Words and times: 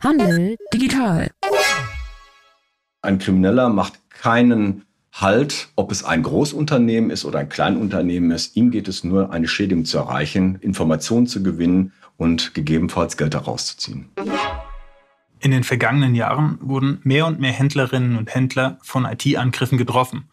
Handel 0.00 0.56
digital. 0.72 1.28
Ein 3.02 3.18
Krimineller 3.18 3.68
macht 3.68 3.94
keinen 4.10 4.84
Halt, 5.12 5.70
ob 5.74 5.90
es 5.90 6.04
ein 6.04 6.22
Großunternehmen 6.22 7.10
ist 7.10 7.24
oder 7.24 7.40
ein 7.40 7.48
Kleinunternehmen 7.48 8.30
ist. 8.30 8.54
Ihm 8.54 8.70
geht 8.70 8.86
es 8.86 9.02
nur, 9.02 9.32
eine 9.32 9.48
Schädigung 9.48 9.84
zu 9.84 9.98
erreichen, 9.98 10.56
Informationen 10.60 11.26
zu 11.26 11.42
gewinnen 11.42 11.92
und 12.16 12.54
gegebenenfalls 12.54 13.16
Geld 13.16 13.34
herauszuziehen. 13.34 14.10
In 15.40 15.50
den 15.50 15.64
vergangenen 15.64 16.14
Jahren 16.14 16.58
wurden 16.60 17.00
mehr 17.02 17.26
und 17.26 17.40
mehr 17.40 17.50
Händlerinnen 17.50 18.16
und 18.16 18.32
Händler 18.32 18.78
von 18.82 19.04
IT-Angriffen 19.04 19.78
getroffen. 19.78 20.30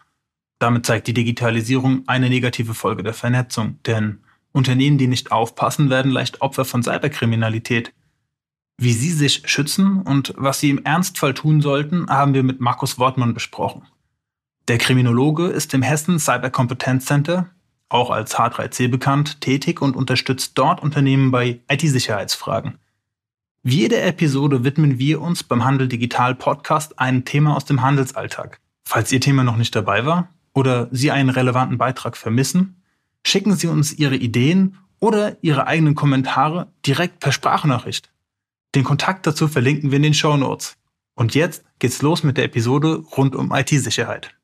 Damit 0.59 0.85
zeigt 0.85 1.07
die 1.07 1.15
Digitalisierung 1.15 2.03
eine 2.05 2.29
negative 2.29 2.75
Folge 2.75 3.01
der 3.01 3.15
Vernetzung, 3.15 3.79
denn 3.87 4.19
Unternehmen, 4.51 4.99
die 4.99 5.07
nicht 5.07 5.31
aufpassen, 5.31 5.89
werden 5.89 6.11
leicht 6.11 6.41
Opfer 6.41 6.65
von 6.65 6.83
Cyberkriminalität. 6.83 7.94
Wie 8.77 8.93
Sie 8.93 9.11
sich 9.11 9.43
schützen 9.45 10.01
und 10.01 10.33
was 10.35 10.59
Sie 10.59 10.69
im 10.69 10.83
Ernstfall 10.83 11.33
tun 11.33 11.61
sollten, 11.61 12.09
haben 12.09 12.33
wir 12.33 12.43
mit 12.43 12.59
Markus 12.59 12.99
Wortmann 12.99 13.33
besprochen. 13.33 13.83
Der 14.67 14.77
Kriminologe 14.77 15.47
ist 15.47 15.73
im 15.73 15.81
Hessen 15.81 16.19
Cyber 16.19 16.49
Competence 16.49 17.05
Center, 17.05 17.49
auch 17.87 18.09
als 18.09 18.35
H3C 18.35 18.89
bekannt, 18.89 19.39
tätig 19.39 19.81
und 19.81 19.95
unterstützt 19.95 20.53
dort 20.55 20.81
Unternehmen 20.83 21.31
bei 21.31 21.61
IT-Sicherheitsfragen. 21.69 22.79
Wie 23.63 23.77
jede 23.77 24.01
Episode 24.01 24.63
widmen 24.63 24.99
wir 24.99 25.21
uns 25.21 25.43
beim 25.43 25.63
Handel 25.63 25.87
Digital 25.87 26.35
Podcast 26.35 26.99
einem 26.99 27.25
Thema 27.25 27.55
aus 27.55 27.65
dem 27.65 27.81
Handelsalltag. 27.81 28.59
Falls 28.83 29.11
Ihr 29.11 29.21
Thema 29.21 29.43
noch 29.43 29.57
nicht 29.57 29.75
dabei 29.75 30.05
war 30.05 30.29
oder 30.53 30.89
Sie 30.91 31.11
einen 31.11 31.29
relevanten 31.29 31.77
Beitrag 31.77 32.17
vermissen, 32.17 32.81
schicken 33.23 33.55
Sie 33.55 33.67
uns 33.67 33.93
Ihre 33.93 34.17
Ideen 34.17 34.77
oder 34.99 35.37
Ihre 35.41 35.65
eigenen 35.65 35.95
Kommentare 35.95 36.67
direkt 36.85 37.19
per 37.19 37.31
Sprachnachricht. 37.31 38.11
Den 38.75 38.83
Kontakt 38.83 39.25
dazu 39.25 39.47
verlinken 39.47 39.91
wir 39.91 39.95
in 39.95 40.03
den 40.03 40.13
Show 40.13 40.35
Notes. 40.35 40.75
Und 41.15 41.33
jetzt 41.33 41.63
geht's 41.79 42.01
los 42.01 42.23
mit 42.23 42.35
der 42.35 42.43
Episode 42.43 43.05
rund 43.15 43.33
um 43.33 43.53
IT-Sicherheit. 43.53 44.35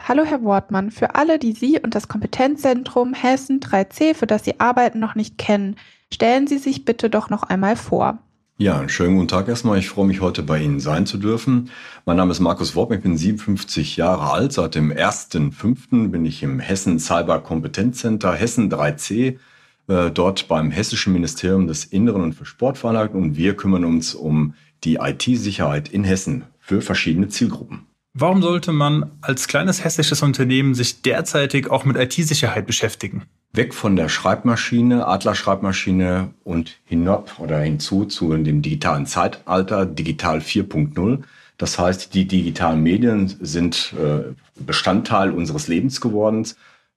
Hallo 0.00 0.24
Herr 0.24 0.44
Wortmann, 0.44 0.92
für 0.92 1.16
alle, 1.16 1.40
die 1.40 1.52
Sie 1.52 1.80
und 1.80 1.96
das 1.96 2.06
Kompetenzzentrum 2.06 3.12
Hessen 3.12 3.58
3C, 3.58 4.14
für 4.14 4.28
das 4.28 4.44
Sie 4.44 4.60
arbeiten, 4.60 5.00
noch 5.00 5.16
nicht 5.16 5.38
kennen, 5.38 5.74
stellen 6.12 6.46
Sie 6.46 6.58
sich 6.58 6.84
bitte 6.84 7.10
doch 7.10 7.30
noch 7.30 7.42
einmal 7.42 7.74
vor. 7.74 8.18
Ja, 8.58 8.78
einen 8.78 8.88
schönen 8.88 9.16
guten 9.16 9.26
Tag 9.26 9.48
erstmal. 9.48 9.78
Ich 9.78 9.88
freue 9.88 10.06
mich 10.06 10.20
heute 10.20 10.44
bei 10.44 10.60
Ihnen 10.60 10.78
sein 10.78 11.04
zu 11.04 11.18
dürfen. 11.18 11.70
Mein 12.06 12.16
Name 12.16 12.30
ist 12.30 12.38
Markus 12.38 12.76
Wortmann, 12.76 12.98
ich 12.98 13.02
bin 13.02 13.16
57 13.16 13.96
Jahre 13.96 14.30
alt. 14.30 14.52
Seit 14.52 14.76
dem 14.76 14.92
1.5. 14.92 16.10
bin 16.10 16.24
ich 16.24 16.44
im 16.44 16.60
Hessen 16.60 17.00
Cyber 17.00 17.40
Kompetenzcenter 17.40 18.34
Hessen 18.34 18.70
3C 18.70 19.38
äh, 19.88 20.10
dort 20.10 20.48
beim 20.48 20.70
Hessischen 20.70 21.12
Ministerium 21.12 21.66
des 21.66 21.84
Inneren 21.84 22.22
und 22.22 22.32
für 22.34 22.46
Sport 22.46 22.78
veranlagt 22.78 23.14
und 23.14 23.36
wir 23.36 23.54
kümmern 23.54 23.84
uns 23.84 24.14
um 24.14 24.54
die 24.84 24.96
IT-Sicherheit 24.96 25.88
in 25.88 26.04
Hessen 26.04 26.44
für 26.58 26.80
verschiedene 26.80 27.28
Zielgruppen. 27.28 27.86
Warum 28.16 28.42
sollte 28.42 28.70
man 28.70 29.10
als 29.22 29.48
kleines 29.48 29.82
hessisches 29.82 30.22
Unternehmen 30.22 30.74
sich 30.74 31.02
derzeitig 31.02 31.68
auch 31.68 31.84
mit 31.84 31.96
IT-Sicherheit 31.96 32.64
beschäftigen? 32.66 33.24
Weg 33.52 33.74
von 33.74 33.96
der 33.96 34.08
Schreibmaschine, 34.08 35.06
Adler-Schreibmaschine 35.06 36.30
und 36.44 36.78
hinab 36.84 37.40
oder 37.40 37.58
hinzu 37.60 38.04
zu 38.04 38.32
dem 38.36 38.62
digitalen 38.62 39.06
Zeitalter, 39.06 39.84
Digital 39.84 40.38
4.0. 40.38 41.22
Das 41.58 41.78
heißt, 41.78 42.14
die 42.14 42.26
digitalen 42.26 42.82
Medien 42.82 43.34
sind 43.40 43.94
äh, 44.00 44.32
Bestandteil 44.60 45.32
unseres 45.32 45.68
Lebens 45.68 46.00
geworden 46.00 46.46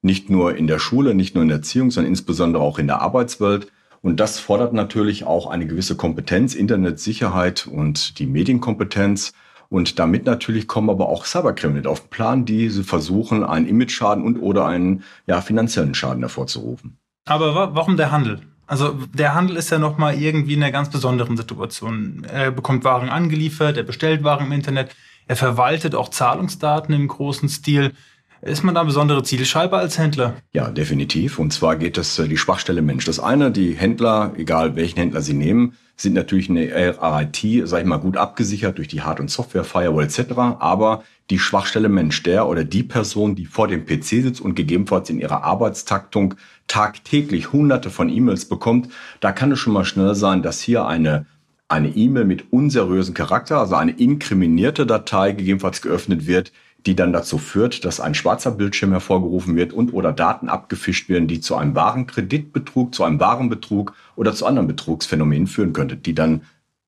nicht 0.01 0.29
nur 0.29 0.55
in 0.55 0.67
der 0.67 0.79
Schule, 0.79 1.15
nicht 1.15 1.35
nur 1.35 1.41
in 1.41 1.49
der 1.49 1.57
Erziehung, 1.57 1.91
sondern 1.91 2.11
insbesondere 2.11 2.63
auch 2.63 2.79
in 2.79 2.87
der 2.87 3.01
Arbeitswelt. 3.01 3.71
Und 4.01 4.19
das 4.19 4.39
fordert 4.39 4.73
natürlich 4.73 5.25
auch 5.25 5.47
eine 5.47 5.65
gewisse 5.65 5.95
Kompetenz, 5.95 6.55
Internetsicherheit 6.55 7.67
und 7.67 8.19
die 8.19 8.27
Medienkompetenz. 8.27 9.33
Und 9.69 9.99
damit 9.99 10.25
natürlich 10.25 10.67
kommen 10.67 10.89
aber 10.89 11.09
auch 11.09 11.25
Cyberkriminelle 11.25 11.89
auf 11.89 12.01
den 12.01 12.09
Plan, 12.09 12.45
die 12.45 12.69
versuchen, 12.69 13.43
einen 13.43 13.67
Image-Schaden 13.67 14.23
und 14.23 14.37
oder 14.39 14.65
einen 14.65 15.03
ja, 15.25 15.41
finanziellen 15.41 15.93
Schaden 15.93 16.21
hervorzurufen. 16.21 16.97
Aber 17.25 17.53
wa 17.53 17.71
warum 17.73 17.97
der 17.97 18.11
Handel? 18.11 18.39
Also 18.65 18.97
der 19.13 19.33
Handel 19.33 19.55
ist 19.55 19.69
ja 19.69 19.79
nochmal 19.79 20.15
irgendwie 20.15 20.53
in 20.53 20.63
einer 20.63 20.71
ganz 20.71 20.89
besonderen 20.89 21.37
Situation. 21.37 22.25
Er 22.31 22.51
bekommt 22.51 22.83
Waren 22.83 23.09
angeliefert, 23.09 23.77
er 23.77 23.83
bestellt 23.83 24.23
Waren 24.23 24.47
im 24.47 24.51
Internet, 24.51 24.95
er 25.27 25.35
verwaltet 25.35 25.95
auch 25.95 26.09
Zahlungsdaten 26.09 26.93
im 26.93 27.07
großen 27.07 27.49
Stil. 27.49 27.93
Ist 28.41 28.63
man 28.63 28.75
da 28.75 28.83
besondere 28.83 29.23
Zielscheibe 29.23 29.77
als 29.77 29.97
Händler? 29.97 30.35
Ja, 30.53 30.69
definitiv. 30.69 31.39
Und 31.39 31.51
zwar 31.53 31.75
geht 31.75 31.97
es 31.97 32.19
äh, 32.19 32.27
die 32.27 32.37
Schwachstelle 32.37 32.81
Mensch. 32.81 33.05
Das 33.05 33.19
eine, 33.19 33.51
die 33.51 33.73
Händler, 33.73 34.33
egal 34.37 34.75
welchen 34.75 34.99
Händler 34.99 35.21
sie 35.21 35.33
nehmen, 35.33 35.73
sind 35.95 36.13
natürlich 36.13 36.47
in 36.47 36.55
der 36.55 37.01
RIT, 37.01 37.67
sag 37.67 37.81
ich 37.81 37.87
mal, 37.87 37.97
gut 37.97 38.17
abgesichert 38.17 38.77
durch 38.77 38.87
die 38.87 39.01
Hard- 39.01 39.19
und 39.19 39.31
Software, 39.31 39.63
Firewall 39.63 40.05
etc. 40.05 40.33
Aber 40.59 41.03
die 41.31 41.39
Schwachstelle 41.39 41.89
Mensch, 41.89 42.21
der 42.21 42.47
oder 42.47 42.63
die 42.63 42.83
Person, 42.83 43.33
die 43.33 43.45
vor 43.45 43.67
dem 43.67 43.85
PC 43.85 44.05
sitzt 44.05 44.41
und 44.41 44.53
gegebenenfalls 44.53 45.09
in 45.09 45.19
ihrer 45.19 45.43
Arbeitstaktung 45.43 46.35
tagtäglich 46.67 47.51
hunderte 47.51 47.89
von 47.89 48.09
E-Mails 48.09 48.45
bekommt, 48.45 48.89
da 49.19 49.31
kann 49.31 49.51
es 49.51 49.59
schon 49.59 49.73
mal 49.73 49.85
schnell 49.85 50.13
sein, 50.13 50.43
dass 50.43 50.61
hier 50.61 50.85
eine 50.85 51.25
eine 51.69 51.89
E-Mail 51.89 52.23
mit 52.23 52.53
unseriösen 52.53 53.13
Charakter, 53.13 53.59
also 53.59 53.75
eine 53.75 53.91
inkriminierte 53.91 54.85
Datei 54.85 55.33
gegebenenfalls 55.33 55.81
geöffnet 55.81 56.25
wird, 56.25 56.53
die 56.87 56.95
dann 56.95 57.11
dazu 57.11 57.37
führt, 57.37 57.83
dass 57.83 57.99
ein 57.99 58.15
schwarzer 58.15 58.51
Bildschirm 58.51 58.91
hervorgerufen 58.91 59.55
wird 59.57 59.73
und 59.73 59.93
oder 59.93 60.13
Daten 60.13 60.47
abgefischt 60.47 61.09
werden, 61.09 61.27
die 61.27 61.41
zu 61.41 61.55
einem 61.55 61.75
wahren 61.75 62.07
Kreditbetrug, 62.07 62.95
zu 62.95 63.03
einem 63.03 63.19
wahren 63.19 63.49
Betrug 63.49 63.93
oder 64.15 64.33
zu 64.33 64.45
anderen 64.45 64.67
Betrugsphänomenen 64.67 65.47
führen 65.47 65.73
könnte, 65.73 65.97
die 65.97 66.15
dann 66.15 66.43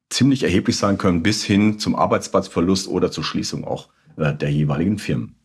ziemlich 0.09 0.43
erheblich 0.43 0.77
sein 0.77 0.97
können, 0.97 1.21
bis 1.21 1.43
hin 1.43 1.79
zum 1.79 1.95
Arbeitsplatzverlust 1.95 2.87
oder 2.87 3.11
zur 3.11 3.25
Schließung 3.25 3.65
auch 3.65 3.89
äh, 4.15 4.33
der 4.33 4.51
jeweiligen 4.51 4.97
Firmen. 4.97 5.35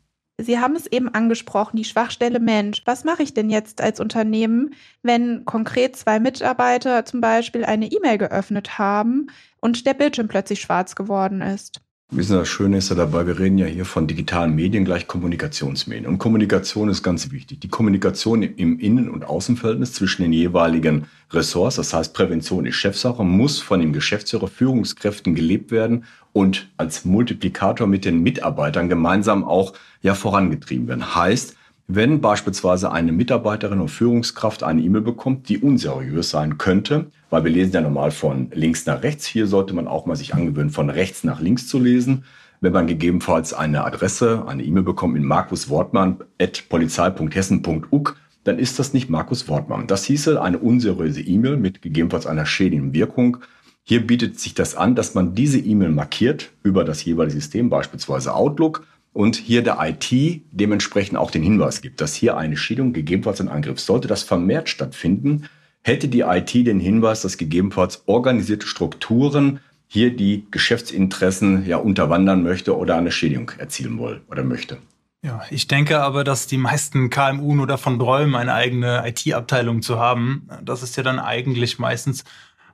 Sie 0.41 0.59
haben 0.59 0.75
es 0.75 0.87
eben 0.87 1.09
angesprochen, 1.09 1.77
die 1.77 1.85
Schwachstelle 1.85 2.41
Mensch. 2.41 2.83
Was 2.87 3.05
mache 3.05 3.23
ich 3.23 3.35
denn 3.35 3.51
jetzt 3.51 3.81
als 3.81 4.01
Unternehmen, 4.01 4.75
wenn 5.03 5.45
konkret 5.45 5.97
zwei 5.97 6.19
Mitarbeiter 6.19 7.05
zum 7.05 7.21
Beispiel 7.21 7.65
eine 7.65 7.87
E-Mail 7.87 8.19
geöffnet 8.19 8.79
haben 8.79 9.29
und 9.61 9.87
der 9.87 9.95
Bildschirm 9.95 10.29
plötzlich 10.29 10.61
schwarz 10.61 10.97
geworden 10.97 11.41
ist? 11.41 11.84
Wissen 12.11 12.37
das 12.37 12.49
Schöne 12.49 12.77
ist 12.77 12.91
ja 12.91 12.95
dabei, 12.95 13.27
wir 13.27 13.39
reden 13.39 13.57
ja 13.57 13.67
hier 13.67 13.87
von 13.87 14.07
digitalen 14.07 14.55
Medien 14.55 14.85
gleich 14.85 15.09
Kommunikationsmedien. 15.09 16.07
Und 16.07 16.19
Kommunikation 16.19 16.89
ist 16.89 17.03
ganz 17.03 17.33
wichtig. 17.33 17.61
Die 17.61 17.69
Kommunikation 17.69 18.43
im 18.43 18.79
Innen- 18.79 19.09
und 19.09 19.25
Außenverhältnis 19.25 19.95
zwischen 19.95 20.23
den 20.23 20.33
jeweiligen 20.33 21.07
Ressorts, 21.33 21.77
das 21.77 21.95
heißt 21.95 22.15
Prävention 22.15 22.67
ist 22.67 22.77
Chefsache, 22.77 23.25
muss 23.25 23.59
von 23.59 23.81
den 23.81 23.93
Geschäftsführer, 23.93 24.49
Führungskräften 24.49 25.35
gelebt 25.35 25.71
werden 25.71 26.05
und 26.33 26.69
als 26.77 27.05
Multiplikator 27.05 27.87
mit 27.87 28.05
den 28.05 28.23
Mitarbeitern 28.23 28.89
gemeinsam 28.89 29.43
auch 29.43 29.73
ja 30.03 30.15
vorangetrieben 30.15 30.87
werden. 30.87 31.15
Heißt, 31.15 31.57
wenn 31.87 32.23
beispielsweise 32.23 32.93
eine 32.93 33.13
Mitarbeiterin 33.13 33.81
oder 33.81 33.89
Führungskraft 33.89 34.63
eine 34.63 34.81
E-Mail 34.81 35.03
bekommt, 35.03 35.51
die 35.51 35.59
unseriös 35.59 36.31
sein 36.31 36.57
könnte, 36.57 37.11
weil 37.29 37.45
wir 37.45 37.51
lesen 37.51 37.75
ja 37.75 37.83
normal 37.83 38.11
von 38.11 38.51
links 38.55 38.87
nach 38.87 39.03
rechts, 39.03 39.27
hier 39.27 39.47
sollte 39.47 39.75
man 39.75 39.87
auch 39.87 40.07
mal 40.07 40.17
sich 40.17 40.35
angewöhnen, 40.35 40.71
von 40.71 40.89
rechts 40.89 41.25
nach 41.25 41.41
links 41.41 41.69
zu 41.69 41.79
lesen. 41.79 42.25
Wenn 42.61 42.73
man 42.73 42.87
gegebenenfalls 42.87 43.53
eine 43.53 43.85
Adresse, 43.85 44.45
eine 44.47 44.63
E-Mail 44.63 44.85
bekommt 44.85 45.17
in 45.17 45.25
markuswortmann.polizei.hessen.uk, 45.25 48.17
dann 48.45 48.59
ist 48.59 48.79
das 48.79 48.95
nicht 48.95 49.11
Markus 49.11 49.47
Wortmann. 49.49 49.87
Das 49.87 50.05
hieße 50.05 50.41
eine 50.41 50.57
unseriöse 50.59 51.21
E-Mail 51.21 51.59
mit 51.59 51.83
gegebenenfalls 51.83 52.27
einer 52.27 52.47
schädigenden 52.47 52.95
Wirkung. 52.95 53.37
Hier 53.83 54.07
bietet 54.07 54.41
sich 54.41 54.55
das 54.55 54.75
an, 54.75 54.95
dass 54.95 55.15
man 55.15 55.35
diese 55.35 55.59
E-Mail 55.59 55.91
markiert 55.91 56.53
über 56.63 56.85
das 56.85 57.05
jeweilige 57.05 57.37
System, 57.37 57.69
beispielsweise 57.69 58.35
Outlook, 58.35 58.87
und 59.15 59.37
hier 59.37 59.63
der 59.63 59.79
IT 59.81 60.43
dementsprechend 60.51 61.17
auch 61.17 61.31
den 61.31 61.43
Hinweis 61.43 61.81
gibt, 61.81 62.03
dass 62.03 62.15
hier 62.15 62.37
eine 62.37 62.59
Schädigung, 62.59 62.93
gegebenenfalls 62.93 63.41
ein 63.41 63.49
Angriff, 63.49 63.81
sollte 63.81 64.09
das 64.09 64.25
vermehrt 64.25 64.69
stattfinden, 64.69 65.49
hätte 65.83 66.09
die 66.09 66.21
IT 66.21 66.53
den 66.53 66.81
Hinweis, 66.81 67.23
dass 67.23 67.39
gegebenenfalls 67.39 68.03
organisierte 68.07 68.67
Strukturen 68.67 69.61
hier 69.87 70.15
die 70.15 70.47
Geschäftsinteressen 70.51 71.65
ja 71.65 71.77
unterwandern 71.77 72.43
möchte 72.43 72.77
oder 72.77 72.97
eine 72.97 73.13
Schädigung 73.13 73.53
erzielen 73.57 73.99
will 74.01 74.23
oder 74.29 74.43
möchte. 74.43 74.79
Ja, 75.23 75.43
ich 75.49 75.69
denke 75.69 76.01
aber, 76.01 76.25
dass 76.25 76.49
die 76.49 76.59
meisten 76.59 77.09
KMU 77.09 77.55
nur 77.55 77.67
davon 77.67 77.99
träumen, 77.99 78.35
eine 78.35 78.53
eigene 78.53 79.09
IT-Abteilung 79.09 79.81
zu 79.81 79.99
haben. 79.99 80.49
Das 80.63 80.83
ist 80.83 80.97
ja 80.97 81.03
dann 81.03 81.21
eigentlich 81.21 81.79
meistens 81.79 82.25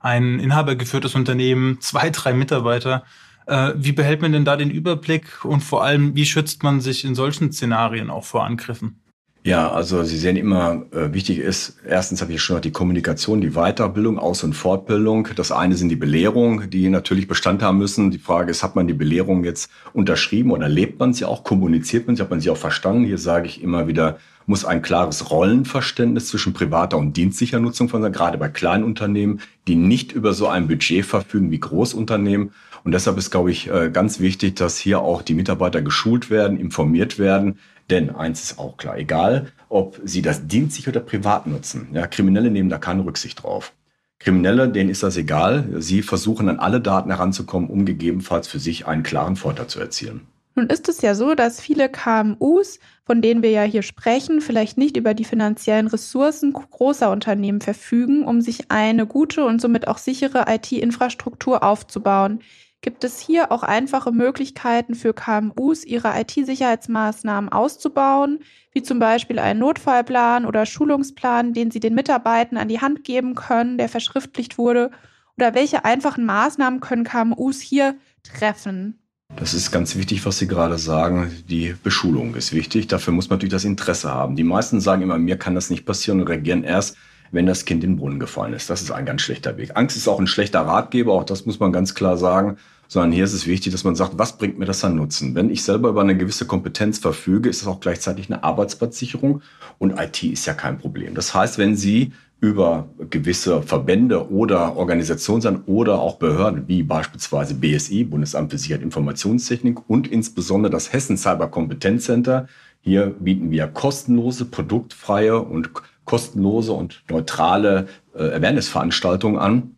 ein 0.01 0.39
inhabergeführtes 0.39 1.13
Unternehmen, 1.13 1.79
zwei, 1.81 2.09
drei 2.09 2.33
Mitarbeiter. 2.33 3.03
Äh, 3.47 3.73
wie 3.75 3.91
behält 3.91 4.21
man 4.21 4.31
denn 4.31 4.45
da 4.45 4.55
den 4.55 4.71
Überblick 4.71 5.43
und 5.45 5.61
vor 5.61 5.83
allem, 5.83 6.15
wie 6.15 6.25
schützt 6.25 6.63
man 6.63 6.81
sich 6.81 7.05
in 7.05 7.15
solchen 7.15 7.51
Szenarien 7.51 8.09
auch 8.09 8.25
vor 8.25 8.45
Angriffen? 8.45 9.01
Ja, 9.43 9.71
also 9.71 10.03
Sie 10.03 10.17
sehen 10.17 10.37
immer, 10.37 10.85
äh, 10.91 11.13
wichtig 11.13 11.39
ist, 11.39 11.77
erstens 11.87 12.21
habe 12.21 12.31
ich 12.31 12.43
schon 12.43 12.61
die 12.61 12.69
Kommunikation, 12.69 13.41
die 13.41 13.55
Weiterbildung, 13.55 14.19
Aus- 14.19 14.43
und 14.43 14.53
Fortbildung. 14.53 15.29
Das 15.35 15.51
eine 15.51 15.75
sind 15.75 15.89
die 15.89 15.95
Belehrungen, 15.95 16.69
die 16.69 16.87
natürlich 16.89 17.27
Bestand 17.27 17.63
haben 17.63 17.79
müssen. 17.79 18.11
Die 18.11 18.19
Frage 18.19 18.51
ist, 18.51 18.61
hat 18.61 18.75
man 18.75 18.87
die 18.87 18.93
Belehrung 18.93 19.43
jetzt 19.43 19.71
unterschrieben 19.93 20.51
oder 20.51 20.69
lebt 20.69 20.99
man 20.99 21.13
sie 21.13 21.25
auch, 21.25 21.43
kommuniziert 21.43 22.05
man 22.05 22.15
sie, 22.15 22.21
hat 22.21 22.29
man 22.29 22.39
sie 22.39 22.51
auch 22.51 22.57
verstanden? 22.57 23.03
Hier 23.03 23.17
sage 23.17 23.47
ich 23.47 23.63
immer 23.63 23.87
wieder, 23.87 24.19
muss 24.45 24.63
ein 24.63 24.83
klares 24.83 25.31
Rollenverständnis 25.31 26.27
zwischen 26.27 26.53
privater 26.53 26.99
und 26.99 27.17
dienstlicher 27.17 27.59
Nutzung 27.59 27.89
von 27.89 28.11
gerade 28.11 28.37
bei 28.37 28.49
kleinen 28.49 28.83
Unternehmen, 28.83 29.41
die 29.67 29.75
nicht 29.75 30.11
über 30.11 30.33
so 30.33 30.49
ein 30.49 30.67
Budget 30.67 31.03
verfügen 31.03 31.49
wie 31.49 31.59
Großunternehmen. 31.59 32.51
Und 32.83 32.93
deshalb 32.93 33.17
ist, 33.17 33.31
glaube 33.31 33.51
ich, 33.51 33.69
äh, 33.69 33.89
ganz 33.91 34.19
wichtig, 34.19 34.55
dass 34.55 34.77
hier 34.77 35.01
auch 35.01 35.21
die 35.21 35.33
Mitarbeiter 35.33 35.81
geschult 35.81 36.29
werden, 36.29 36.57
informiert 36.57 37.19
werden. 37.19 37.59
Denn 37.89 38.09
eins 38.09 38.43
ist 38.43 38.59
auch 38.59 38.77
klar, 38.77 38.97
egal 38.97 39.51
ob 39.69 39.99
sie 40.03 40.21
das 40.21 40.47
dienstlich 40.47 40.87
oder 40.87 40.99
privat 40.99 41.47
nutzen, 41.47 41.89
ja, 41.93 42.07
Kriminelle 42.07 42.51
nehmen 42.51 42.69
da 42.69 42.77
keine 42.77 43.05
Rücksicht 43.05 43.43
drauf. 43.43 43.73
Kriminelle, 44.19 44.69
denen 44.69 44.89
ist 44.89 45.01
das 45.01 45.17
egal. 45.17 45.67
Sie 45.79 46.03
versuchen 46.03 46.47
an 46.47 46.59
alle 46.59 46.79
Daten 46.79 47.09
heranzukommen, 47.09 47.69
um 47.69 47.85
gegebenenfalls 47.85 48.47
für 48.47 48.59
sich 48.59 48.85
einen 48.85 49.03
klaren 49.03 49.35
Vorteil 49.35 49.67
zu 49.67 49.79
erzielen. 49.79 50.27
Nun 50.55 50.67
ist 50.67 50.89
es 50.89 51.01
ja 51.01 51.15
so, 51.15 51.33
dass 51.33 51.61
viele 51.61 51.89
KMUs, 51.89 52.79
von 53.05 53.21
denen 53.21 53.41
wir 53.41 53.51
ja 53.51 53.63
hier 53.63 53.81
sprechen, 53.81 54.41
vielleicht 54.41 54.77
nicht 54.77 54.97
über 54.97 55.13
die 55.13 55.23
finanziellen 55.23 55.87
Ressourcen 55.87 56.51
großer 56.53 57.09
Unternehmen 57.09 57.61
verfügen, 57.61 58.25
um 58.25 58.41
sich 58.41 58.69
eine 58.69 59.07
gute 59.07 59.45
und 59.45 59.61
somit 59.61 59.87
auch 59.87 59.97
sichere 59.97 60.45
IT-Infrastruktur 60.49 61.63
aufzubauen. 61.63 62.41
Gibt 62.81 63.03
es 63.03 63.19
hier 63.19 63.51
auch 63.51 63.61
einfache 63.61 64.11
Möglichkeiten 64.11 64.95
für 64.95 65.13
KMUs, 65.13 65.85
ihre 65.85 66.19
IT-Sicherheitsmaßnahmen 66.19 67.51
auszubauen, 67.51 68.39
wie 68.71 68.81
zum 68.81 68.97
Beispiel 68.97 69.37
einen 69.37 69.59
Notfallplan 69.59 70.47
oder 70.47 70.65
Schulungsplan, 70.65 71.53
den 71.53 71.69
sie 71.69 71.79
den 71.79 71.93
Mitarbeitern 71.93 72.57
an 72.57 72.69
die 72.69 72.81
Hand 72.81 73.03
geben 73.03 73.35
können, 73.35 73.77
der 73.77 73.87
verschriftlicht 73.87 74.57
wurde? 74.57 74.89
Oder 75.37 75.53
welche 75.53 75.85
einfachen 75.85 76.25
Maßnahmen 76.25 76.79
können 76.79 77.03
KMUs 77.03 77.61
hier 77.61 77.95
treffen? 78.23 78.97
Das 79.35 79.53
ist 79.53 79.71
ganz 79.71 79.95
wichtig, 79.95 80.25
was 80.25 80.39
Sie 80.39 80.47
gerade 80.47 80.79
sagen. 80.79 81.31
Die 81.47 81.75
Beschulung 81.83 82.33
ist 82.33 82.51
wichtig. 82.51 82.87
Dafür 82.87 83.13
muss 83.13 83.29
man 83.29 83.37
natürlich 83.37 83.53
das 83.53 83.63
Interesse 83.63 84.11
haben. 84.11 84.35
Die 84.35 84.43
meisten 84.43 84.81
sagen 84.81 85.03
immer, 85.03 85.19
mir 85.19 85.37
kann 85.37 85.55
das 85.55 85.69
nicht 85.69 85.85
passieren 85.85 86.19
und 86.19 86.27
reagieren 86.27 86.63
erst, 86.63 86.97
wenn 87.31 87.45
das 87.45 87.65
Kind 87.65 87.83
in 87.83 87.91
den 87.91 87.97
Brunnen 87.97 88.19
gefallen 88.19 88.53
ist. 88.53 88.69
Das 88.69 88.81
ist 88.81 88.91
ein 88.91 89.05
ganz 89.05 89.21
schlechter 89.21 89.57
Weg. 89.57 89.71
Angst 89.75 89.97
ist 89.97 90.07
auch 90.07 90.19
ein 90.19 90.27
schlechter 90.27 90.61
Ratgeber, 90.61 91.13
auch 91.13 91.23
das 91.23 91.45
muss 91.45 91.59
man 91.59 91.71
ganz 91.71 91.95
klar 91.95 92.17
sagen. 92.17 92.57
Sondern 92.87 93.13
hier 93.13 93.23
ist 93.23 93.31
es 93.31 93.47
wichtig, 93.47 93.71
dass 93.71 93.85
man 93.85 93.95
sagt, 93.95 94.13
was 94.17 94.37
bringt 94.37 94.59
mir 94.59 94.65
das 94.65 94.83
an 94.83 94.97
Nutzen? 94.97 95.33
Wenn 95.33 95.49
ich 95.49 95.63
selber 95.63 95.87
über 95.87 96.01
eine 96.01 96.17
gewisse 96.17 96.45
Kompetenz 96.45 96.99
verfüge, 96.99 97.47
ist 97.47 97.61
das 97.61 97.69
auch 97.69 97.79
gleichzeitig 97.79 98.29
eine 98.29 98.43
Arbeitsplatzsicherung 98.43 99.41
und 99.77 99.97
IT 99.97 100.23
ist 100.23 100.45
ja 100.45 100.53
kein 100.53 100.77
Problem. 100.77 101.15
Das 101.15 101.33
heißt, 101.33 101.57
wenn 101.57 101.77
Sie 101.77 102.11
über 102.41 102.89
gewisse 103.11 103.61
Verbände 103.61 104.29
oder 104.31 104.75
Organisationen 104.75 105.61
oder 105.67 106.01
auch 106.01 106.17
Behörden 106.17 106.67
wie 106.67 106.81
beispielsweise 106.81 107.53
BSI, 107.53 108.03
Bundesamt 108.03 108.51
für 108.51 108.57
Sicherheit 108.57 108.81
Informationstechnik 108.81 109.87
und 109.87 110.07
insbesondere 110.07 110.71
das 110.71 110.91
Hessen 110.91 111.17
Cyber 111.17 111.47
Kompetenzcenter. 111.49 112.47
Hier 112.81 113.15
bieten 113.19 113.51
wir 113.51 113.67
kostenlose, 113.67 114.45
produktfreie 114.45 115.39
und 115.39 115.69
kostenlose 116.11 116.73
und 116.73 117.03
neutrale 117.09 117.87
äh, 118.13 118.33
Awareness-Veranstaltungen 118.33 119.39
an. 119.39 119.77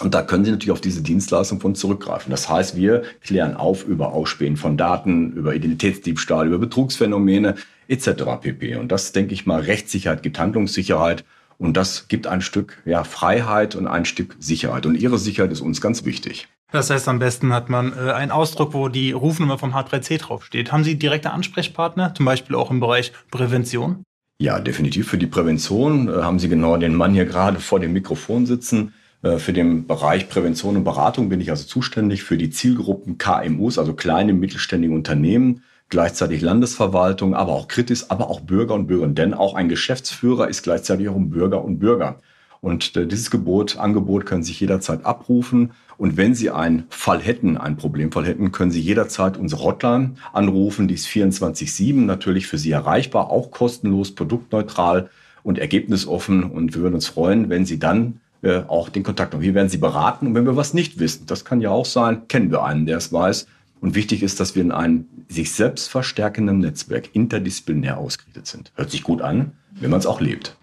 Und 0.00 0.14
da 0.14 0.22
können 0.22 0.44
Sie 0.44 0.52
natürlich 0.52 0.70
auf 0.70 0.80
diese 0.80 1.02
Dienstleistung 1.02 1.60
von 1.60 1.74
zurückgreifen. 1.74 2.30
Das 2.30 2.48
heißt, 2.48 2.76
wir 2.76 3.02
klären 3.20 3.56
auf 3.56 3.84
über 3.84 4.12
Ausspähen 4.12 4.56
von 4.56 4.76
Daten, 4.76 5.32
über 5.32 5.56
Identitätsdiebstahl, 5.56 6.46
über 6.46 6.58
Betrugsphänomene 6.58 7.56
etc. 7.88 8.10
pp. 8.40 8.76
Und 8.76 8.92
das, 8.92 9.10
denke 9.10 9.34
ich 9.34 9.44
mal, 9.44 9.60
Rechtssicherheit 9.60 10.22
gibt 10.22 10.38
Handlungssicherheit. 10.38 11.24
Und 11.58 11.76
das 11.76 12.06
gibt 12.06 12.28
ein 12.28 12.42
Stück 12.42 12.80
ja, 12.84 13.02
Freiheit 13.02 13.74
und 13.74 13.88
ein 13.88 14.04
Stück 14.04 14.36
Sicherheit. 14.38 14.86
Und 14.86 14.94
Ihre 14.94 15.18
Sicherheit 15.18 15.50
ist 15.50 15.62
uns 15.62 15.80
ganz 15.80 16.04
wichtig. 16.04 16.46
Das 16.70 16.90
heißt, 16.90 17.08
am 17.08 17.18
besten 17.18 17.52
hat 17.52 17.68
man 17.68 17.92
äh, 17.92 18.12
einen 18.12 18.30
Ausdruck, 18.30 18.72
wo 18.72 18.88
die 18.88 19.10
Rufnummer 19.10 19.58
vom 19.58 19.74
H3C 19.74 20.18
draufsteht. 20.18 20.70
Haben 20.70 20.84
Sie 20.84 20.96
direkte 20.96 21.32
Ansprechpartner, 21.32 22.14
zum 22.14 22.24
Beispiel 22.24 22.54
auch 22.54 22.70
im 22.70 22.78
Bereich 22.78 23.12
Prävention? 23.32 24.04
Ja, 24.42 24.58
definitiv. 24.58 25.08
Für 25.08 25.18
die 25.18 25.28
Prävention 25.28 26.08
äh, 26.08 26.22
haben 26.22 26.40
Sie 26.40 26.48
genau 26.48 26.76
den 26.76 26.96
Mann 26.96 27.14
hier 27.14 27.26
gerade 27.26 27.60
vor 27.60 27.78
dem 27.78 27.92
Mikrofon 27.92 28.44
sitzen. 28.44 28.92
Äh, 29.22 29.38
für 29.38 29.52
den 29.52 29.86
Bereich 29.86 30.28
Prävention 30.28 30.76
und 30.76 30.82
Beratung 30.82 31.28
bin 31.28 31.40
ich 31.40 31.50
also 31.50 31.64
zuständig 31.64 32.24
für 32.24 32.36
die 32.36 32.50
Zielgruppen 32.50 33.18
KMUs, 33.18 33.78
also 33.78 33.94
kleine 33.94 34.32
mittelständige 34.32 34.92
Unternehmen, 34.92 35.62
gleichzeitig 35.90 36.40
Landesverwaltung, 36.40 37.36
aber 37.36 37.52
auch 37.52 37.68
Kritis, 37.68 38.10
aber 38.10 38.30
auch 38.30 38.40
Bürger 38.40 38.74
und 38.74 38.88
Bürgerinnen. 38.88 39.14
Denn 39.14 39.32
auch 39.32 39.54
ein 39.54 39.68
Geschäftsführer 39.68 40.48
ist 40.48 40.64
gleichzeitig 40.64 41.08
auch 41.08 41.14
ein 41.14 41.30
Bürger 41.30 41.64
und 41.64 41.78
Bürger. 41.78 42.18
Und 42.62 42.96
äh, 42.96 43.06
dieses 43.06 43.30
Gebot, 43.30 43.76
Angebot 43.76 44.24
können 44.24 44.44
Sie 44.44 44.52
jederzeit 44.52 45.04
abrufen. 45.04 45.72
Und 45.98 46.16
wenn 46.16 46.34
Sie 46.34 46.50
einen 46.50 46.84
Fall 46.90 47.20
hätten, 47.20 47.56
einen 47.56 47.76
Problemfall 47.76 48.24
hätten, 48.24 48.52
können 48.52 48.70
Sie 48.70 48.80
jederzeit 48.80 49.36
unsere 49.36 49.64
Hotline 49.64 50.14
anrufen. 50.32 50.86
Die 50.86 50.94
ist 50.94 51.08
24-7 51.08 51.94
natürlich 51.94 52.46
für 52.46 52.58
Sie 52.58 52.70
erreichbar, 52.70 53.30
auch 53.30 53.50
kostenlos, 53.50 54.14
produktneutral 54.14 55.10
und 55.42 55.58
ergebnisoffen. 55.58 56.44
Und 56.44 56.74
wir 56.74 56.82
würden 56.82 56.94
uns 56.94 57.08
freuen, 57.08 57.50
wenn 57.50 57.66
Sie 57.66 57.80
dann 57.80 58.20
äh, 58.42 58.62
auch 58.68 58.88
den 58.88 59.02
Kontakt 59.02 59.34
haben. 59.34 59.42
Hier 59.42 59.54
werden 59.54 59.68
Sie 59.68 59.78
beraten. 59.78 60.28
Und 60.28 60.34
wenn 60.36 60.46
wir 60.46 60.56
was 60.56 60.72
nicht 60.72 61.00
wissen, 61.00 61.26
das 61.26 61.44
kann 61.44 61.60
ja 61.60 61.70
auch 61.70 61.86
sein, 61.86 62.28
kennen 62.28 62.52
wir 62.52 62.62
einen, 62.62 62.86
der 62.86 62.98
es 62.98 63.12
weiß. 63.12 63.48
Und 63.80 63.96
wichtig 63.96 64.22
ist, 64.22 64.38
dass 64.38 64.54
wir 64.54 64.62
in 64.62 64.70
einem 64.70 65.06
sich 65.28 65.50
selbst 65.50 65.88
verstärkenden 65.88 66.60
Netzwerk 66.60 67.10
interdisziplinär 67.12 67.98
ausgerichtet 67.98 68.46
sind. 68.46 68.70
Hört 68.76 68.92
sich 68.92 69.02
gut 69.02 69.20
an, 69.20 69.50
wenn 69.80 69.90
man 69.90 69.98
es 69.98 70.06
auch 70.06 70.20
lebt. 70.20 70.56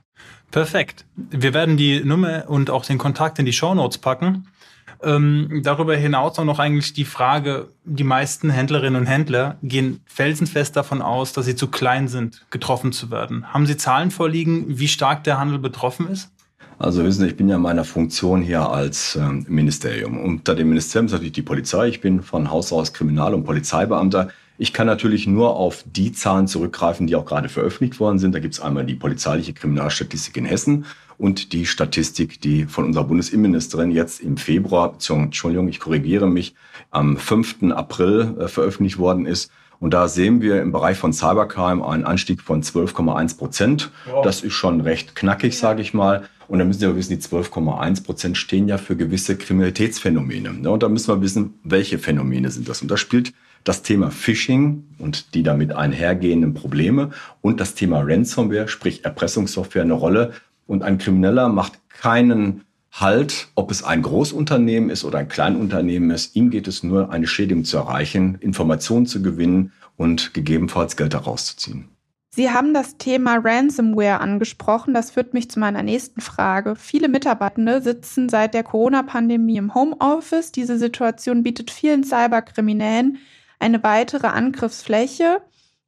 Perfekt. 0.52 1.06
Wir 1.16 1.54
werden 1.54 1.78
die 1.78 2.04
Nummer 2.04 2.46
und 2.48 2.70
auch 2.70 2.86
den 2.86 2.98
Kontakt 2.98 3.40
in 3.40 3.46
die 3.46 3.54
Show 3.54 3.74
Notes 3.74 3.98
packen. 3.98 4.48
Ähm, 5.02 5.62
darüber 5.64 5.96
hinaus 5.96 6.38
auch 6.40 6.44
noch 6.44 6.60
eigentlich 6.60 6.94
die 6.94 7.06
Frage, 7.06 7.70
die 7.86 8.04
meisten 8.04 8.50
Händlerinnen 8.50 9.00
und 9.00 9.08
Händler 9.08 9.58
gehen 9.64 10.02
felsenfest 10.06 10.76
davon 10.76 11.02
aus, 11.02 11.32
dass 11.32 11.46
sie 11.46 11.56
zu 11.56 11.68
klein 11.68 12.08
sind, 12.08 12.46
getroffen 12.50 12.92
zu 12.92 13.10
werden. 13.10 13.54
Haben 13.54 13.66
Sie 13.66 13.78
Zahlen 13.78 14.12
vorliegen, 14.12 14.66
wie 14.68 14.90
stark 14.90 15.24
der 15.24 15.40
Handel 15.40 15.60
betroffen 15.60 16.10
ist? 16.10 16.32
Also 16.80 17.04
wissen 17.04 17.22
Sie, 17.22 17.28
ich 17.28 17.38
bin 17.38 17.48
ja 17.48 17.56
in 17.56 17.62
meiner 17.62 17.86
Funktion 17.86 18.42
hier 18.42 18.70
als 18.70 19.16
ähm, 19.16 19.46
Ministerium. 19.48 20.18
Unter 20.22 20.56
dem 20.56 20.70
Ministerium 20.70 21.06
ist 21.06 21.12
natürlich 21.14 21.34
die 21.34 21.42
Polizei. 21.44 21.88
Ich 21.88 22.02
bin 22.02 22.22
von 22.22 22.50
Haus 22.52 22.74
aus 22.74 22.94
Kriminal- 22.94 23.34
und 23.34 23.44
Polizeibeamter. 23.44 24.30
Ich 24.62 24.74
kann 24.74 24.88
natürlich 24.88 25.26
nur 25.26 25.56
auf 25.56 25.86
die 25.86 26.12
Zahlen 26.12 26.46
zurückgreifen, 26.46 27.08
die 27.08 27.16
auch 27.16 27.24
gerade 27.24 27.48
veröffentlicht 27.48 28.02
worden 28.02 28.20
sind. 28.20 28.36
Da 28.36 28.40
gibt 28.40 28.56
es 28.56 28.60
einmal 28.60 28.86
die 28.86 28.96
polizeiliche 28.96 29.54
Kriminalstatistik 29.54 30.36
in 30.36 30.44
Hessen 30.44 30.86
und 31.18 31.54
die 31.54 31.66
Statistik, 31.66 32.42
die 32.42 32.66
von 32.66 32.84
unserer 32.84 33.06
Bundesinnenministerin 33.06 33.90
jetzt 33.90 34.20
im 34.20 34.36
Februar, 34.36 34.94
Entschuldigung, 35.10 35.70
ich 35.70 35.80
korrigiere 35.80 36.28
mich, 36.28 36.56
am 36.92 37.16
5. 37.16 37.72
April 37.72 38.36
äh, 38.38 38.48
veröffentlicht 38.50 38.98
worden 38.98 39.26
ist. 39.26 39.50
Und 39.80 39.94
da 39.94 40.10
sehen 40.10 40.42
wir 40.42 40.62
im 40.62 40.74
Bereich 40.74 40.98
von 40.98 41.14
Cybercrime 41.14 41.88
einen 41.88 42.04
Anstieg 42.04 42.42
von 42.42 42.62
12,1 42.62 43.38
Prozent. 43.38 43.92
Wow. 44.12 44.26
Das 44.26 44.42
ist 44.42 44.54
schon 44.54 44.82
recht 44.82 45.16
knackig, 45.16 45.58
sage 45.58 45.82
ich 45.82 45.94
mal. 45.94 46.28
Und 46.50 46.60
da 46.60 46.66
müssen 46.66 46.82
wir 46.82 46.98
wissen, 46.98 47.18
die 47.18 47.26
12,1 47.26 48.04
Prozent 48.04 48.38
stehen 48.38 48.68
ja 48.68 48.78
für 48.78 48.98
gewisse 48.98 49.38
Kriminalitätsphänomene. 49.38 50.52
Ne? 50.52 50.70
Und 50.70 50.84
da 50.84 50.90
müssen 50.90 51.08
wir 51.08 51.22
wissen, 51.22 51.54
welche 51.64 51.98
Phänomene 51.98 52.52
sind 52.52 52.68
das. 52.68 52.82
Und 52.82 52.92
da 52.92 52.98
spielt 52.98 53.32
das 53.64 53.84
Thema 53.84 54.12
Phishing 54.12 54.86
und 54.98 55.34
die 55.34 55.44
damit 55.44 55.72
einhergehenden 55.72 56.54
Probleme 56.54 57.12
und 57.42 57.60
das 57.60 57.76
Thema 57.76 58.02
Ransomware, 58.02 58.68
sprich 58.68 59.06
Erpressungssoftware, 59.06 59.84
eine 59.84 59.94
Rolle. 59.94 60.34
Und 60.66 60.84
ein 60.84 60.98
Krimineller 60.98 61.50
macht 61.50 61.80
keinen 61.90 62.64
Halt, 62.92 63.50
ob 63.54 63.70
es 63.70 63.84
ein 63.84 64.02
Großunternehmen 64.02 64.90
ist 64.90 65.04
oder 65.04 65.20
ein 65.20 65.28
Kleinunternehmen 65.28 66.10
ist. 66.10 66.36
Ihm 66.36 66.50
geht 66.50 66.68
es 66.68 66.82
nur, 66.82 67.12
eine 67.12 67.28
Schädigung 67.28 67.64
zu 67.64 67.78
erreichen, 67.78 68.38
Informationen 68.42 69.06
zu 69.06 69.22
gewinnen 69.22 69.72
und 69.96 70.34
gegebenenfalls 70.34 70.98
Geld 70.98 71.14
herauszuziehen. 71.14 71.90
Sie 72.32 72.50
haben 72.50 72.74
das 72.74 72.98
Thema 72.98 73.38
Ransomware 73.44 74.20
angesprochen. 74.20 74.94
Das 74.94 75.12
führt 75.12 75.34
mich 75.34 75.52
zu 75.52 75.60
meiner 75.60 75.84
nächsten 75.84 76.22
Frage. 76.22 76.76
Viele 76.76 77.10
Mitarbeitende 77.10 77.82
sitzen 77.82 78.30
seit 78.30 78.54
der 78.54 78.64
Corona-Pandemie 78.64 79.58
im 79.58 79.76
Homeoffice. 79.76 80.52
Diese 80.52 80.78
Situation 80.78 81.44
bietet 81.44 81.72
vielen 81.72 82.04
Cyberkriminellen 82.04 83.18
eine 83.60 83.84
weitere 83.84 84.28
Angriffsfläche. 84.28 85.42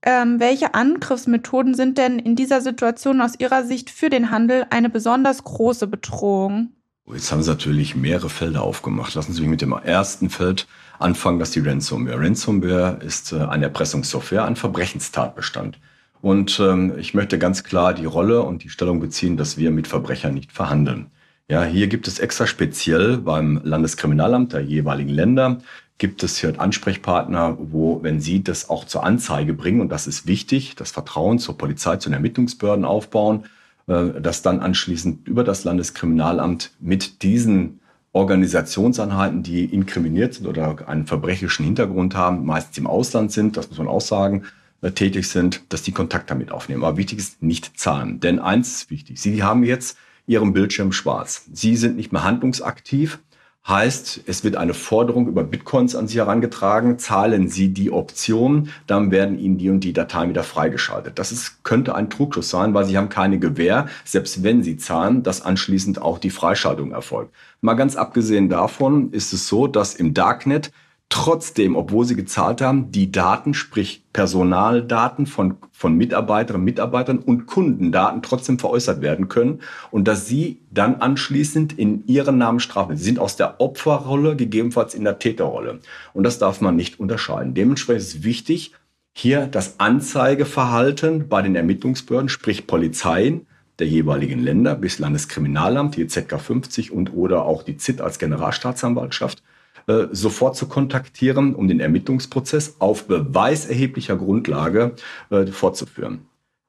Ähm, 0.03 0.39
welche 0.39 0.73
Angriffsmethoden 0.73 1.75
sind 1.75 1.97
denn 1.97 2.19
in 2.19 2.35
dieser 2.35 2.61
Situation 2.61 3.21
aus 3.21 3.39
Ihrer 3.39 3.63
Sicht 3.63 3.89
für 3.89 4.09
den 4.09 4.31
Handel 4.31 4.65
eine 4.69 4.89
besonders 4.89 5.43
große 5.43 5.87
Bedrohung? 5.87 6.71
Jetzt 7.11 7.31
haben 7.31 7.43
Sie 7.43 7.49
natürlich 7.49 7.95
mehrere 7.95 8.29
Felder 8.29 8.63
aufgemacht. 8.63 9.13
Lassen 9.15 9.33
Sie 9.33 9.41
mich 9.41 9.49
mit 9.49 9.61
dem 9.61 9.73
ersten 9.73 10.29
Feld 10.29 10.67
anfangen, 10.97 11.39
das 11.39 11.49
ist 11.49 11.55
die 11.55 11.67
Ransomware. 11.67 12.19
Ransomware 12.19 12.99
ist 13.03 13.33
äh, 13.33 13.39
eine 13.39 13.65
Erpressungssoftware, 13.65 14.45
ein 14.45 14.55
Verbrechenstatbestand. 14.55 15.79
Und 16.21 16.59
ähm, 16.59 16.93
ich 16.97 17.13
möchte 17.13 17.39
ganz 17.39 17.63
klar 17.63 17.93
die 17.93 18.05
Rolle 18.05 18.43
und 18.43 18.63
die 18.63 18.69
Stellung 18.69 18.99
beziehen, 18.99 19.37
dass 19.37 19.57
wir 19.57 19.71
mit 19.71 19.87
Verbrechern 19.87 20.33
nicht 20.33 20.51
verhandeln. 20.51 21.07
Ja, 21.49 21.63
hier 21.63 21.87
gibt 21.87 22.07
es 22.07 22.19
extra 22.19 22.47
speziell 22.47 23.17
beim 23.17 23.59
Landeskriminalamt 23.63 24.53
der 24.53 24.61
jeweiligen 24.61 25.09
Länder 25.09 25.57
gibt 26.01 26.23
es 26.23 26.39
hier 26.39 26.59
Ansprechpartner, 26.59 27.59
wo, 27.59 28.01
wenn 28.01 28.19
Sie 28.21 28.43
das 28.43 28.71
auch 28.71 28.85
zur 28.85 29.03
Anzeige 29.03 29.53
bringen, 29.53 29.81
und 29.81 29.89
das 29.89 30.07
ist 30.07 30.25
wichtig, 30.25 30.75
das 30.75 30.89
Vertrauen 30.89 31.37
zur 31.37 31.59
Polizei, 31.59 31.97
zu 31.97 32.09
den 32.09 32.15
Ermittlungsbehörden 32.15 32.85
aufbauen, 32.85 33.43
äh, 33.85 34.19
dass 34.19 34.41
dann 34.41 34.61
anschließend 34.61 35.27
über 35.27 35.43
das 35.43 35.63
Landeskriminalamt 35.63 36.71
mit 36.79 37.21
diesen 37.21 37.81
Organisationseinheiten, 38.13 39.43
die 39.43 39.63
inkriminiert 39.63 40.33
sind 40.33 40.47
oder 40.47 40.89
einen 40.89 41.05
verbrecherischen 41.05 41.65
Hintergrund 41.65 42.15
haben, 42.15 42.47
meistens 42.47 42.79
im 42.79 42.87
Ausland 42.87 43.31
sind, 43.31 43.55
das 43.55 43.69
muss 43.69 43.77
man 43.77 43.87
auch 43.87 44.01
sagen, 44.01 44.45
äh, 44.81 44.89
tätig 44.89 45.29
sind, 45.29 45.61
dass 45.69 45.83
die 45.83 45.91
Kontakt 45.91 46.31
damit 46.31 46.51
aufnehmen. 46.51 46.83
Aber 46.83 46.97
wichtig 46.97 47.19
ist 47.19 47.43
nicht 47.43 47.79
zahlen. 47.79 48.19
Denn 48.19 48.39
eins 48.39 48.73
ist 48.73 48.89
wichtig. 48.89 49.21
Sie 49.21 49.43
haben 49.43 49.63
jetzt 49.63 49.99
Ihren 50.25 50.51
Bildschirm 50.51 50.93
schwarz. 50.93 51.45
Sie 51.53 51.75
sind 51.75 51.95
nicht 51.95 52.11
mehr 52.11 52.23
handlungsaktiv. 52.23 53.19
Heißt, 53.67 54.21
es 54.25 54.43
wird 54.43 54.55
eine 54.55 54.73
Forderung 54.73 55.27
über 55.27 55.43
Bitcoins 55.43 55.95
an 55.95 56.07
Sie 56.07 56.17
herangetragen. 56.17 56.97
Zahlen 56.97 57.47
Sie 57.47 57.69
die 57.69 57.91
Option, 57.91 58.69
dann 58.87 59.11
werden 59.11 59.37
Ihnen 59.37 59.59
die 59.59 59.69
und 59.69 59.81
die 59.81 59.93
Dateien 59.93 60.29
wieder 60.29 60.43
freigeschaltet. 60.43 61.19
Das 61.19 61.31
ist, 61.31 61.63
könnte 61.63 61.93
ein 61.93 62.09
Trugschluss 62.09 62.49
sein, 62.49 62.73
weil 62.73 62.85
Sie 62.85 62.97
haben 62.97 63.09
keine 63.09 63.37
Gewähr, 63.37 63.87
selbst 64.03 64.43
wenn 64.43 64.63
Sie 64.63 64.77
zahlen, 64.77 65.21
dass 65.21 65.43
anschließend 65.43 66.01
auch 66.01 66.17
die 66.17 66.31
Freischaltung 66.31 66.91
erfolgt. 66.91 67.35
Mal 67.61 67.75
ganz 67.75 67.95
abgesehen 67.95 68.49
davon 68.49 69.11
ist 69.11 69.31
es 69.31 69.47
so, 69.47 69.67
dass 69.67 69.93
im 69.93 70.15
Darknet 70.15 70.71
trotzdem, 71.11 71.75
obwohl 71.75 72.05
sie 72.05 72.15
gezahlt 72.15 72.61
haben, 72.61 72.91
die 72.91 73.11
Daten, 73.11 73.53
sprich 73.53 74.01
Personaldaten 74.13 75.27
von, 75.27 75.57
von 75.71 75.95
Mitarbeiterinnen, 75.95 76.63
Mitarbeitern 76.65 77.19
und 77.19 77.45
Kundendaten 77.45 78.21
trotzdem 78.23 78.57
veräußert 78.57 79.01
werden 79.01 79.27
können 79.27 79.59
und 79.91 80.07
dass 80.07 80.25
sie 80.25 80.61
dann 80.71 80.95
anschließend 80.95 81.77
in 81.77 82.07
ihren 82.07 82.37
Namen 82.37 82.59
strafen. 82.59 82.97
Sie 82.97 83.03
sind 83.03 83.19
aus 83.19 83.35
der 83.35 83.59
Opferrolle 83.59 84.35
gegebenenfalls 84.35 84.95
in 84.95 85.03
der 85.03 85.19
Täterrolle. 85.19 85.79
Und 86.13 86.23
das 86.23 86.39
darf 86.39 86.61
man 86.61 86.75
nicht 86.75 86.99
unterscheiden. 86.99 87.53
Dementsprechend 87.53 88.01
ist 88.01 88.23
wichtig, 88.23 88.73
hier 89.13 89.47
das 89.47 89.79
Anzeigeverhalten 89.79 91.27
bei 91.27 91.41
den 91.41 91.55
Ermittlungsbehörden, 91.55 92.29
sprich 92.29 92.65
Polizeien, 92.65 93.47
der 93.79 93.87
jeweiligen 93.87 94.39
Länder 94.39 94.75
bis 94.75 94.99
Landeskriminalamt, 94.99 95.97
die 95.97 96.07
ZK 96.07 96.39
50 96.39 96.91
und 96.91 97.13
oder 97.13 97.43
auch 97.43 97.63
die 97.63 97.75
ZIT 97.75 97.99
als 97.99 98.19
Generalstaatsanwaltschaft, 98.19 99.43
äh, 99.87 100.07
sofort 100.11 100.55
zu 100.55 100.67
kontaktieren, 100.67 101.55
um 101.55 101.67
den 101.67 101.79
Ermittlungsprozess 101.79 102.75
auf 102.79 103.07
beweiserheblicher 103.07 104.15
Grundlage 104.17 104.95
äh, 105.29 105.47
fortzuführen. 105.47 106.25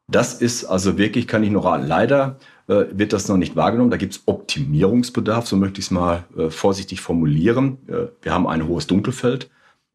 Das 0.09 0.35
ist 0.35 0.65
also 0.65 0.99
wirklich, 0.99 1.27
kann 1.27 1.43
ich 1.43 1.51
nur 1.51 1.65
raten. 1.65 1.87
Leider 1.87 2.39
äh, 2.69 2.85
wird 2.93 3.13
das 3.13 3.29
noch 3.29 3.37
nicht 3.37 3.57
wahrgenommen. 3.57 3.91
Da 3.91 3.97
gibt 3.97 4.15
es 4.15 4.23
Optimierungsbedarf, 4.27 5.47
so 5.47 5.57
möchte 5.57 5.81
ich 5.81 5.87
es 5.87 5.91
mal 5.91 6.25
äh, 6.37 6.51
vorsichtig 6.51 7.01
formulieren. 7.01 7.79
Äh, 7.89 8.09
wir 8.23 8.33
haben 8.33 8.47
ein 8.47 8.67
hohes 8.67 8.87
Dunkelfeld. 8.87 9.51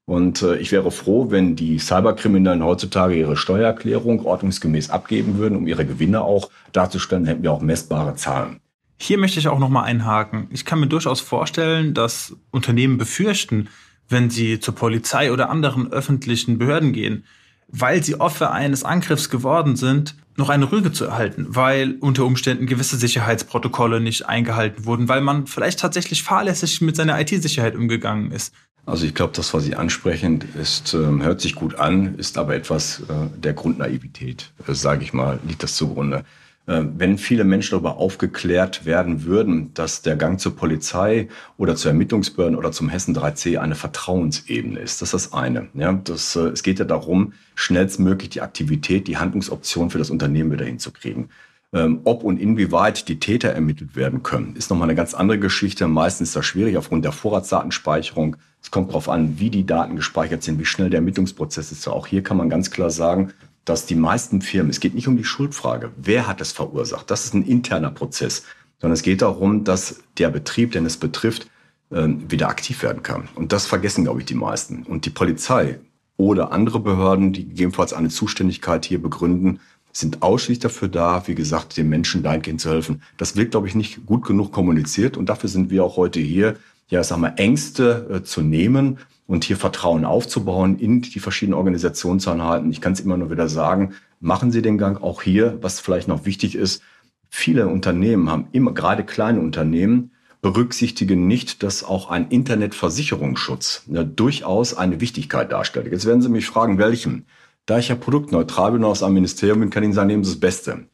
Und 0.10 0.42
ich 0.42 0.72
wäre 0.72 0.90
froh, 0.90 1.32
wenn 1.32 1.58
die 1.58 1.80
Cyberkriminellen 1.80 2.64
heutzutage 2.64 3.14
ihre 3.14 3.36
Steuererklärung 3.36 4.26
ordnungsgemäß 4.26 4.90
abgeben 4.90 5.38
würden, 5.38 5.58
um 5.58 5.68
ihre 5.68 5.86
Gewinne 5.86 6.22
auch 6.22 6.50
darzustellen, 6.72 7.26
hätten 7.26 7.44
wir 7.44 7.52
auch 7.52 7.60
messbare 7.60 8.16
Zahlen. 8.16 8.62
Hier 8.98 9.18
möchte 9.18 9.40
ich 9.40 9.48
auch 9.48 9.60
nochmal 9.60 9.86
einhaken. 9.86 10.48
Ich 10.52 10.66
kann 10.66 10.80
mir 10.80 10.88
durchaus 10.88 11.22
vorstellen, 11.22 11.94
dass 11.94 12.36
Unternehmen 12.52 12.98
befürchten, 12.98 13.70
wenn 14.10 14.30
sie 14.30 14.60
zur 14.60 14.76
Polizei 14.76 15.32
oder 15.32 15.50
anderen 15.50 15.92
öffentlichen 15.92 16.58
Behörden 16.58 16.94
gehen, 16.94 17.24
weil 17.68 18.04
sie 18.04 18.20
Opfer 18.20 18.52
eines 18.52 18.84
Angriffs 18.84 19.30
geworden 19.30 19.76
sind, 19.76 20.16
noch 20.38 20.50
eine 20.50 20.72
Rüge 20.72 20.92
zu 20.92 21.06
erhalten, 21.06 21.48
weil 21.50 21.96
unter 22.00 22.26
Umständen 22.26 22.68
gewisse 22.68 22.96
Sicherheitsprotokolle 22.96 24.00
nicht 24.00 24.28
eingehalten 24.28 24.86
wurden, 24.86 25.10
weil 25.10 25.22
man 25.22 25.48
vielleicht 25.48 25.80
tatsächlich 25.80 26.24
fahrlässig 26.24 26.82
mit 26.82 26.96
seiner 26.96 27.20
IT-Sicherheit 27.20 27.76
umgegangen 27.76 28.32
ist. 28.32 28.54
Also 28.86 29.06
ich 29.06 29.14
glaube, 29.14 29.34
das, 29.36 29.54
was 29.54 29.66
Sie 29.66 29.76
ansprechen, 29.76 30.44
ist, 30.60 30.94
äh, 30.94 30.98
hört 30.98 31.42
sich 31.42 31.56
gut 31.56 31.76
an, 31.76 32.16
ist 32.16 32.38
aber 32.38 32.56
etwas 32.56 33.02
äh, 33.02 33.28
der 33.36 33.54
Grundnaivität, 33.54 34.54
äh, 34.66 34.74
sage 34.74 35.04
ich 35.04 35.12
mal, 35.12 35.40
liegt 35.46 35.62
das 35.62 35.76
zugrunde. 35.76 36.24
Äh, 36.68 36.84
wenn 36.98 37.18
viele 37.18 37.46
Menschen 37.46 37.72
darüber 37.72 37.98
aufgeklärt 37.98 38.86
werden 38.86 39.24
würden, 39.24 39.74
dass 39.74 40.02
der 40.02 40.18
Gang 40.18 40.40
zur 40.40 40.56
Polizei 40.56 41.30
oder 41.58 41.76
zur 41.76 41.92
Ermittlungsbehörden 41.92 42.58
oder 42.58 42.72
zum 42.72 42.90
Hessen 42.90 43.16
3C 43.16 43.58
eine 43.58 43.76
Vertrauensebene 43.76 44.80
ist, 44.80 45.02
das 45.02 45.14
ist 45.14 45.32
das 45.32 45.34
eine. 45.34 45.70
Ja, 45.74 45.94
das, 45.94 46.36
äh, 46.36 46.50
es 46.50 46.64
geht 46.64 46.80
ja 46.80 46.86
darum, 46.86 47.34
schnellstmöglich 47.56 48.30
die 48.30 48.42
Aktivität, 48.42 49.08
die 49.08 49.18
Handlungsoption 49.18 49.90
für 49.90 49.98
das 49.98 50.10
Unternehmen 50.10 50.52
wieder 50.52 50.66
hinzukriegen. 50.66 51.30
Ähm, 51.74 52.02
ob 52.06 52.24
und 52.24 52.40
inwieweit 52.40 53.10
die 53.10 53.20
Täter 53.20 53.50
ermittelt 53.50 53.96
werden 53.96 54.24
können, 54.24 54.56
ist 54.56 54.70
nochmal 54.70 54.88
eine 54.88 54.96
ganz 54.96 55.14
andere 55.14 55.40
Geschichte. 55.40 55.88
Meistens 55.88 56.30
ist 56.30 56.36
das 56.36 56.46
schwierig 56.46 56.78
aufgrund 56.78 57.04
der 57.04 57.12
Vorratsdatenspeicherung. 57.12 58.38
Es 58.62 58.72
kommt 58.72 58.90
darauf 58.90 59.10
an, 59.10 59.40
wie 59.40 59.50
die 59.50 59.66
Daten 59.66 59.96
gespeichert 59.96 60.44
sind, 60.44 60.60
wie 60.60 60.66
schnell 60.66 60.90
der 60.90 61.00
Ermittlungsprozess 61.00 61.72
ist. 61.72 61.88
Auch 61.88 62.08
hier 62.08 62.24
kann 62.24 62.38
man 62.38 62.50
ganz 62.50 62.72
klar 62.72 62.90
sagen, 62.90 63.34
dass 63.68 63.86
die 63.86 63.96
meisten 63.96 64.42
Firmen, 64.42 64.70
es 64.70 64.80
geht 64.80 64.96
nicht 64.96 65.10
um 65.10 65.18
die 65.18 65.26
Schuldfrage, 65.26 65.92
wer 65.98 66.26
hat 66.26 66.40
es 66.40 66.54
verursacht, 66.54 67.12
das 67.12 67.26
ist 67.26 67.34
ein 67.34 67.44
interner 67.44 67.92
Prozess, 67.92 68.44
sondern 68.80 68.94
es 68.94 69.04
geht 69.04 69.22
darum, 69.22 69.66
dass 69.66 70.00
der 70.18 70.30
Betrieb, 70.30 70.72
den 70.72 70.86
es 70.86 70.96
betrifft, 70.96 71.50
ähm, 71.92 72.32
wieder 72.32 72.48
aktiv 72.48 72.82
werden 72.82 73.04
kann. 73.04 73.28
Und 73.36 73.52
das 73.52 73.68
vergessen, 73.68 74.06
glaube 74.06 74.22
ich, 74.22 74.26
die 74.26 74.36
meisten. 74.36 74.84
Und 74.84 75.06
die 75.06 75.10
Polizei 75.10 75.80
oder 76.16 76.52
andere 76.52 76.80
Behörden, 76.80 77.34
die 77.34 77.46
gegebenenfalls 77.46 77.92
eine 77.92 78.10
Zuständigkeit 78.10 78.86
hier 78.86 79.02
begründen, 79.02 79.60
sind 79.92 80.22
ausschließlich 80.22 80.60
dafür 80.60 80.88
da, 80.88 81.28
wie 81.28 81.36
gesagt, 81.36 81.76
den 81.76 81.90
Menschen 81.90 82.24
dahingehend 82.24 82.62
zu 82.62 82.70
helfen. 82.70 83.02
Das 83.18 83.36
wird, 83.36 83.52
glaube 83.52 83.68
ich, 83.68 83.76
nicht 83.76 84.06
gut 84.06 84.26
genug 84.26 84.54
kommuniziert 84.54 85.18
und 85.18 85.28
dafür 85.28 85.50
sind 85.50 85.72
wir 85.72 85.84
auch 85.84 85.98
heute 85.98 86.20
hier, 86.20 86.56
ja, 86.88 87.04
sag 87.04 87.18
mal, 87.18 87.34
Ängste 87.36 88.08
äh, 88.12 88.24
zu 88.24 88.42
nehmen 88.42 89.00
und 89.28 89.44
hier 89.44 89.58
Vertrauen 89.58 90.06
aufzubauen 90.06 90.80
in 90.80 91.02
die 91.02 91.20
verschiedenen 91.20 91.58
Organisationseinheiten. 91.58 92.72
Ich 92.72 92.82
kann 92.82 92.94
es 92.94 93.02
immer 93.02 93.18
nur 93.18 93.30
wieder 93.30 93.50
sagen, 93.50 93.94
machen 94.20 94.52
Sie 94.52 94.62
den 94.62 94.78
Gang 94.78 95.02
auch 95.04 95.22
hier, 95.22 95.58
was 95.62 95.80
vielleicht 95.80 96.08
noch 96.08 96.26
wichtig 96.26 96.56
ist. 96.56 96.82
Viele 97.30 97.68
Unternehmen 97.68 98.32
haben 98.32 98.48
immer, 98.54 98.74
gerade 98.74 99.04
kleine 99.04 99.42
Unternehmen, 99.42 100.12
berücksichtigen 100.42 101.28
nicht, 101.28 101.62
dass 101.62 101.84
auch 101.84 102.10
ein 102.10 102.30
Internetversicherungsschutz 102.30 103.84
ja, 103.88 104.04
durchaus 104.04 104.76
eine 104.76 105.02
Wichtigkeit 105.02 105.52
darstellt. 105.52 105.92
Jetzt 105.92 106.06
werden 106.06 106.22
Sie 106.22 106.30
mich 106.30 106.48
fragen, 106.48 106.78
welchen? 106.78 107.26
Da 107.66 107.80
ich 107.80 107.90
ja 107.90 107.96
produktneutral 107.96 108.72
bin 108.72 108.86
aus 108.86 109.04
einem 109.04 109.16
Ministerium 109.16 109.60
bin, 109.60 109.70
kann 109.70 109.84
ich 109.84 109.88
Ihnen 109.88 109.94
sagen, 109.94 110.08
nehmen 110.08 110.24
Sie 110.24 110.32
das 110.32 110.40
Beste. 110.40 110.86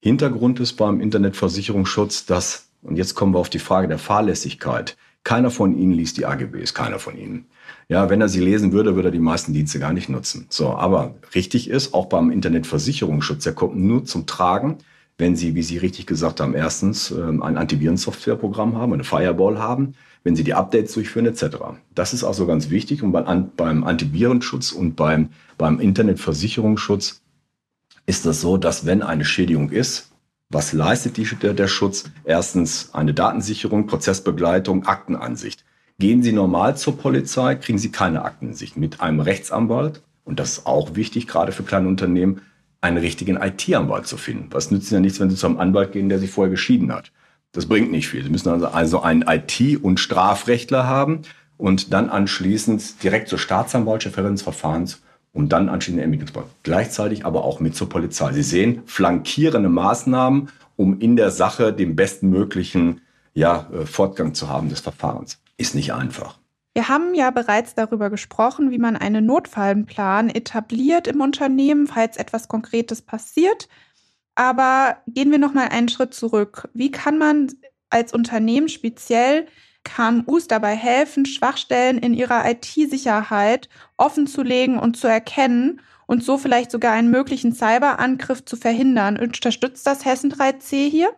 Hintergrund 0.00 0.58
ist 0.60 0.72
beim 0.72 1.00
Internetversicherungsschutz, 1.00 2.26
dass, 2.26 2.68
und 2.82 2.96
jetzt 2.96 3.14
kommen 3.14 3.32
wir 3.32 3.38
auf 3.38 3.50
die 3.50 3.60
Frage 3.60 3.86
der 3.86 3.98
Fahrlässigkeit, 3.98 4.96
keiner 5.22 5.50
von 5.50 5.76
Ihnen 5.76 5.92
liest 5.92 6.16
die 6.16 6.26
AGBs, 6.26 6.74
keiner 6.74 6.98
von 6.98 7.16
Ihnen. 7.16 7.46
Ja, 7.88 8.10
wenn 8.10 8.20
er 8.20 8.28
sie 8.28 8.40
lesen 8.40 8.72
würde, 8.72 8.96
würde 8.96 9.08
er 9.08 9.12
die 9.12 9.18
meisten 9.20 9.52
Dienste 9.52 9.78
gar 9.78 9.92
nicht 9.92 10.08
nutzen. 10.08 10.46
So, 10.48 10.70
aber 10.70 11.14
richtig 11.34 11.70
ist, 11.70 11.94
auch 11.94 12.06
beim 12.06 12.30
Internetversicherungsschutz, 12.30 13.44
der 13.44 13.52
kommt 13.52 13.76
nur 13.76 14.04
zum 14.04 14.26
Tragen, 14.26 14.78
wenn 15.18 15.36
Sie, 15.36 15.54
wie 15.54 15.62
Sie 15.62 15.78
richtig 15.78 16.06
gesagt 16.06 16.40
haben, 16.40 16.54
erstens 16.54 17.10
ähm, 17.10 17.42
ein 17.42 17.56
Antivirensoftwareprogramm 17.56 18.76
haben, 18.76 18.92
eine 18.92 19.04
Firewall 19.04 19.58
haben, 19.58 19.94
wenn 20.24 20.36
Sie 20.36 20.44
die 20.44 20.54
Updates 20.54 20.92
durchführen 20.92 21.26
etc. 21.26 21.56
Das 21.94 22.12
ist 22.12 22.24
also 22.24 22.46
ganz 22.46 22.70
wichtig 22.70 23.02
und 23.02 23.12
beim, 23.12 23.50
beim 23.56 23.84
Antivirenschutz 23.84 24.72
und 24.72 24.94
beim, 24.94 25.30
beim 25.56 25.80
Internetversicherungsschutz 25.80 27.22
ist 28.04 28.26
das 28.26 28.40
so, 28.40 28.56
dass 28.56 28.84
wenn 28.84 29.02
eine 29.02 29.24
Schädigung 29.24 29.70
ist, 29.70 30.10
was 30.48 30.72
leistet 30.72 31.16
die, 31.16 31.24
der, 31.24 31.54
der 31.54 31.66
Schutz? 31.66 32.04
Erstens 32.24 32.90
eine 32.94 33.14
Datensicherung, 33.14 33.86
Prozessbegleitung, 33.86 34.86
Aktenansicht. 34.86 35.64
Gehen 35.98 36.22
Sie 36.22 36.32
normal 36.32 36.76
zur 36.76 36.98
Polizei, 36.98 37.54
kriegen 37.54 37.78
Sie 37.78 37.90
keine 37.90 38.22
Aktensicht. 38.22 38.76
Mit 38.76 39.00
einem 39.00 39.20
Rechtsanwalt, 39.20 40.02
und 40.24 40.38
das 40.38 40.58
ist 40.58 40.66
auch 40.66 40.94
wichtig, 40.94 41.26
gerade 41.26 41.52
für 41.52 41.62
kleine 41.62 41.88
Unternehmen, 41.88 42.42
einen 42.82 42.98
richtigen 42.98 43.38
IT-Anwalt 43.38 44.06
zu 44.06 44.18
finden. 44.18 44.48
Was 44.50 44.70
nützt 44.70 44.90
Ihnen 44.90 44.98
ja 44.98 45.00
nichts, 45.00 45.20
wenn 45.20 45.30
Sie 45.30 45.36
zu 45.36 45.46
einem 45.46 45.58
Anwalt 45.58 45.92
gehen, 45.92 46.10
der 46.10 46.18
sich 46.18 46.30
vorher 46.30 46.50
geschieden 46.50 46.92
hat. 46.92 47.12
Das 47.52 47.64
bringt 47.64 47.90
nicht 47.90 48.08
viel. 48.08 48.22
Sie 48.22 48.28
müssen 48.28 48.50
also, 48.50 48.66
also 48.66 49.00
einen 49.00 49.22
IT- 49.22 49.82
und 49.82 49.98
Strafrechtler 49.98 50.86
haben 50.86 51.22
und 51.56 51.94
dann 51.94 52.10
anschließend 52.10 53.02
direkt 53.02 53.28
zur 53.28 53.38
Staatsanwaltschaft 53.38 54.18
des 54.18 54.42
Verfahrens 54.42 55.00
und 55.32 55.50
dann 55.50 55.70
anschließend 55.70 56.02
Ermittlungsbehörden. 56.02 56.52
Gleichzeitig 56.62 57.24
aber 57.24 57.42
auch 57.42 57.58
mit 57.60 57.74
zur 57.74 57.88
Polizei. 57.88 58.34
Sie 58.34 58.42
sehen 58.42 58.82
flankierende 58.84 59.70
Maßnahmen, 59.70 60.50
um 60.76 61.00
in 61.00 61.16
der 61.16 61.30
Sache 61.30 61.72
den 61.72 61.96
bestmöglichen 61.96 63.00
ja, 63.32 63.70
äh, 63.72 63.86
Fortgang 63.86 64.34
zu 64.34 64.50
haben 64.50 64.68
des 64.68 64.80
Verfahrens 64.80 65.38
ist 65.56 65.74
nicht 65.74 65.92
einfach. 65.92 66.38
Wir 66.74 66.88
haben 66.88 67.14
ja 67.14 67.30
bereits 67.30 67.74
darüber 67.74 68.10
gesprochen, 68.10 68.70
wie 68.70 68.78
man 68.78 68.96
einen 68.96 69.24
Notfallplan 69.24 70.28
etabliert 70.28 71.06
im 71.06 71.22
Unternehmen, 71.22 71.86
falls 71.86 72.18
etwas 72.18 72.48
Konkretes 72.48 73.00
passiert. 73.00 73.68
Aber 74.34 74.98
gehen 75.06 75.30
wir 75.30 75.38
noch 75.38 75.54
mal 75.54 75.68
einen 75.68 75.88
Schritt 75.88 76.12
zurück. 76.12 76.68
Wie 76.74 76.90
kann 76.90 77.16
man 77.16 77.48
als 77.88 78.12
Unternehmen 78.12 78.68
speziell 78.68 79.46
KMUs 79.84 80.48
dabei 80.48 80.76
helfen, 80.76 81.24
Schwachstellen 81.24 81.96
in 81.96 82.12
ihrer 82.12 82.44
IT-Sicherheit 82.50 83.70
offenzulegen 83.96 84.78
und 84.78 84.98
zu 84.98 85.06
erkennen 85.06 85.80
und 86.06 86.22
so 86.22 86.36
vielleicht 86.36 86.70
sogar 86.70 86.92
einen 86.92 87.10
möglichen 87.10 87.54
Cyberangriff 87.54 88.44
zu 88.44 88.56
verhindern? 88.56 89.16
Unterstützt 89.16 89.86
das 89.86 90.04
Hessen 90.04 90.30
3C 90.30 90.90
hier? 90.90 91.08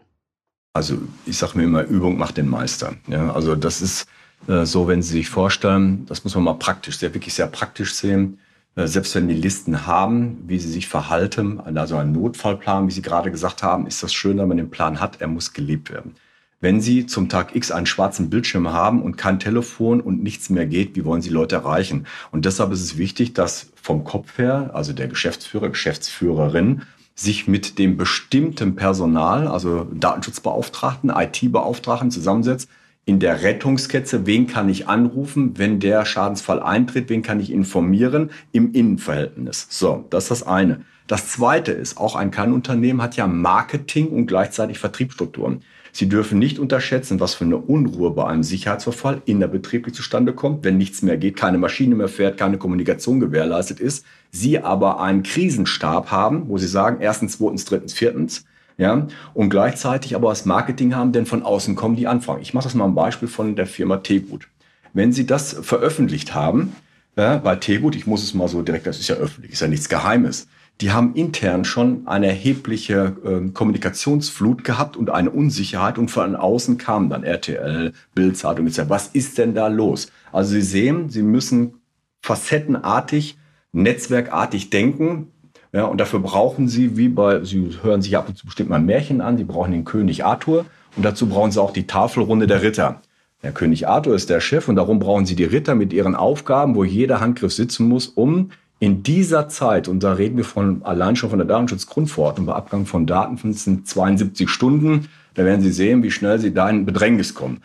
Also 0.73 0.99
ich 1.27 1.37
sage 1.37 1.59
mir 1.59 1.65
immer, 1.65 1.83
Übung 1.83 2.17
macht 2.17 2.37
den 2.37 2.49
Meister. 2.49 2.95
Ja, 3.09 3.33
also 3.33 3.57
das 3.57 3.83
ist 3.83 4.07
so, 4.47 4.89
wenn 4.89 5.03
Sie 5.03 5.13
sich 5.13 5.29
vorstellen, 5.29 6.07
das 6.07 6.25
muss 6.25 6.35
man 6.35 6.45
mal 6.45 6.55
praktisch, 6.55 6.99
sehr 6.99 7.13
wirklich 7.15 7.35
sehr 7.35 7.49
praktisch 7.49 7.95
sehen, 7.95 8.39
äh, 8.79 8.87
selbst 8.87 9.15
wenn 9.15 9.29
die 9.29 9.35
Listen 9.35 9.87
haben, 9.87 10.45
wie 10.47 10.59
sie 10.59 10.71
sich 10.71 10.89
verhalten, 10.89 11.61
also 11.61 11.97
ein 11.97 12.13
Notfallplan, 12.13 12.87
wie 12.87 12.93
Sie 12.93 13.03
gerade 13.03 13.31
gesagt 13.31 13.63
haben, 13.63 13.87
ist 13.87 14.03
das 14.03 14.15
schön, 14.15 14.39
wenn 14.39 14.49
man 14.49 14.57
den 14.57 14.71
Plan 14.71 15.01
hat, 15.01 15.21
er 15.21 15.29
muss 15.29 15.53
gelebt 15.53 15.91
werden. 15.91 16.15
Wenn 16.61 16.81
Sie 16.81 17.07
zum 17.07 17.29
Tag 17.29 17.55
X 17.55 17.71
einen 17.71 17.87
schwarzen 17.87 18.31
Bildschirm 18.31 18.73
haben 18.73 19.03
und 19.03 19.17
kein 19.17 19.39
Telefon 19.39 20.01
und 20.01 20.23
nichts 20.23 20.51
mehr 20.51 20.67
geht, 20.67 20.97
wie 20.97 21.05
wollen 21.05 21.23
Sie 21.23 21.31
Leute 21.31 21.57
erreichen? 21.57 22.07
Und 22.33 22.45
deshalb 22.45 22.73
ist 22.73 22.83
es 22.83 22.99
wichtig, 22.99 23.33
dass 23.33 23.71
vom 23.81 24.05
Kopf 24.05 24.39
her, 24.39 24.71
also 24.75 24.93
der 24.93 25.07
Geschäftsführer, 25.09 25.69
Geschäftsführerin, 25.69 26.83
sich 27.15 27.49
mit 27.49 27.79
dem 27.79 27.97
bestimmten 27.97 28.77
Personal, 28.77 29.49
also 29.49 29.89
Datenschutzbeauftragten, 29.93 31.11
IT-Beauftragten 31.11 32.11
zusammensetzt, 32.11 32.69
in 33.09 33.21
der 33.21 33.43
Rettungskette, 33.43 34.27
wen 34.27 34.47
kann 34.47 34.69
ich 34.69 34.87
anrufen, 34.87 35.57
wenn 35.57 35.81
der 35.81 36.05
Schadensfall 36.05 36.61
eintritt, 36.61 37.09
wen 37.09 37.23
kann 37.23 37.41
ich 37.41 37.51
informieren 37.51 38.31
im 38.53 38.73
Innenverhältnis. 38.75 39.67
So, 39.71 40.05
das 40.11 40.25
ist 40.25 40.31
das 40.31 40.43
eine. 40.43 40.83
Das 41.07 41.29
zweite 41.29 41.73
ist, 41.73 41.97
auch 41.97 42.17
ein 42.17 42.31
Kleinunternehmen 42.31 43.01
hat 43.01 43.17
ja 43.17 43.27
Marketing 43.27 44.09
und 44.09 44.27
gleichzeitig 44.27 44.79
Vertriebsstrukturen. 44.79 45.63
Sie 45.91 46.11
dürfen 46.11 46.39
nicht 46.39 46.59
unterschätzen, 46.59 47.19
was 47.19 47.35
für 47.35 47.47
eine 47.47 47.57
Unruhe 47.57 48.11
bei 48.11 48.27
einem 48.27 48.43
Sicherheitsverfall 48.43 49.23
innerbetrieblich 49.25 49.95
zustande 49.95 50.35
kommt, 50.35 50.63
wenn 50.63 50.77
nichts 50.77 51.01
mehr 51.01 51.17
geht, 51.17 51.35
keine 51.35 51.57
Maschine 51.57 51.95
mehr 51.95 52.09
fährt, 52.09 52.37
keine 52.37 52.59
Kommunikation 52.59 53.21
gewährleistet 53.21 53.81
ist. 53.81 54.05
Sie 54.33 54.59
aber 54.59 55.01
einen 55.01 55.23
Krisenstab 55.23 56.11
haben, 56.11 56.51
wo 56.51 56.59
Sie 56.59 56.67
sagen, 56.67 56.99
erstens, 57.01 57.39
zweitens, 57.39 57.65
drittens, 57.65 57.95
viertens, 57.95 58.45
ja, 58.79 59.09
und 59.35 59.51
gleichzeitig 59.51 60.15
aber 60.15 60.31
das 60.31 60.45
Marketing 60.45 60.95
haben, 60.95 61.13
denn 61.13 61.27
von 61.27 61.43
außen 61.43 61.75
kommen 61.75 61.97
die 61.97 62.07
Anfragen. 62.07 62.41
Ich 62.41 62.55
mache 62.55 62.65
das 62.65 62.75
mal 62.75 62.85
ein 62.85 62.95
Beispiel 62.95 63.29
von 63.29 63.57
der 63.57 63.67
Firma 63.67 63.99
Tegut. 63.99 64.49
Wenn 64.95 65.13
Sie 65.13 65.27
das 65.27 65.53
veröffentlicht 65.53 66.35
haben, 66.35 66.75
ja, 67.17 67.39
bei 67.39 67.57
Tegut, 67.57 67.97
ich 67.97 68.07
muss 68.07 68.23
es 68.23 68.35
mal 68.35 68.49
so 68.49 68.63
direkt, 68.63 68.87
das 68.87 69.01
ist 69.01 69.09
ja 69.09 69.17
öffentlich, 69.17 69.53
ist 69.53 69.61
ja 69.61 69.69
nichts 69.69 69.89
Geheimes, 69.89 70.47
die 70.81 70.93
haben 70.93 71.15
intern 71.15 71.65
schon 71.65 72.07
eine 72.07 72.29
erhebliche 72.29 73.17
äh, 73.25 73.51
Kommunikationsflut 73.51 74.63
gehabt 74.63 74.97
und 74.97 75.11
eine 75.11 75.31
Unsicherheit 75.31 75.99
und 75.99 76.11
von 76.11 76.37
außen 76.37 76.79
kam 76.79 77.11
dann 77.11 77.25
RTL, 77.25 77.93
Bildzeitung 78.15 78.69
etc. 78.69 78.83
Was 78.87 79.09
ist 79.09 79.39
denn 79.39 79.55
da 79.55 79.67
los? 79.67 80.13
Also 80.31 80.53
Sie 80.53 80.63
sehen, 80.63 81.09
Sie 81.09 81.23
müssen 81.23 81.81
facettenartig, 82.23 83.39
netzwerkartig 83.73 84.71
denken. 84.71 85.33
Ja, 85.73 85.85
und 85.85 85.99
dafür 86.01 86.21
brauchen 86.21 86.69
Sie, 86.69 86.97
wie 86.97 87.09
bei, 87.09 87.45
Sie 87.45 87.71
hören 87.83 88.01
sich 88.01 88.17
ab 88.17 88.29
und 88.29 88.37
zu 88.37 88.47
bestimmt 88.47 88.71
mal 88.71 88.81
Märchen 88.81 89.21
an, 89.21 89.37
Sie 89.37 89.45
brauchen 89.45 89.73
den 89.73 89.85
König 89.85 90.25
Arthur 90.25 90.65
und 90.97 91.05
dazu 91.05 91.27
brauchen 91.27 91.51
Sie 91.51 91.61
auch 91.61 91.73
die 91.73 91.87
Tafelrunde 91.87 92.47
der 92.47 92.63
Ritter. 92.63 93.03
Der 93.43 93.53
König 93.53 93.87
Arthur 93.87 94.15
ist 94.15 94.31
der 94.31 94.41
Chef 94.41 94.69
und 94.69 94.77
darum 94.77 94.99
brauchen 94.99 95.27
Sie 95.27 95.37
die 95.37 95.45
Ritter 95.45 95.75
mit 95.75 95.93
ihren 95.93 96.15
Aufgaben, 96.15 96.75
wo 96.75 96.85
jeder 96.85 97.21
Handgriff 97.21 97.53
sitzen 97.53 97.87
muss, 97.87 98.07
um 98.07 98.51
in 98.81 99.03
dieser 99.03 99.49
Zeit, 99.49 99.89
und 99.89 100.03
da 100.03 100.13
reden 100.13 100.37
wir 100.37 100.45
von 100.45 100.83
allein 100.85 101.17
schon 101.17 101.31
von 101.31 101.39
der 101.39 101.49
Datenschutzgrundverordnung 101.49 102.47
bei 102.47 102.55
Abgang 102.55 102.87
von 102.87 103.07
Daten 103.07 103.37
von 103.37 103.53
72 103.53 104.49
Stunden, 104.49 105.09
da 105.35 105.45
werden 105.45 105.63
Sie 105.63 105.73
sehen, 105.73 106.03
wie 106.03 106.11
schnell 106.11 106.39
Sie 106.39 106.55
da 106.55 106.69
in 106.71 106.87
Bedrängnis 106.87 107.35
kommen. 107.35 107.61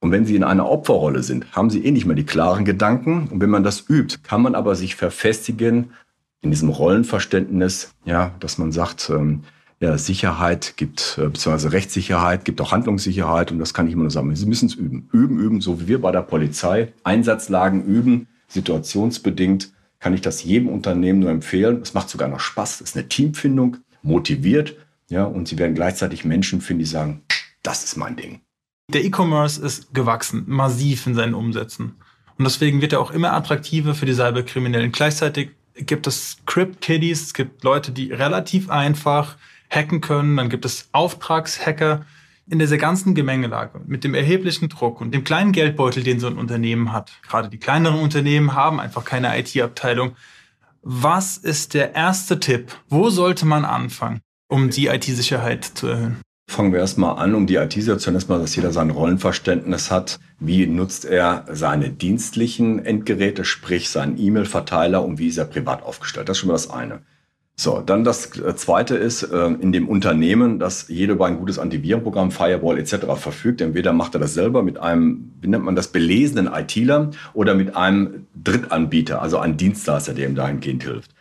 Und 0.00 0.10
wenn 0.10 0.26
Sie 0.26 0.36
in 0.36 0.44
einer 0.44 0.68
Opferrolle 0.68 1.22
sind, 1.22 1.46
haben 1.52 1.70
Sie 1.70 1.84
eh 1.84 1.90
nicht 1.90 2.04
mehr 2.04 2.16
die 2.16 2.26
klaren 2.26 2.66
Gedanken. 2.66 3.28
Und 3.30 3.40
wenn 3.40 3.48
man 3.48 3.64
das 3.64 3.88
übt, 3.88 4.18
kann 4.22 4.42
man 4.42 4.54
aber 4.54 4.74
sich 4.74 4.96
verfestigen 4.96 5.92
in 6.44 6.50
diesem 6.50 6.68
Rollenverständnis, 6.68 7.94
ja, 8.04 8.34
dass 8.38 8.58
man 8.58 8.70
sagt, 8.70 9.10
ähm, 9.10 9.40
ja, 9.80 9.98
Sicherheit 9.98 10.74
gibt, 10.76 11.18
äh, 11.18 11.28
beziehungsweise 11.28 11.72
Rechtssicherheit, 11.72 12.44
gibt 12.44 12.60
auch 12.60 12.70
Handlungssicherheit 12.70 13.50
und 13.50 13.58
das 13.58 13.74
kann 13.74 13.86
ich 13.86 13.94
immer 13.94 14.02
nur 14.02 14.10
sagen. 14.10 14.34
Sie 14.36 14.46
müssen 14.46 14.66
es 14.66 14.74
üben. 14.74 15.08
Üben, 15.12 15.38
üben, 15.38 15.60
so 15.60 15.80
wie 15.80 15.88
wir 15.88 16.00
bei 16.00 16.12
der 16.12 16.22
Polizei. 16.22 16.92
Einsatzlagen 17.02 17.84
üben, 17.84 18.28
situationsbedingt 18.48 19.72
kann 19.98 20.14
ich 20.14 20.20
das 20.20 20.44
jedem 20.44 20.68
Unternehmen 20.68 21.20
nur 21.20 21.30
empfehlen. 21.30 21.80
Es 21.82 21.94
macht 21.94 22.10
sogar 22.10 22.28
noch 22.28 22.40
Spaß. 22.40 22.76
Es 22.76 22.90
ist 22.90 22.96
eine 22.96 23.08
Teamfindung, 23.08 23.78
motiviert. 24.02 24.76
Ja, 25.08 25.24
und 25.24 25.48
sie 25.48 25.58
werden 25.58 25.74
gleichzeitig 25.74 26.24
Menschen 26.24 26.60
finden, 26.60 26.80
die 26.80 26.86
sagen, 26.86 27.22
das 27.62 27.84
ist 27.84 27.96
mein 27.96 28.16
Ding. 28.16 28.40
Der 28.92 29.02
E-Commerce 29.02 29.60
ist 29.60 29.94
gewachsen, 29.94 30.44
massiv 30.46 31.06
in 31.06 31.14
seinen 31.14 31.34
Umsätzen. 31.34 31.94
Und 32.36 32.44
deswegen 32.44 32.82
wird 32.82 32.92
er 32.92 33.00
auch 33.00 33.12
immer 33.12 33.32
attraktiver 33.32 33.94
für 33.94 34.06
die 34.06 34.12
Cyberkriminellen. 34.12 34.92
Gleichzeitig 34.92 35.50
gibt 35.74 36.06
es 36.06 36.38
Crypt-Kiddies, 36.46 37.22
es 37.22 37.34
gibt 37.34 37.64
Leute, 37.64 37.92
die 37.92 38.12
relativ 38.12 38.70
einfach 38.70 39.36
hacken 39.70 40.00
können, 40.00 40.36
dann 40.36 40.48
gibt 40.48 40.64
es 40.64 40.88
Auftragshacker, 40.92 42.04
in 42.46 42.58
dieser 42.58 42.76
ganzen 42.76 43.14
Gemengelage 43.14 43.80
mit 43.86 44.04
dem 44.04 44.14
erheblichen 44.14 44.68
Druck 44.68 45.00
und 45.00 45.14
dem 45.14 45.24
kleinen 45.24 45.52
Geldbeutel, 45.52 46.02
den 46.02 46.20
so 46.20 46.26
ein 46.26 46.36
Unternehmen 46.36 46.92
hat, 46.92 47.12
gerade 47.26 47.48
die 47.48 47.58
kleineren 47.58 48.00
Unternehmen 48.00 48.54
haben 48.54 48.80
einfach 48.80 49.04
keine 49.04 49.38
IT-Abteilung. 49.38 50.16
Was 50.82 51.38
ist 51.38 51.72
der 51.72 51.94
erste 51.94 52.40
Tipp? 52.40 52.76
Wo 52.88 53.08
sollte 53.08 53.46
man 53.46 53.64
anfangen, 53.64 54.20
um 54.48 54.68
die 54.68 54.88
IT-Sicherheit 54.88 55.64
zu 55.64 55.86
erhöhen? 55.86 56.20
Fangen 56.46 56.72
wir 56.72 56.80
erstmal 56.80 57.18
an, 57.18 57.34
um 57.34 57.46
die 57.46 57.56
IT-Situation 57.56 58.14
erstmal, 58.14 58.38
dass 58.38 58.54
jeder 58.54 58.70
sein 58.70 58.90
Rollenverständnis 58.90 59.90
hat. 59.90 60.20
Wie 60.38 60.66
nutzt 60.66 61.04
er 61.04 61.46
seine 61.50 61.90
dienstlichen 61.90 62.84
Endgeräte, 62.84 63.44
sprich 63.44 63.88
seinen 63.88 64.18
E-Mail-Verteiler 64.18 65.04
und 65.04 65.18
wie 65.18 65.28
ist 65.28 65.38
er 65.38 65.46
privat 65.46 65.82
aufgestellt? 65.82 66.28
Das 66.28 66.36
ist 66.36 66.40
schon 66.40 66.48
mal 66.48 66.54
das 66.54 66.70
eine. 66.70 67.00
So, 67.56 67.80
dann 67.80 68.02
das 68.02 68.36
äh, 68.38 68.56
zweite 68.56 68.96
ist, 68.96 69.22
äh, 69.22 69.46
in 69.46 69.70
dem 69.70 69.88
Unternehmen, 69.88 70.58
dass 70.58 70.88
jeder 70.88 71.14
über 71.14 71.26
ein 71.26 71.38
gutes 71.38 71.60
Antivirenprogramm, 71.60 72.32
Firewall 72.32 72.78
etc. 72.78 73.06
verfügt. 73.16 73.60
Entweder 73.60 73.92
macht 73.92 74.14
er 74.14 74.20
das 74.20 74.34
selber 74.34 74.64
mit 74.64 74.78
einem, 74.78 75.32
wie 75.40 75.46
nennt 75.46 75.64
man 75.64 75.76
das, 75.76 75.88
belesenen 75.88 76.52
ITler 76.52 77.12
oder 77.32 77.54
mit 77.54 77.76
einem 77.76 78.26
Drittanbieter, 78.42 79.22
also 79.22 79.38
einem 79.38 79.56
Dienstleister, 79.56 80.14
der 80.14 80.28
ihm 80.28 80.34
dahingehend 80.34 80.82
hilft. 80.82 81.13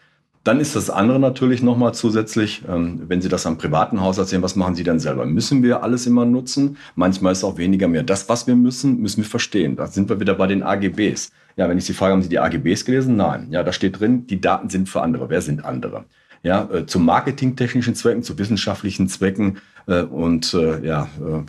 Dann 0.44 0.60
ist 0.60 0.76
das 0.76 0.90
andere 0.90 1.20
natürlich 1.20 1.64
nochmal 1.64 1.94
zusätzlich, 1.94 2.64
ähm, 2.68 3.04
wenn 3.08 3.22
Sie 3.22 3.30
das 3.30 3.46
am 3.46 3.58
privaten 3.58 4.02
Haushalt 4.02 4.28
sehen, 4.28 4.42
was 4.42 4.58
machen 4.58 4.76
Sie 4.76 4.84
dann 4.84 5.00
selber? 5.00 5.26
Müssen 5.26 5.64
wir 5.64 5.84
alles 5.84 6.06
immer 6.06 6.26
nutzen? 6.26 6.78
Manchmal 6.96 7.32
ist 7.32 7.44
auch 7.44 7.58
weniger 7.58 7.88
mehr. 7.88 8.04
Das, 8.04 8.28
was 8.28 8.46
wir 8.46 8.56
müssen, 8.56 9.00
müssen 9.00 9.24
wir 9.24 9.30
verstehen. 9.30 9.78
Da 9.78 9.88
sind 9.88 10.10
wir 10.10 10.20
wieder 10.20 10.36
bei 10.36 10.48
den 10.48 10.62
AGBs. 10.62 11.32
Ja, 11.56 11.70
wenn 11.70 11.78
ich 11.78 11.86
Sie 11.86 11.94
frage, 11.94 12.14
haben 12.14 12.24
Sie 12.24 12.30
die 12.30 12.40
AGBs 12.40 12.84
gelesen? 12.84 13.16
Nein. 13.16 13.48
Ja, 13.52 13.64
da 13.64 13.72
steht 13.72 14.00
drin, 14.00 14.28
die 14.28 14.42
Daten 14.42 14.70
sind 14.70 14.90
für 14.90 15.02
andere. 15.02 15.30
Wer 15.30 15.42
sind 15.42 15.64
andere? 15.64 16.06
ja, 16.44 16.70
äh, 16.72 16.86
zu 16.86 17.00
marketingtechnischen 17.00 17.96
Zwecken, 17.96 18.22
zu 18.22 18.38
wissenschaftlichen 18.38 19.08
Zwecken 19.08 19.60
äh, 19.88 20.02
und 20.02 20.54
äh, 20.54 20.86
ja, 20.86 21.08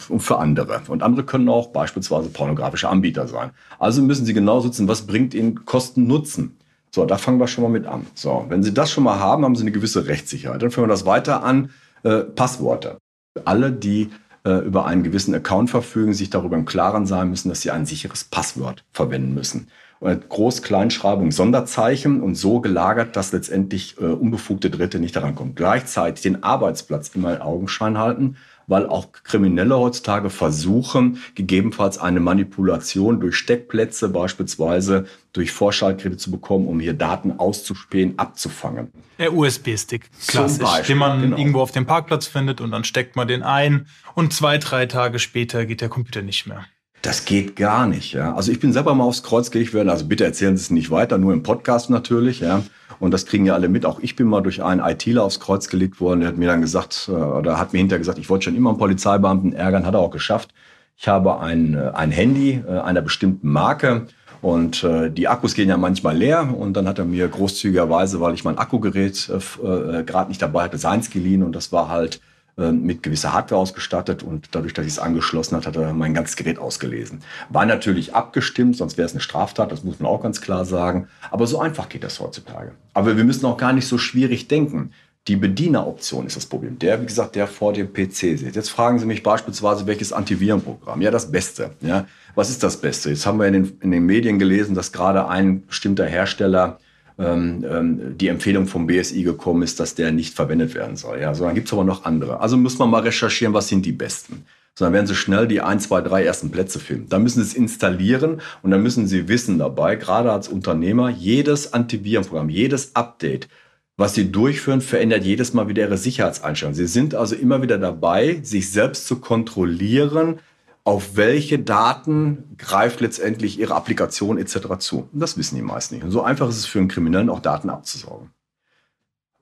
und 0.09 0.20
für 0.20 0.38
andere. 0.38 0.83
Und 0.88 1.02
andere 1.02 1.24
können 1.24 1.48
auch 1.48 1.68
beispielsweise 1.68 2.28
pornografische 2.28 2.88
Anbieter 2.88 3.26
sein. 3.26 3.50
Also 3.78 4.02
müssen 4.02 4.24
Sie 4.24 4.35
genau 4.35 4.61
sitzen, 4.61 4.88
was 4.88 5.02
bringt 5.02 5.35
Ihnen 5.35 5.64
Kosten 5.64 6.07
Nutzen? 6.07 6.57
So, 6.94 7.04
da 7.04 7.18
fangen 7.18 7.40
wir 7.40 7.48
schon 7.48 7.64
mal 7.64 7.70
mit 7.70 7.87
an. 7.87 8.07
So, 8.14 8.46
wenn 8.48 8.62
Sie 8.62 8.72
das 8.72 8.92
schon 8.92 9.02
mal 9.02 9.18
haben, 9.18 9.44
haben 9.44 9.57
Sie 9.57 9.62
eine 9.62 9.72
gewisse 9.72 10.07
Rechtssicherheit. 10.07 10.62
Dann 10.62 10.70
fangen 10.70 10.87
wir 10.87 10.92
das 10.92 11.04
weiter 11.04 11.42
an. 11.42 11.70
Äh, 12.04 12.20
Passworte. 12.20 12.98
Alle, 13.44 13.72
die 13.72 14.11
äh, 14.44 14.64
über 14.64 14.87
einen 14.87 15.02
gewissen 15.02 15.35
Account 15.35 15.70
verfügen, 15.70 16.14
sich 16.14 16.30
darüber 16.30 16.54
im 16.54 16.66
Klaren 16.66 17.04
sein 17.04 17.30
müssen, 17.30 17.48
dass 17.48 17.62
sie 17.62 17.72
ein 17.72 17.85
sicheres 17.85 18.22
Passwort 18.22 18.85
verwenden 18.92 19.35
müssen. 19.35 19.66
Groß-Kleinschreibung, 20.00 21.33
Sonderzeichen 21.33 22.20
und 22.20 22.35
so 22.37 22.61
gelagert, 22.61 23.16
dass 23.16 23.33
letztendlich 23.33 23.96
äh, 23.98 24.04
unbefugte 24.04 24.70
Dritte 24.70 25.00
nicht 25.00 25.16
daran 25.16 25.35
kommen. 25.35 25.54
Gleichzeitig 25.57 26.22
den 26.22 26.44
Arbeitsplatz 26.44 27.11
immer 27.14 27.35
in 27.35 27.40
Augenschein 27.40 27.98
halten, 27.98 28.37
weil 28.66 28.87
auch 28.87 29.12
Kriminelle 29.12 29.77
heutzutage 29.79 30.31
versuchen, 30.31 31.22
gegebenenfalls 31.35 31.98
eine 31.98 32.20
Manipulation 32.20 33.20
durch 33.20 33.37
Steckplätze 33.37 34.09
beispielsweise 34.09 35.07
durch 35.33 35.50
Vorschaltgeräte 35.50 36.16
zu 36.16 36.31
bekommen, 36.31 36.68
um 36.68 36.81
hier 36.81 36.94
Daten 36.94 37.38
auszuspähen, 37.38 38.18
abzufangen. 38.18 38.92
Der 39.18 39.35
USB-Stick, 39.35 40.11
klassisch, 40.27 40.62
Beispiel, 40.62 40.94
den 40.94 40.98
man 40.98 41.20
genau. 41.20 41.37
irgendwo 41.37 41.61
auf 41.61 41.72
dem 41.72 41.87
Parkplatz 41.87 42.27
findet 42.27 42.61
und 42.61 42.70
dann 42.70 42.85
steckt 42.85 43.16
man 43.16 43.29
den 43.29 43.42
ein 43.42 43.87
und 44.14 44.33
zwei, 44.33 44.59
drei 44.59 44.87
Tage 44.87 45.18
später 45.18 45.66
geht 45.66 45.81
der 45.81 45.88
Computer 45.88 46.22
nicht 46.22 46.46
mehr. 46.46 46.66
Das 47.05 47.27
geht 47.27 47.57
gar 47.57 47.87
nicht. 47.87 48.14
Ja. 48.14 48.35
Also 48.35 48.51
ich 48.51 48.61
bin 48.61 48.73
selber 48.73 48.95
mal 48.95 49.05
aufs 49.05 49.23
Kreuz 49.23 49.51
gelegt 49.51 49.75
worden. 49.75 49.90
Also 49.90 50.07
bitte 50.07 50.25
erzählen 50.25 50.57
Sie 50.57 50.62
es 50.62 50.71
nicht 50.71 50.90
weiter, 50.90 51.19
nur 51.19 51.35
im 51.35 51.43
Podcast 51.43 51.90
natürlich. 51.90 52.40
Ja. 52.40 52.62
Und 52.99 53.12
das 53.12 53.27
kriegen 53.27 53.45
ja 53.45 53.53
alle 53.53 53.69
mit. 53.69 53.85
Auch 53.85 54.01
ich 54.01 54.17
bin 54.17 54.27
mal 54.27 54.40
durch 54.40 54.62
einen 54.62 54.81
ITler 54.81 55.23
aufs 55.23 55.38
Kreuz 55.38 55.69
gelegt 55.69 56.01
worden. 56.01 56.21
Der 56.21 56.31
hat 56.31 56.38
mir 56.38 56.49
dann 56.49 56.62
gesagt, 56.62 57.11
äh, 57.11 57.12
oder 57.12 57.59
hat 57.59 57.75
mir 57.75 57.81
hinterher 57.81 57.99
gesagt, 57.99 58.19
ich 58.19 58.31
wollte 58.31 58.45
schon 58.45 58.57
immer 58.57 58.71
einen 58.71 58.79
Polizeibeamten 58.79 59.53
ärgern, 59.53 59.85
hat 59.85 59.93
er 59.93 60.01
auch 60.01 60.11
geschafft. 60.11 60.55
Ich 60.97 61.07
habe 61.07 61.40
ein, 61.40 61.75
äh, 61.75 61.90
ein 61.93 62.11
Handy 62.11 62.62
äh, 62.67 62.79
einer 62.79 63.03
bestimmten 63.03 63.51
Marke 63.51 64.07
und 64.40 64.83
äh, 64.83 65.11
die 65.11 65.29
Akkus 65.29 65.53
gehen 65.53 65.69
ja 65.69 65.77
manchmal 65.77 66.17
leer. 66.17 66.55
Und 66.57 66.75
dann 66.75 66.88
hat 66.88 66.99
er 66.99 67.05
mir 67.05 67.29
großzügigerweise, 67.29 68.23
weil 68.23 68.33
ich 68.33 68.45
mein 68.45 68.57
Akkugerät 68.57 69.29
äh, 69.29 70.05
gerade 70.05 70.29
nicht 70.29 70.40
dabei 70.40 70.64
hatte, 70.64 70.79
seins 70.79 71.11
geliehen. 71.11 71.43
Und 71.43 71.55
das 71.55 71.71
war 71.71 71.90
halt 71.90 72.23
mit 72.57 73.03
gewisser 73.03 73.33
Hardware 73.33 73.61
ausgestattet 73.61 74.23
und 74.23 74.49
dadurch, 74.53 74.75
dass 74.75 74.87
ich 74.87 74.93
es 74.93 74.99
angeschlossen 74.99 75.57
hat, 75.57 75.67
hat 75.67 75.77
er 75.77 75.93
mein 75.93 76.14
ganzes 76.14 76.37
Gerät 76.37 76.59
ausgelesen. 76.59 77.21
War 77.49 77.67
natürlich 77.67 78.14
abgestimmt, 78.14 78.77
sonst 78.77 78.97
wäre 78.97 79.07
es 79.07 79.12
eine 79.12 79.21
Straftat, 79.21 79.73
das 79.73 79.83
muss 79.83 79.99
man 79.99 80.11
auch 80.11 80.23
ganz 80.23 80.40
klar 80.40 80.64
sagen. 80.64 81.09
Aber 81.31 81.47
so 81.47 81.61
einfach 81.61 81.88
geht 81.88 82.05
das 82.05 82.21
heutzutage. 82.21 82.73
Aber 82.93 83.17
wir 83.17 83.25
müssen 83.25 83.45
auch 83.47 83.57
gar 83.57 83.73
nicht 83.73 83.88
so 83.88 83.99
schwierig 83.99 84.47
denken. 84.47 84.93
Die 85.27 85.37
Bedieneroption 85.37 86.27
ist 86.27 86.37
das 86.37 86.47
Problem. 86.47 86.79
Der, 86.79 87.01
wie 87.01 87.07
gesagt, 87.07 87.35
der 87.35 87.47
vor 87.49 87.73
dem 87.73 87.93
PC 87.93 88.38
sitzt. 88.38 88.57
Jetzt 88.57 88.69
fragen 88.69 88.99
Sie 88.99 89.07
mich 89.07 89.23
beispielsweise, 89.23 89.87
welches 89.87 90.12
Antivirenprogramm? 90.12 91.01
Ja, 91.01 91.11
das 91.11 91.33
Beste. 91.33 91.71
Ja, 91.81 92.07
was 92.35 92.51
ist 92.51 92.62
das 92.62 92.77
Beste? 92.77 93.09
Jetzt 93.09 93.25
haben 93.25 93.38
wir 93.38 93.47
in 93.47 93.55
den, 93.55 93.79
in 93.81 93.90
den 93.90 94.05
Medien 94.05 94.38
gelesen, 94.38 94.75
dass 94.75 94.93
gerade 94.93 95.27
ein 95.27 95.67
bestimmter 95.67 96.05
Hersteller 96.05 96.79
die 97.16 98.29
Empfehlung 98.29 98.66
vom 98.66 98.87
BSI 98.87 99.22
gekommen 99.22 99.62
ist, 99.62 99.79
dass 99.79 99.94
der 99.94 100.11
nicht 100.11 100.35
verwendet 100.35 100.74
werden 100.74 100.96
soll. 100.96 101.20
Ja, 101.20 101.33
so, 101.35 101.44
dann 101.44 101.55
gibt 101.55 101.68
es 101.68 101.72
aber 101.72 101.85
noch 101.85 102.05
andere. 102.05 102.40
Also 102.40 102.57
muss 102.57 102.79
man 102.79 102.90
mal 102.90 103.03
recherchieren, 103.03 103.55
was 103.55 103.68
sind 103.68 103.87
die 103.87 103.92
besten. 103.92 104.44
sondern 104.77 104.94
werden 104.94 105.07
sie 105.07 105.14
schnell 105.14 105.46
die 105.46 105.61
ein, 105.61 105.79
zwei, 105.79 106.00
drei 106.00 106.24
ersten 106.24 106.50
Plätze 106.50 106.81
filmen. 106.81 107.09
Da 107.09 107.18
müssen 107.18 107.42
sie 107.42 107.48
es 107.50 107.55
installieren 107.55 108.40
und 108.62 108.70
dann 108.70 108.83
müssen 108.83 109.07
sie 109.07 109.29
wissen 109.29 109.59
dabei, 109.59 109.96
gerade 109.96 110.33
als 110.33 110.48
Unternehmer, 110.48 111.11
jedes 111.11 111.72
Antivirenprogramm, 111.72 112.48
jedes 112.48 112.96
Update, 112.96 113.48
was 113.96 114.14
sie 114.14 114.33
durchführen, 114.33 114.81
verändert 114.81 115.24
jedes 115.24 115.55
Mal 115.55 115.68
wieder 115.68 115.85
ihre 115.85 115.98
Sicherheitseinstellungen. 115.98 116.74
Sie 116.74 116.88
sind 116.88 117.14
also 117.14 117.37
immer 117.37 117.62
wieder 117.62 117.79
dabei, 117.79 118.40
sich 118.42 118.72
selbst 118.72 119.07
zu 119.07 119.20
kontrollieren, 119.20 120.40
auf 120.85 121.16
welche 121.16 121.59
Daten 121.59 122.57
greift 122.59 123.01
letztendlich 123.01 123.59
ihre 123.59 123.75
Applikation 123.75 124.38
etc. 124.38 124.79
zu. 124.79 125.09
Und 125.12 125.20
das 125.20 125.38
wissen 125.38 125.57
die 125.57 125.62
meisten 125.62 125.94
nicht. 125.94 126.05
Und 126.05 126.11
so 126.11 126.23
einfach 126.23 126.49
ist 126.49 126.59
es 126.59 126.66
für 126.66 126.79
einen 126.79 126.88
Kriminellen 126.88 127.31
auch 127.31 127.40
Daten 127.40 127.70
abzusaugen. 127.70 128.31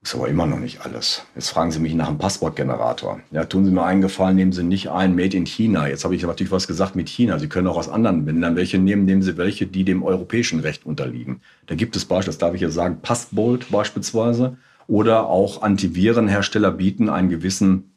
Ist 0.04 0.16
aber 0.16 0.28
immer 0.28 0.46
noch 0.46 0.58
nicht 0.58 0.84
alles. 0.84 1.24
Jetzt 1.36 1.50
fragen 1.50 1.70
Sie 1.70 1.78
mich 1.78 1.94
nach 1.94 2.08
einem 2.08 2.18
Passwortgenerator. 2.18 3.20
Ja, 3.30 3.44
tun 3.44 3.64
Sie 3.64 3.70
mir 3.70 3.84
einen 3.84 4.00
Gefallen, 4.00 4.34
nehmen 4.34 4.52
Sie 4.52 4.64
nicht 4.64 4.90
ein 4.90 5.14
Made 5.14 5.36
in 5.36 5.46
China. 5.46 5.86
Jetzt 5.86 6.04
habe 6.04 6.16
ich 6.16 6.22
natürlich 6.22 6.50
was 6.50 6.66
gesagt 6.66 6.96
mit 6.96 7.08
China. 7.08 7.38
Sie 7.38 7.48
können 7.48 7.68
auch 7.68 7.76
aus 7.76 7.88
anderen 7.88 8.26
Ländern 8.26 8.56
welche 8.56 8.78
nehmen. 8.78 9.04
Nehmen 9.04 9.22
Sie 9.22 9.36
welche, 9.36 9.66
die 9.66 9.84
dem 9.84 10.02
europäischen 10.02 10.58
Recht 10.58 10.86
unterliegen. 10.86 11.40
Da 11.66 11.76
gibt 11.76 11.94
es 11.94 12.04
beispielsweise, 12.04 12.26
das 12.26 12.38
darf 12.38 12.54
ich 12.54 12.60
ja 12.60 12.70
sagen, 12.70 12.98
Passbolt 13.00 13.70
beispielsweise. 13.70 14.56
Oder 14.88 15.26
auch 15.26 15.62
Antivirenhersteller 15.62 16.72
bieten 16.72 17.08
einen 17.08 17.28
gewissen 17.28 17.92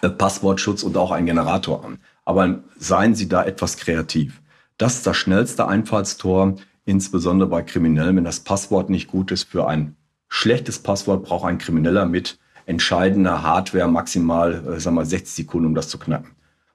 äh, 0.00 0.08
Passwortschutz 0.08 0.82
und 0.82 0.96
auch 0.96 1.10
einen 1.10 1.26
Generator 1.26 1.84
an. 1.84 1.98
Aber 2.24 2.62
seien 2.78 3.14
Sie 3.14 3.28
da 3.28 3.44
etwas 3.44 3.76
kreativ. 3.76 4.40
Das 4.78 4.96
ist 4.96 5.06
das 5.06 5.16
schnellste 5.16 5.66
Einfallstor, 5.68 6.56
insbesondere 6.84 7.48
bei 7.48 7.62
Kriminellen, 7.62 8.16
wenn 8.16 8.24
das 8.24 8.40
Passwort 8.40 8.90
nicht 8.90 9.08
gut 9.08 9.30
ist 9.30 9.44
für 9.44 9.66
ein 9.66 9.96
schlechtes 10.32 10.78
Passwort 10.78 11.24
braucht 11.24 11.46
ein 11.46 11.58
Krimineller 11.58 12.06
mit 12.06 12.38
entscheidender 12.64 13.42
Hardware 13.42 13.86
maximal, 13.88 14.80
sagen 14.80 14.96
wir 14.96 15.04
60 15.04 15.34
Sekunden, 15.34 15.66
um 15.66 15.74
das 15.74 15.88
zu 15.88 15.98
knacken. 15.98 16.30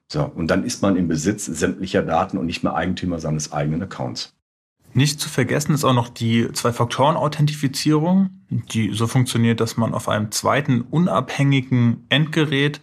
So, 0.08 0.24
und 0.24 0.48
dann 0.52 0.64
ist 0.64 0.84
man 0.84 0.96
im 0.96 1.08
Besitz 1.08 1.46
sämtlicher 1.46 2.04
Daten 2.04 2.38
und 2.38 2.46
nicht 2.46 2.64
mehr 2.64 2.76
Eigentümer 2.76 3.20
seines 3.20 3.52
eigenen 3.52 3.82
Accounts. 3.82 4.34
Nicht 4.94 5.20
zu 5.20 5.28
vergessen 5.28 5.74
ist 5.74 5.84
auch 5.84 5.94
noch 5.94 6.10
die 6.10 6.52
Zwei-Faktoren-Authentifizierung, 6.54 8.30
die 8.50 8.94
so 8.94 9.08
funktioniert, 9.08 9.60
dass 9.60 9.76
man 9.76 9.94
auf 9.94 10.08
einem 10.08 10.32
zweiten 10.32 10.82
unabhängigen 10.82 12.06
Endgerät 12.10 12.80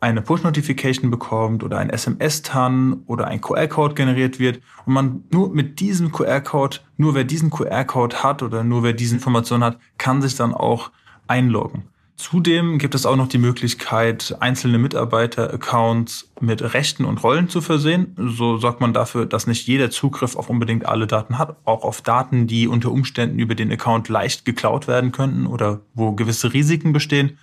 eine 0.00 0.22
Push-Notification 0.22 1.10
bekommt 1.10 1.62
oder 1.62 1.78
ein 1.78 1.90
SMS-TAN 1.90 3.02
oder 3.06 3.26
ein 3.26 3.40
QR-Code 3.40 3.94
generiert 3.94 4.38
wird 4.38 4.60
und 4.86 4.94
man 4.94 5.24
nur 5.30 5.50
mit 5.50 5.80
diesem 5.80 6.12
QR-Code, 6.12 6.78
nur 6.96 7.14
wer 7.14 7.24
diesen 7.24 7.50
QR-Code 7.50 8.22
hat 8.22 8.42
oder 8.42 8.64
nur 8.64 8.82
wer 8.82 8.92
diese 8.92 9.14
Information 9.14 9.64
hat, 9.64 9.78
kann 9.98 10.22
sich 10.22 10.36
dann 10.36 10.54
auch 10.54 10.90
einloggen. 11.26 11.84
Zudem 12.18 12.78
gibt 12.78 12.96
es 12.96 13.06
auch 13.06 13.14
noch 13.14 13.28
die 13.28 13.38
Möglichkeit, 13.38 14.36
einzelne 14.40 14.78
Mitarbeiter-Accounts 14.78 16.32
mit 16.40 16.74
Rechten 16.74 17.04
und 17.04 17.22
Rollen 17.22 17.48
zu 17.48 17.60
versehen. 17.60 18.16
So 18.16 18.58
sorgt 18.58 18.80
man 18.80 18.92
dafür, 18.92 19.24
dass 19.24 19.46
nicht 19.46 19.68
jeder 19.68 19.88
Zugriff 19.90 20.34
auf 20.34 20.50
unbedingt 20.50 20.84
alle 20.84 21.06
Daten 21.06 21.38
hat, 21.38 21.56
auch 21.64 21.84
auf 21.84 22.02
Daten, 22.02 22.48
die 22.48 22.66
unter 22.66 22.90
Umständen 22.90 23.38
über 23.38 23.54
den 23.54 23.70
Account 23.70 24.08
leicht 24.08 24.44
geklaut 24.44 24.88
werden 24.88 25.12
könnten 25.12 25.46
oder 25.46 25.80
wo 25.94 26.10
gewisse 26.10 26.52
Risiken 26.52 26.92
bestehen. 26.92 27.38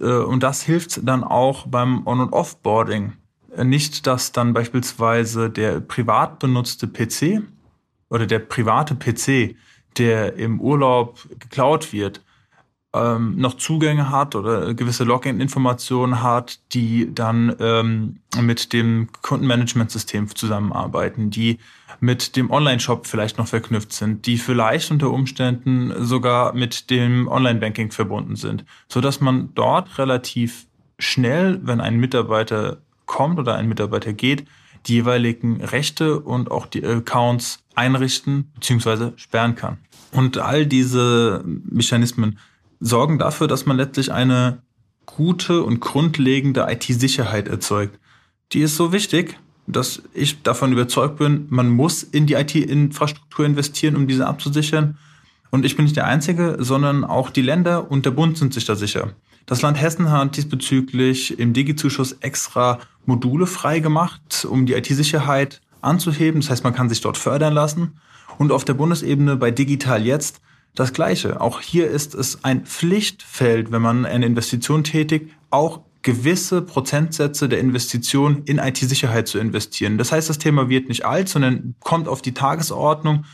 Äh, 0.00 0.04
und 0.04 0.42
das 0.42 0.62
hilft 0.62 1.06
dann 1.06 1.24
auch 1.24 1.66
beim 1.66 2.06
On- 2.06 2.20
und 2.20 2.32
Offboarding. 2.32 3.14
Äh, 3.54 3.64
nicht, 3.64 4.06
dass 4.06 4.32
dann 4.32 4.52
beispielsweise 4.52 5.50
der 5.50 5.80
privat 5.80 6.38
benutzte 6.38 6.86
PC 6.86 7.42
oder 8.10 8.26
der 8.26 8.38
private 8.38 8.94
PC, 8.94 9.56
der 9.96 10.34
im 10.36 10.60
Urlaub 10.60 11.26
geklaut 11.38 11.92
wird, 11.92 12.22
ähm, 12.94 13.36
noch 13.36 13.54
Zugänge 13.54 14.10
hat 14.10 14.34
oder 14.34 14.72
gewisse 14.74 15.04
Login-Informationen 15.04 16.22
hat, 16.22 16.60
die 16.72 17.14
dann 17.14 17.54
ähm, 17.60 18.20
mit 18.40 18.72
dem 18.72 19.08
Kundenmanagementsystem 19.22 20.34
zusammenarbeiten, 20.34 21.30
die 21.30 21.58
mit 22.00 22.36
dem 22.36 22.50
Online-Shop 22.50 23.06
vielleicht 23.06 23.38
noch 23.38 23.48
verknüpft 23.48 23.92
sind, 23.92 24.26
die 24.26 24.38
vielleicht 24.38 24.90
unter 24.90 25.10
Umständen 25.10 25.92
sogar 26.04 26.54
mit 26.54 26.90
dem 26.90 27.28
Online-Banking 27.28 27.90
verbunden 27.90 28.36
sind, 28.36 28.64
so 28.88 29.00
dass 29.00 29.20
man 29.20 29.50
dort 29.54 29.98
relativ 29.98 30.66
schnell, 30.98 31.60
wenn 31.62 31.80
ein 31.80 31.98
Mitarbeiter 31.98 32.78
kommt 33.04 33.38
oder 33.38 33.56
ein 33.56 33.68
Mitarbeiter 33.68 34.12
geht, 34.12 34.46
die 34.86 34.94
jeweiligen 34.94 35.62
Rechte 35.62 36.20
und 36.20 36.50
auch 36.50 36.66
die 36.66 36.84
Accounts 36.84 37.64
einrichten 37.74 38.50
bzw. 38.54 39.12
sperren 39.16 39.54
kann. 39.56 39.78
Und 40.12 40.38
all 40.38 40.66
diese 40.66 41.44
Mechanismen 41.44 42.38
sorgen 42.80 43.18
dafür, 43.18 43.48
dass 43.48 43.66
man 43.66 43.76
letztlich 43.76 44.12
eine 44.12 44.62
gute 45.06 45.62
und 45.62 45.80
grundlegende 45.80 46.66
IT-Sicherheit 46.68 47.48
erzeugt. 47.48 47.98
Die 48.52 48.60
ist 48.60 48.76
so 48.76 48.92
wichtig, 48.92 49.38
dass 49.66 50.02
ich 50.14 50.42
davon 50.42 50.72
überzeugt 50.72 51.18
bin, 51.18 51.46
man 51.50 51.68
muss 51.68 52.02
in 52.02 52.26
die 52.26 52.34
IT-Infrastruktur 52.34 53.44
investieren, 53.44 53.96
um 53.96 54.06
diese 54.06 54.26
abzusichern. 54.26 54.96
Und 55.50 55.64
ich 55.64 55.76
bin 55.76 55.84
nicht 55.84 55.96
der 55.96 56.06
Einzige, 56.06 56.56
sondern 56.58 57.04
auch 57.04 57.30
die 57.30 57.42
Länder 57.42 57.90
und 57.90 58.06
der 58.06 58.10
Bund 58.10 58.38
sind 58.38 58.54
sich 58.54 58.64
da 58.64 58.74
sicher. 58.74 59.12
Das 59.46 59.62
Land 59.62 59.80
Hessen 59.80 60.10
hat 60.10 60.36
diesbezüglich 60.36 61.38
im 61.38 61.54
Digi-Zuschuss 61.54 62.18
extra 62.20 62.78
Module 63.06 63.46
freigemacht, 63.46 64.46
um 64.48 64.66
die 64.66 64.74
IT-Sicherheit 64.74 65.62
anzuheben. 65.80 66.40
Das 66.42 66.50
heißt, 66.50 66.64
man 66.64 66.74
kann 66.74 66.90
sich 66.90 67.00
dort 67.00 67.16
fördern 67.16 67.54
lassen. 67.54 67.98
Und 68.36 68.52
auf 68.52 68.64
der 68.64 68.74
Bundesebene 68.74 69.36
bei 69.36 69.50
Digital 69.50 70.04
Jetzt 70.04 70.40
das 70.74 70.92
Gleiche. 70.92 71.40
Auch 71.40 71.60
hier 71.60 71.88
ist 71.88 72.14
es 72.14 72.44
ein 72.44 72.64
Pflichtfeld, 72.64 73.72
wenn 73.72 73.82
man 73.82 74.06
eine 74.06 74.26
Investition 74.26 74.84
tätigt, 74.84 75.30
auch 75.50 75.80
gewisse 76.02 76.62
Prozentsätze 76.62 77.48
der 77.48 77.58
Investition 77.58 78.42
in 78.44 78.58
IT-Sicherheit 78.58 79.28
zu 79.28 79.38
investieren. 79.38 79.98
Das 79.98 80.12
heißt, 80.12 80.28
das 80.28 80.38
Thema 80.38 80.68
wird 80.68 80.88
nicht 80.88 81.04
alt, 81.04 81.28
sondern 81.28 81.74
kommt 81.80 82.08
auf 82.08 82.22
die 82.22 82.34
Tagesordnung 82.34 83.24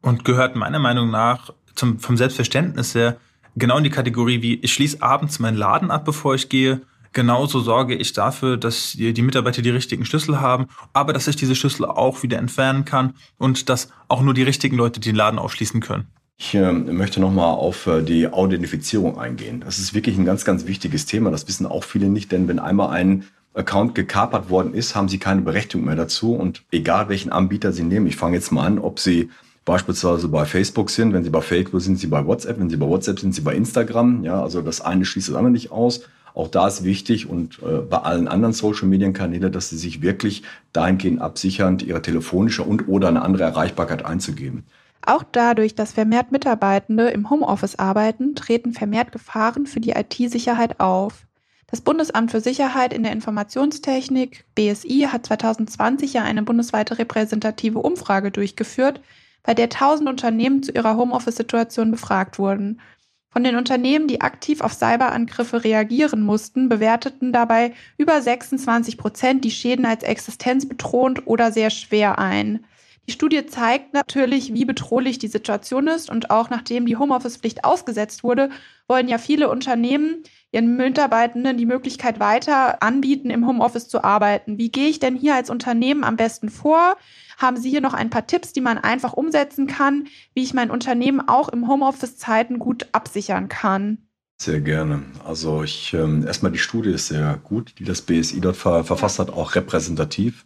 und 0.00 0.24
gehört 0.24 0.54
meiner 0.54 0.78
Meinung 0.78 1.10
nach 1.10 1.52
zum, 1.74 1.98
vom 1.98 2.16
Selbstverständnis 2.16 2.94
her 2.94 3.18
genau 3.56 3.78
in 3.78 3.84
die 3.84 3.90
Kategorie 3.90 4.42
wie 4.42 4.54
ich 4.56 4.72
schließe 4.72 5.02
abends 5.02 5.38
meinen 5.38 5.56
Laden 5.56 5.90
ab, 5.90 6.04
bevor 6.04 6.34
ich 6.34 6.48
gehe. 6.48 6.82
Genauso 7.12 7.60
sorge 7.60 7.94
ich 7.94 8.12
dafür, 8.12 8.56
dass 8.56 8.92
die 8.92 9.22
Mitarbeiter 9.22 9.62
die 9.62 9.70
richtigen 9.70 10.04
Schlüssel 10.04 10.40
haben, 10.40 10.66
aber 10.92 11.12
dass 11.12 11.28
ich 11.28 11.36
diese 11.36 11.54
Schlüssel 11.54 11.84
auch 11.84 12.24
wieder 12.24 12.38
entfernen 12.38 12.84
kann 12.84 13.14
und 13.38 13.68
dass 13.68 13.88
auch 14.08 14.20
nur 14.20 14.34
die 14.34 14.42
richtigen 14.42 14.76
Leute 14.76 14.98
den 14.98 15.14
Laden 15.14 15.38
aufschließen 15.38 15.80
können. 15.80 16.08
Ich 16.36 16.54
äh, 16.54 16.72
möchte 16.72 17.20
nochmal 17.20 17.54
auf 17.54 17.86
äh, 17.86 18.02
die 18.02 18.28
Authentifizierung 18.28 19.18
eingehen. 19.18 19.62
Das 19.64 19.78
ist 19.78 19.94
wirklich 19.94 20.18
ein 20.18 20.24
ganz, 20.24 20.44
ganz 20.44 20.66
wichtiges 20.66 21.06
Thema. 21.06 21.30
Das 21.30 21.46
wissen 21.46 21.66
auch 21.66 21.84
viele 21.84 22.08
nicht, 22.08 22.32
denn 22.32 22.48
wenn 22.48 22.58
einmal 22.58 22.90
ein 22.90 23.24
Account 23.54 23.94
gekapert 23.94 24.50
worden 24.50 24.74
ist, 24.74 24.96
haben 24.96 25.08
sie 25.08 25.18
keine 25.18 25.42
Berechtigung 25.42 25.86
mehr 25.86 25.94
dazu. 25.94 26.34
Und 26.34 26.62
egal 26.72 27.08
welchen 27.08 27.30
Anbieter 27.30 27.72
sie 27.72 27.84
nehmen, 27.84 28.08
ich 28.08 28.16
fange 28.16 28.34
jetzt 28.34 28.50
mal 28.50 28.66
an, 28.66 28.80
ob 28.80 28.98
sie 28.98 29.30
beispielsweise 29.64 30.28
bei 30.28 30.44
Facebook 30.44 30.90
sind, 30.90 31.12
wenn 31.12 31.22
sie 31.22 31.30
bei 31.30 31.40
Facebook 31.40 31.80
sind, 31.80 31.98
sie 31.98 32.08
bei 32.08 32.26
WhatsApp, 32.26 32.58
wenn 32.58 32.68
sie 32.68 32.76
bei 32.76 32.86
WhatsApp 32.86 33.20
sind, 33.20 33.32
sie 33.32 33.40
bei 33.40 33.54
Instagram. 33.54 34.24
Ja, 34.24 34.42
also 34.42 34.60
das 34.60 34.80
eine 34.80 35.04
schließt 35.04 35.28
das 35.28 35.36
andere 35.36 35.52
nicht 35.52 35.70
aus. 35.70 36.02
Auch 36.34 36.48
da 36.48 36.66
ist 36.66 36.82
wichtig 36.82 37.30
und 37.30 37.60
äh, 37.62 37.78
bei 37.78 37.98
allen 37.98 38.26
anderen 38.26 38.52
Social 38.52 38.88
Media 38.88 39.08
Kanälen, 39.12 39.52
dass 39.52 39.70
sie 39.70 39.76
sich 39.76 40.02
wirklich 40.02 40.42
dahingehend 40.72 41.20
absichern, 41.20 41.78
ihre 41.78 42.02
telefonische 42.02 42.64
und 42.64 42.88
oder 42.88 43.06
eine 43.06 43.22
andere 43.22 43.44
Erreichbarkeit 43.44 44.04
einzugeben. 44.04 44.64
Auch 45.06 45.22
dadurch, 45.22 45.74
dass 45.74 45.92
vermehrt 45.92 46.32
Mitarbeitende 46.32 47.08
im 47.08 47.28
Homeoffice 47.28 47.78
arbeiten, 47.78 48.34
treten 48.34 48.72
vermehrt 48.72 49.12
Gefahren 49.12 49.66
für 49.66 49.80
die 49.80 49.90
IT-Sicherheit 49.90 50.80
auf. 50.80 51.26
Das 51.66 51.82
Bundesamt 51.82 52.30
für 52.30 52.40
Sicherheit 52.40 52.92
in 52.92 53.02
der 53.02 53.12
Informationstechnik, 53.12 54.44
BSI, 54.54 55.08
hat 55.10 55.26
2020 55.26 56.14
ja 56.14 56.22
eine 56.22 56.42
bundesweite 56.42 56.98
repräsentative 56.98 57.80
Umfrage 57.80 58.30
durchgeführt, 58.30 59.00
bei 59.42 59.52
der 59.52 59.64
1000 59.64 60.08
Unternehmen 60.08 60.62
zu 60.62 60.72
ihrer 60.72 60.96
Homeoffice-Situation 60.96 61.90
befragt 61.90 62.38
wurden. 62.38 62.80
Von 63.28 63.44
den 63.44 63.56
Unternehmen, 63.56 64.06
die 64.06 64.20
aktiv 64.20 64.60
auf 64.60 64.72
Cyberangriffe 64.72 65.64
reagieren 65.64 66.22
mussten, 66.22 66.68
bewerteten 66.68 67.32
dabei 67.32 67.74
über 67.98 68.22
26 68.22 68.96
Prozent 68.96 69.44
die 69.44 69.50
Schäden 69.50 69.84
als 69.84 70.04
existenzbedrohend 70.04 71.26
oder 71.26 71.50
sehr 71.52 71.70
schwer 71.70 72.18
ein. 72.18 72.64
Die 73.06 73.12
Studie 73.12 73.44
zeigt 73.44 73.92
natürlich, 73.92 74.54
wie 74.54 74.64
bedrohlich 74.64 75.18
die 75.18 75.28
Situation 75.28 75.88
ist 75.88 76.08
und 76.08 76.30
auch 76.30 76.48
nachdem 76.48 76.86
die 76.86 76.96
Homeoffice-Pflicht 76.96 77.64
ausgesetzt 77.64 78.24
wurde, 78.24 78.48
wollen 78.88 79.08
ja 79.08 79.18
viele 79.18 79.50
Unternehmen 79.50 80.22
ihren 80.52 80.76
Mitarbeitenden 80.76 81.58
die 81.58 81.66
Möglichkeit 81.66 82.18
weiter 82.18 82.82
anbieten, 82.82 83.28
im 83.28 83.46
Homeoffice 83.46 83.88
zu 83.88 84.04
arbeiten. 84.04 84.56
Wie 84.56 84.70
gehe 84.70 84.88
ich 84.88 85.00
denn 85.00 85.16
hier 85.16 85.34
als 85.34 85.50
Unternehmen 85.50 86.04
am 86.04 86.16
besten 86.16 86.48
vor? 86.48 86.96
Haben 87.36 87.56
Sie 87.56 87.68
hier 87.68 87.80
noch 87.80 87.94
ein 87.94 88.08
paar 88.08 88.26
Tipps, 88.26 88.52
die 88.52 88.60
man 88.60 88.78
einfach 88.78 89.12
umsetzen 89.12 89.66
kann, 89.66 90.06
wie 90.32 90.42
ich 90.42 90.54
mein 90.54 90.70
Unternehmen 90.70 91.28
auch 91.28 91.48
im 91.48 91.68
Homeoffice-Zeiten 91.68 92.58
gut 92.58 92.86
absichern 92.92 93.48
kann? 93.48 93.98
Sehr 94.40 94.60
gerne. 94.60 95.02
Also 95.24 95.62
ich 95.62 95.92
ähm, 95.92 96.26
erstmal 96.26 96.52
die 96.52 96.58
Studie 96.58 96.90
ist 96.90 97.08
sehr 97.08 97.38
gut, 97.44 97.74
die 97.78 97.84
das 97.84 98.02
BSI 98.02 98.40
dort 98.40 98.56
ver 98.56 98.84
verfasst 98.84 99.18
hat, 99.18 99.30
auch 99.30 99.54
repräsentativ. 99.54 100.44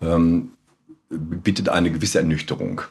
Ähm, 0.00 0.52
bittet 1.08 1.68
eine 1.68 1.90
gewisse 1.90 2.18
Ernüchterung. 2.18 2.82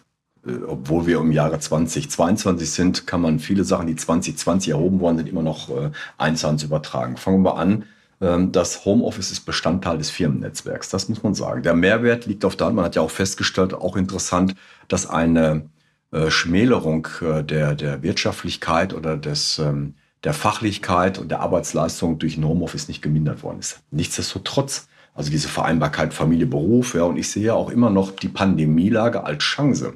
Äh, 0.46 0.64
obwohl 0.68 1.06
wir 1.06 1.20
im 1.20 1.32
Jahre 1.32 1.60
2022 1.60 2.70
sind, 2.72 3.08
kann 3.08 3.22
man 3.22 3.40
viele 3.40 3.64
Sachen, 3.64 3.88
die 3.88 3.96
2020 3.96 4.72
erhoben 4.72 5.00
worden 5.00 5.18
sind, 5.18 5.30
immer 5.30 5.44
noch 5.44 5.70
äh, 5.70 5.92
eins 6.18 6.42
zu 6.42 6.66
übertragen. 6.66 7.18
Fangen 7.18 7.44
wir 7.44 7.58
an. 7.58 7.86
ähm, 8.22 8.52
das 8.52 8.86
Homeoffice 8.86 9.32
ist 9.32 9.42
Bestandteil 9.42 9.98
des 9.98 10.10
Firmennetzwerks. 10.10 10.90
Das 10.90 11.10
muss 11.10 11.24
man 11.24 11.34
sagen. 11.34 11.64
Der 11.64 11.74
Mehrwert 11.76 12.26
liegt 12.26 12.46
auf 12.46 12.56
der 12.56 12.68
Hand. 12.68 12.76
Man 12.76 12.86
hat 12.86 12.96
ja 12.96 13.02
auch 13.02 13.12
festgestellt, 13.12 13.74
auch 13.74 13.96
interessant, 13.96 14.56
dass 14.88 15.08
eine 15.08 15.70
äh, 16.12 16.30
Schmälerung 16.30 17.08
der, 17.22 17.76
der 17.76 18.04
Wirtschaftlichkeit 18.04 18.94
oder 18.94 19.18
des, 19.18 19.60
ähm, 19.60 19.96
der 20.24 20.34
Fachlichkeit 20.34 21.18
und 21.18 21.30
der 21.30 21.42
Arbeitsleistung 21.42 22.20
durch 22.20 22.38
ein 22.38 22.46
Homeoffice 22.46 22.88
nicht 22.88 23.02
gemindert 23.02 23.44
worden 23.44 23.60
ist. 23.60 23.82
Nichtsdestotrotz, 23.92 24.88
also 25.16 25.32
diese 25.32 25.48
Vereinbarkeit 25.48 26.14
Familie, 26.14 26.46
Beruf, 26.46 26.94
ja, 26.94 27.04
und 27.04 27.18
ich 27.18 27.32
sehe 27.32 27.56
auch 27.56 27.70
immer 27.70 27.90
noch 27.90 28.12
die 28.12 28.28
Pandemielage 28.28 29.24
als 29.24 29.44
Chance. 29.44 29.94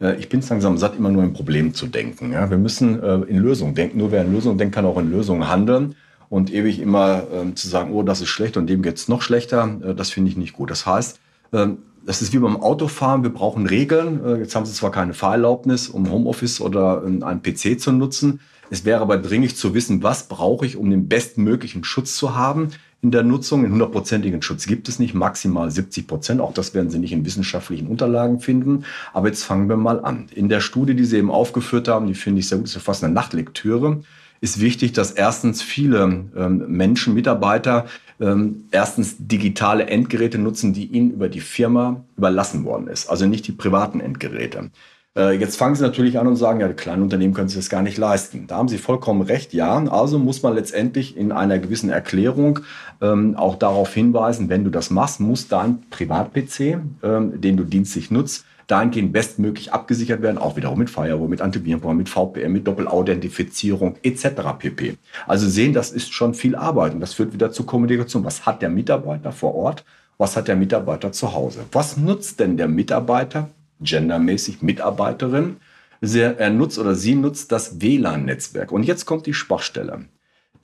Äh, 0.00 0.16
ich 0.16 0.28
bin 0.28 0.42
langsam 0.48 0.78
satt, 0.78 0.96
immer 0.96 1.10
nur 1.10 1.22
in 1.22 1.34
Problemen 1.34 1.74
zu 1.74 1.86
denken. 1.86 2.32
Ja. 2.32 2.50
Wir 2.50 2.58
müssen 2.58 3.00
äh, 3.00 3.16
in 3.28 3.38
Lösungen 3.38 3.74
denken. 3.74 3.98
Nur 3.98 4.10
wer 4.10 4.22
in 4.22 4.32
Lösungen 4.32 4.58
denkt, 4.58 4.74
kann 4.74 4.86
auch 4.86 4.98
in 4.98 5.10
Lösungen 5.10 5.48
handeln 5.48 5.94
und 6.30 6.52
ewig 6.52 6.80
immer 6.80 7.24
ähm, 7.32 7.54
zu 7.54 7.68
sagen, 7.68 7.92
oh, 7.92 8.02
das 8.02 8.22
ist 8.22 8.30
schlecht 8.30 8.56
und 8.56 8.66
dem 8.66 8.82
geht's 8.82 9.08
noch 9.08 9.20
schlechter, 9.20 9.78
äh, 9.84 9.94
das 9.94 10.10
finde 10.10 10.30
ich 10.30 10.38
nicht 10.38 10.54
gut. 10.54 10.70
Das 10.70 10.86
heißt, 10.86 11.20
ähm, 11.52 11.78
das 12.04 12.22
ist 12.22 12.32
wie 12.32 12.38
beim 12.38 12.56
Autofahren, 12.56 13.22
wir 13.22 13.30
brauchen 13.30 13.64
Regeln. 13.66 14.40
Jetzt 14.40 14.56
haben 14.56 14.66
Sie 14.66 14.72
zwar 14.72 14.90
keine 14.90 15.14
Fahrerlaubnis, 15.14 15.88
um 15.88 16.10
Homeoffice 16.10 16.60
oder 16.60 17.04
äh, 17.04 17.22
einen 17.22 17.42
PC 17.42 17.78
zu 17.78 17.92
nutzen. 17.92 18.40
Es 18.70 18.84
wäre 18.84 19.02
aber 19.02 19.18
dringlich 19.18 19.54
zu 19.54 19.72
wissen, 19.74 20.02
was 20.02 20.26
brauche 20.28 20.66
ich, 20.66 20.76
um 20.76 20.90
den 20.90 21.06
bestmöglichen 21.06 21.84
Schutz 21.84 22.16
zu 22.16 22.34
haben 22.34 22.70
in 23.02 23.10
der 23.10 23.22
Nutzung. 23.24 23.62
Den 23.62 23.72
hundertprozentigen 23.72 24.40
Schutz 24.42 24.66
gibt 24.66 24.88
es 24.88 24.98
nicht, 24.98 25.14
maximal 25.14 25.70
70 25.70 26.06
Prozent. 26.06 26.40
Auch 26.40 26.54
das 26.54 26.72
werden 26.74 26.90
Sie 26.90 26.98
nicht 26.98 27.12
in 27.12 27.26
wissenschaftlichen 27.26 27.88
Unterlagen 27.88 28.40
finden. 28.40 28.84
Aber 29.12 29.28
jetzt 29.28 29.44
fangen 29.44 29.68
wir 29.68 29.76
mal 29.76 30.04
an. 30.04 30.28
In 30.34 30.48
der 30.48 30.60
Studie, 30.60 30.94
die 30.94 31.04
Sie 31.04 31.18
eben 31.18 31.30
aufgeführt 31.30 31.88
haben, 31.88 32.06
die 32.06 32.14
finde 32.14 32.40
ich 32.40 32.48
sehr 32.48 32.58
gut, 32.58 32.66
ist 32.66 32.76
fast 32.78 33.04
eine 33.04 33.12
Nachtlektüre 33.12 34.00
ist 34.42 34.60
wichtig, 34.60 34.92
dass 34.92 35.12
erstens 35.12 35.62
viele 35.62 36.24
ähm, 36.36 36.64
Menschen, 36.66 37.14
Mitarbeiter, 37.14 37.86
ähm, 38.20 38.64
erstens 38.72 39.14
digitale 39.16 39.86
Endgeräte 39.86 40.36
nutzen, 40.36 40.72
die 40.72 40.86
ihnen 40.86 41.12
über 41.12 41.28
die 41.28 41.40
Firma 41.40 42.04
überlassen 42.16 42.64
worden 42.64 42.88
ist. 42.88 43.08
Also 43.08 43.26
nicht 43.26 43.46
die 43.46 43.52
privaten 43.52 44.00
Endgeräte. 44.00 44.70
Äh, 45.14 45.38
jetzt 45.38 45.56
fangen 45.56 45.74
Sie 45.74 45.82
natürlich 45.82 46.18
an 46.18 46.26
und 46.26 46.36
sagen, 46.36 46.60
ja, 46.60 46.68
die 46.68 46.74
kleinen 46.74 47.02
Unternehmen 47.02 47.34
können 47.34 47.48
sich 47.48 47.58
das 47.58 47.68
gar 47.68 47.82
nicht 47.82 47.98
leisten. 47.98 48.46
Da 48.46 48.56
haben 48.56 48.68
Sie 48.68 48.78
vollkommen 48.78 49.20
recht, 49.22 49.52
ja. 49.52 49.76
Also 49.88 50.18
muss 50.18 50.42
man 50.42 50.54
letztendlich 50.54 51.16
in 51.16 51.32
einer 51.32 51.58
gewissen 51.58 51.90
Erklärung 51.90 52.60
ähm, 53.02 53.36
auch 53.36 53.56
darauf 53.56 53.92
hinweisen, 53.92 54.48
wenn 54.48 54.64
du 54.64 54.70
das 54.70 54.90
machst, 54.90 55.20
muss 55.20 55.48
dein 55.48 55.82
Privat-PC, 55.90 56.78
ähm, 57.02 57.40
den 57.40 57.58
du 57.58 57.64
dienstlich 57.64 58.10
nutzt, 58.10 58.46
dahingehend 58.68 59.12
bestmöglich 59.12 59.72
abgesichert 59.74 60.22
werden, 60.22 60.38
auch 60.38 60.56
wiederum 60.56 60.78
mit 60.78 60.88
Firewall, 60.88 61.28
mit 61.28 61.42
Antivirenprogramm, 61.42 61.98
mit 61.98 62.08
VPN, 62.08 62.50
mit 62.52 62.66
Doppelauthentifizierung 62.66 63.96
etc. 64.02 64.28
pp. 64.58 64.96
Also 65.26 65.46
sehen, 65.46 65.74
das 65.74 65.90
ist 65.90 66.14
schon 66.14 66.32
viel 66.32 66.56
Arbeit 66.56 66.94
und 66.94 67.00
das 67.00 67.12
führt 67.12 67.34
wieder 67.34 67.52
zur 67.52 67.66
Kommunikation. 67.66 68.24
Was 68.24 68.46
hat 68.46 68.62
der 68.62 68.70
Mitarbeiter 68.70 69.32
vor 69.32 69.54
Ort? 69.54 69.84
Was 70.16 70.36
hat 70.36 70.48
der 70.48 70.56
Mitarbeiter 70.56 71.12
zu 71.12 71.34
Hause? 71.34 71.64
Was 71.72 71.98
nutzt 71.98 72.40
denn 72.40 72.56
der 72.56 72.68
Mitarbeiter, 72.68 73.50
gendermäßig 73.82 74.62
Mitarbeiterin? 74.62 75.56
Er 76.00 76.50
nutzt 76.50 76.78
oder 76.78 76.94
sie 76.94 77.14
nutzt 77.14 77.52
das 77.52 77.80
WLAN-Netzwerk. 77.80 78.72
Und 78.72 78.82
jetzt 78.82 79.04
kommt 79.06 79.26
die 79.26 79.34
Schwachstelle. 79.34 80.06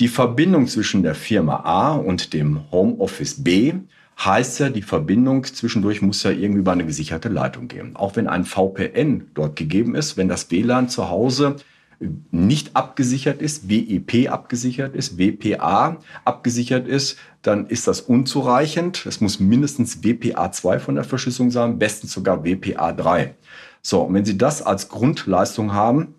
Die 0.00 0.09
Verbindung 0.09 0.66
zwischen 0.66 1.02
der 1.02 1.14
Firma 1.14 1.61
A 1.64 1.92
und 1.92 2.33
dem 2.33 2.70
Homeoffice 2.70 3.42
B 3.42 3.74
heißt 4.24 4.61
ja, 4.61 4.68
die 4.68 4.83
Verbindung 4.83 5.44
zwischendurch 5.44 6.02
muss 6.02 6.22
ja 6.24 6.31
irgendwie 6.31 6.61
über 6.61 6.72
eine 6.72 6.87
gesicherte 6.87 7.28
Leitung 7.28 7.68
gehen. 7.68 7.94
Auch 7.94 8.16
wenn 8.16 8.26
ein 8.26 8.44
VPN 8.44 9.31
dort 9.35 9.57
gegeben 9.57 9.94
ist, 9.94 10.16
wenn 10.16 10.28
das 10.28 10.50
WLAN 10.50 10.88
zu 10.88 11.09
Hause 11.09 11.57
nicht 12.31 12.77
abgesichert 12.77 13.43
ist, 13.43 13.69
WIP 13.69 14.31
abgesichert 14.31 14.95
ist, 14.95 15.19
WPA 15.19 15.99
abgesichert 16.25 16.87
ist, 16.87 17.17
dann 17.43 17.67
ist 17.67 17.89
das 17.89 18.01
unzureichend. 18.01 19.05
Es 19.07 19.21
muss 19.21 19.41
mindestens 19.41 20.03
WPA2 20.03 20.79
von 20.79 20.95
der 20.95 21.05
Verschlüsselung 21.05 21.51
sein, 21.51 21.79
bestens 21.79 22.13
sogar 22.13 22.45
WPA3. 22.45 23.31
So, 23.83 24.03
und 24.03 24.15
wenn 24.15 24.25
Sie 24.25 24.39
das 24.39 24.63
als 24.63 24.89
Grundleistung 24.89 25.73
haben, 25.73 26.15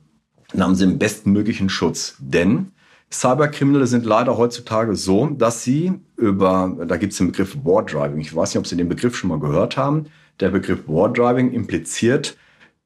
dann 0.52 0.64
haben 0.64 0.76
Sie 0.76 0.86
den 0.86 1.00
bestmöglichen 1.00 1.70
Schutz. 1.70 2.16
Denn 2.20 2.72
Cyberkriminelle 3.12 3.88
sind 3.88 4.06
leider 4.06 4.38
heutzutage 4.38 4.96
so, 4.96 5.28
dass 5.28 5.64
sie 5.64 5.94
über, 6.16 6.78
da 6.88 6.98
gibt 6.98 7.14
es 7.14 7.18
den 7.18 7.28
Begriff 7.28 7.58
War 7.64 7.84
Driving. 7.84 8.20
Ich 8.20 8.36
weiß 8.36 8.54
nicht, 8.54 8.60
ob 8.60 8.68
Sie 8.68 8.78
den 8.78 8.90
Begriff 8.90 9.16
schon 9.16 9.30
mal 9.30 9.40
gehört 9.40 9.78
haben. 9.78 10.06
Der 10.40 10.50
Begriff 10.50 10.88
War 10.88 11.12
Driving 11.12 11.52
impliziert 11.52 12.38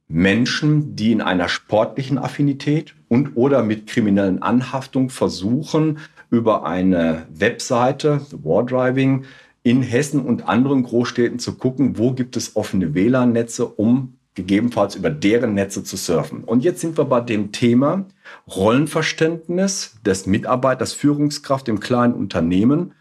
Menschen, 0.08 0.96
die 0.96 1.12
in 1.12 1.22
einer 1.22 1.50
sportlichen 1.50 2.18
Affinität 2.18 2.94
und 3.08 3.36
oder 3.36 3.63
mit 3.63 3.88
kriminellen 3.88 4.42
Anhaftung 4.42 5.10
versuchen, 5.10 6.00
über 6.30 6.66
eine 6.66 7.28
Webseite, 7.34 8.22
War 8.32 8.66
Driving, 8.66 9.26
in 9.63 9.82
Hessen 9.82 10.20
und 10.20 10.48
anderen 10.48 10.84
Großstädten 10.84 11.39
zu 11.39 11.56
gucken, 11.56 11.98
wo 11.98 12.12
gibt 12.12 12.36
es 12.36 12.56
offene 12.56 12.94
WLAN-Netze, 12.94 13.66
um 13.66 14.18
gegebenenfalls 14.36 14.96
über 14.96 15.10
deren 15.10 15.54
Netze 15.54 15.84
zu 15.84 15.96
surfen. 15.96 16.44
Und 16.44 16.63
jetzt 16.63 16.82
sind 16.82 16.98
wir 16.98 17.06
bei 17.06 17.22
dem 17.22 17.52
Thema 17.52 18.06
Rollenverständnis 18.48 19.98
des 20.06 20.26
Mitarbeiters, 20.26 20.94
Führungskraft 20.94 21.68
im 21.70 21.80
kleinen 21.80 22.13
Unternehmen 22.13 22.94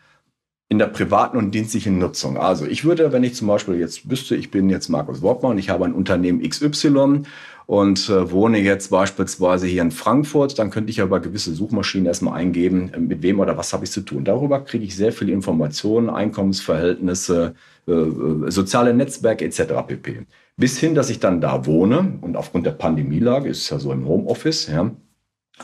in 0.72 0.78
der 0.78 0.86
privaten 0.86 1.36
und 1.36 1.50
dienstlichen 1.50 1.98
Nutzung. 1.98 2.38
Also 2.38 2.64
ich 2.64 2.82
würde, 2.86 3.12
wenn 3.12 3.22
ich 3.24 3.34
zum 3.34 3.46
Beispiel 3.46 3.74
jetzt 3.74 4.08
wüsste, 4.08 4.36
ich 4.36 4.50
bin 4.50 4.70
jetzt 4.70 4.88
Markus 4.88 5.20
Wortmann, 5.20 5.58
ich 5.58 5.68
habe 5.68 5.84
ein 5.84 5.92
Unternehmen 5.92 6.40
XY 6.40 7.24
und 7.66 8.08
äh, 8.08 8.30
wohne 8.30 8.58
jetzt 8.58 8.88
beispielsweise 8.88 9.66
hier 9.66 9.82
in 9.82 9.90
Frankfurt, 9.90 10.58
dann 10.58 10.70
könnte 10.70 10.88
ich 10.88 11.02
aber 11.02 11.20
gewisse 11.20 11.52
Suchmaschinen 11.52 12.06
erstmal 12.06 12.40
eingeben, 12.40 12.90
äh, 12.94 13.00
mit 13.00 13.20
wem 13.20 13.40
oder 13.40 13.58
was 13.58 13.74
habe 13.74 13.84
ich 13.84 13.90
zu 13.90 14.00
tun. 14.00 14.24
Darüber 14.24 14.60
kriege 14.60 14.82
ich 14.82 14.96
sehr 14.96 15.12
viele 15.12 15.32
Informationen, 15.32 16.08
Einkommensverhältnisse, 16.08 17.54
äh, 17.86 17.92
äh 17.92 18.50
soziale 18.50 18.94
Netzwerke 18.94 19.44
etc. 19.44 19.74
pp. 19.86 20.22
Bis 20.56 20.78
hin, 20.78 20.94
dass 20.94 21.10
ich 21.10 21.20
dann 21.20 21.42
da 21.42 21.66
wohne 21.66 22.14
und 22.22 22.34
aufgrund 22.34 22.64
der 22.64 22.72
Pandemielage, 22.72 23.50
ist 23.50 23.58
es 23.58 23.68
ja 23.68 23.78
so 23.78 23.92
im 23.92 24.08
Homeoffice, 24.08 24.68
ja, 24.68 24.90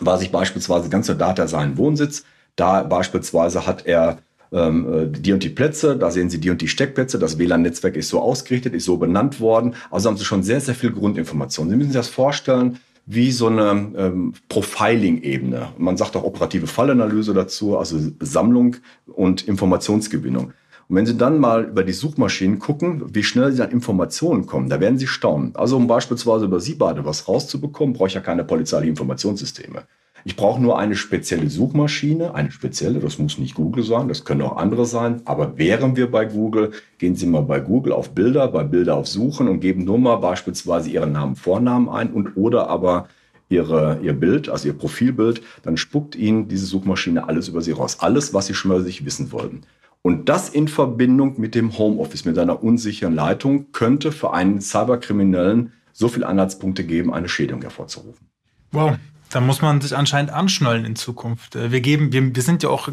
war 0.01 0.19
sich 0.19 0.31
beispielsweise 0.31 0.91
ganz 0.91 1.07
Data 1.07 1.49
seinen 1.49 1.79
Wohnsitz. 1.79 2.25
Da 2.57 2.83
beispielsweise 2.83 3.67
hat 3.67 3.87
er 3.87 4.19
ähm, 4.53 4.93
äh, 4.93 5.07
die 5.07 5.33
und 5.33 5.43
die 5.43 5.49
Plätze, 5.51 5.97
da 5.97 6.11
sehen 6.11 6.31
Sie 6.31 6.41
die 6.41 6.51
und 6.51 6.61
die 6.61 6.69
Steckplätze, 6.69 7.19
das 7.19 7.39
WLAN-Netzwerk 7.39 7.97
ist 7.97 8.09
so 8.09 8.21
ausgerichtet, 8.21 8.75
ist 8.75 8.85
so 8.85 8.97
benannt 8.97 9.41
worden. 9.41 9.75
Also 9.91 10.09
haben 10.09 10.17
Sie 10.17 10.25
schon 10.25 10.43
sehr, 10.43 10.61
sehr 10.61 10.75
viel 10.75 10.93
Grundinformationen. 10.93 11.71
Sie 11.71 11.77
müssen 11.77 11.91
sich 11.91 11.99
das 11.99 12.09
vorstellen, 12.09 12.79
wie 13.11 13.33
so 13.33 13.47
eine 13.47 13.93
ähm, 13.97 14.35
Profiling-Ebene. 14.49 15.69
Man 15.79 15.97
sagt 15.97 16.15
auch 16.15 16.25
operative 16.25 16.67
Fallanalyse 16.67 17.33
dazu, 17.33 17.79
also 17.79 17.99
Sammlung 18.21 18.77
und 19.07 19.49
Informationsgewinnung. 19.49 20.53
Und 20.89 20.97
wenn 20.97 21.07
Sie 21.07 21.17
dann 21.17 21.39
mal 21.39 21.65
über 21.65 21.85
die 21.85 21.93
Suchmaschinen 21.93 22.59
gucken, 22.59 23.03
wie 23.15 23.23
schnell 23.23 23.53
Sie 23.53 23.63
an 23.63 23.71
Informationen 23.71 24.47
kommen, 24.47 24.69
da 24.69 24.81
werden 24.81 24.99
Sie 24.99 25.07
staunen. 25.07 25.55
Also 25.55 25.77
um 25.77 25.87
beispielsweise 25.87 26.47
über 26.47 26.61
Sie 26.61 26.75
beide 26.75 27.05
was 27.05 27.29
rauszubekommen, 27.29 27.95
brauche 27.95 28.09
ich 28.09 28.15
ja 28.15 28.21
keine 28.21 28.45
polizeilichen 28.45 28.93
Informationssysteme. 28.93 29.85
Ich 30.29 30.37
brauche 30.37 30.61
nur 30.61 30.79
eine 30.79 30.95
spezielle 30.95 31.49
Suchmaschine, 31.49 32.35
eine 32.35 32.51
spezielle, 32.51 32.99
das 32.99 33.19
muss 33.19 33.39
nicht 33.39 33.55
Google 33.55 33.83
sein, 33.83 34.09
das 34.09 34.27
können 34.27 34.43
auch 34.43 34.59
andere 34.59 34.85
sein. 34.85 35.23
Aber 35.25 35.57
wären 35.57 35.97
wir 35.97 36.11
bei 36.11 36.27
Google, 36.27 36.73
gehen 36.99 37.17
Sie 37.17 37.25
mal 37.25 37.41
bei 37.41 37.61
Google 37.61 37.95
auf 37.95 38.11
Bilder, 38.11 38.47
bei 38.49 38.63
Bilder 38.63 38.97
auf 38.97 39.09
Suchen 39.09 39.49
und 39.49 39.61
geben 39.61 39.85
nur 39.85 39.97
mal 39.97 40.17
beispielsweise 40.17 40.91
Ihren 40.91 41.13
Namen, 41.13 41.35
Vornamen 41.35 41.89
ein 41.89 42.13
und 42.13 42.37
oder 42.37 42.69
aber 42.69 43.09
Ihre, 43.49 44.01
Ihr 44.03 44.13
Bild, 44.13 44.51
also 44.51 44.69
Ihr 44.69 44.75
Profilbild, 44.77 45.41
dann 45.63 45.79
spuckt 45.79 46.15
Ihnen 46.15 46.47
diese 46.47 46.67
Suchmaschine 46.67 47.27
alles 47.27 47.49
über 47.49 47.63
Sie 47.63 47.73
raus. 47.73 48.01
Alles, 48.01 48.35
was 48.35 48.49
Sie 48.49 48.55
schon 48.55 48.71
mal 48.71 48.83
sich 48.83 49.07
wissen 49.07 49.33
wollten. 49.33 49.63
Und 50.03 50.29
das 50.29 50.51
in 50.51 50.69
Verbindung 50.69 51.41
mit 51.41 51.55
dem 51.55 51.79
Homeoffice, 51.79 52.27
mit 52.27 52.37
einer 52.37 52.63
unsicheren 52.63 53.15
Leitung, 53.15 53.73
könnte 53.73 54.13
für 54.13 54.35
einen 54.35 54.61
Cyberkriminellen 54.61 55.73
so 55.95 56.09
viele 56.09 56.27
Anhaltspunkte 56.27 56.85
geben, 56.85 57.15
eine 57.15 57.31
Schädigung 57.31 57.63
hervorzurufen. 57.63 58.29
Wow, 58.73 58.99
da 59.31 59.41
muss 59.41 59.63
man 59.63 59.81
sich 59.81 59.97
anscheinend 59.97 60.33
anschnallen 60.33 60.85
in 60.85 60.97
Zukunft. 60.97 61.57
Äh, 61.57 61.71
wir 61.71 61.81
geben, 61.81 62.13
wir, 62.13 62.35
wir 62.35 62.43
sind 62.43 62.63
ja 62.63 62.69
auch 62.69 62.89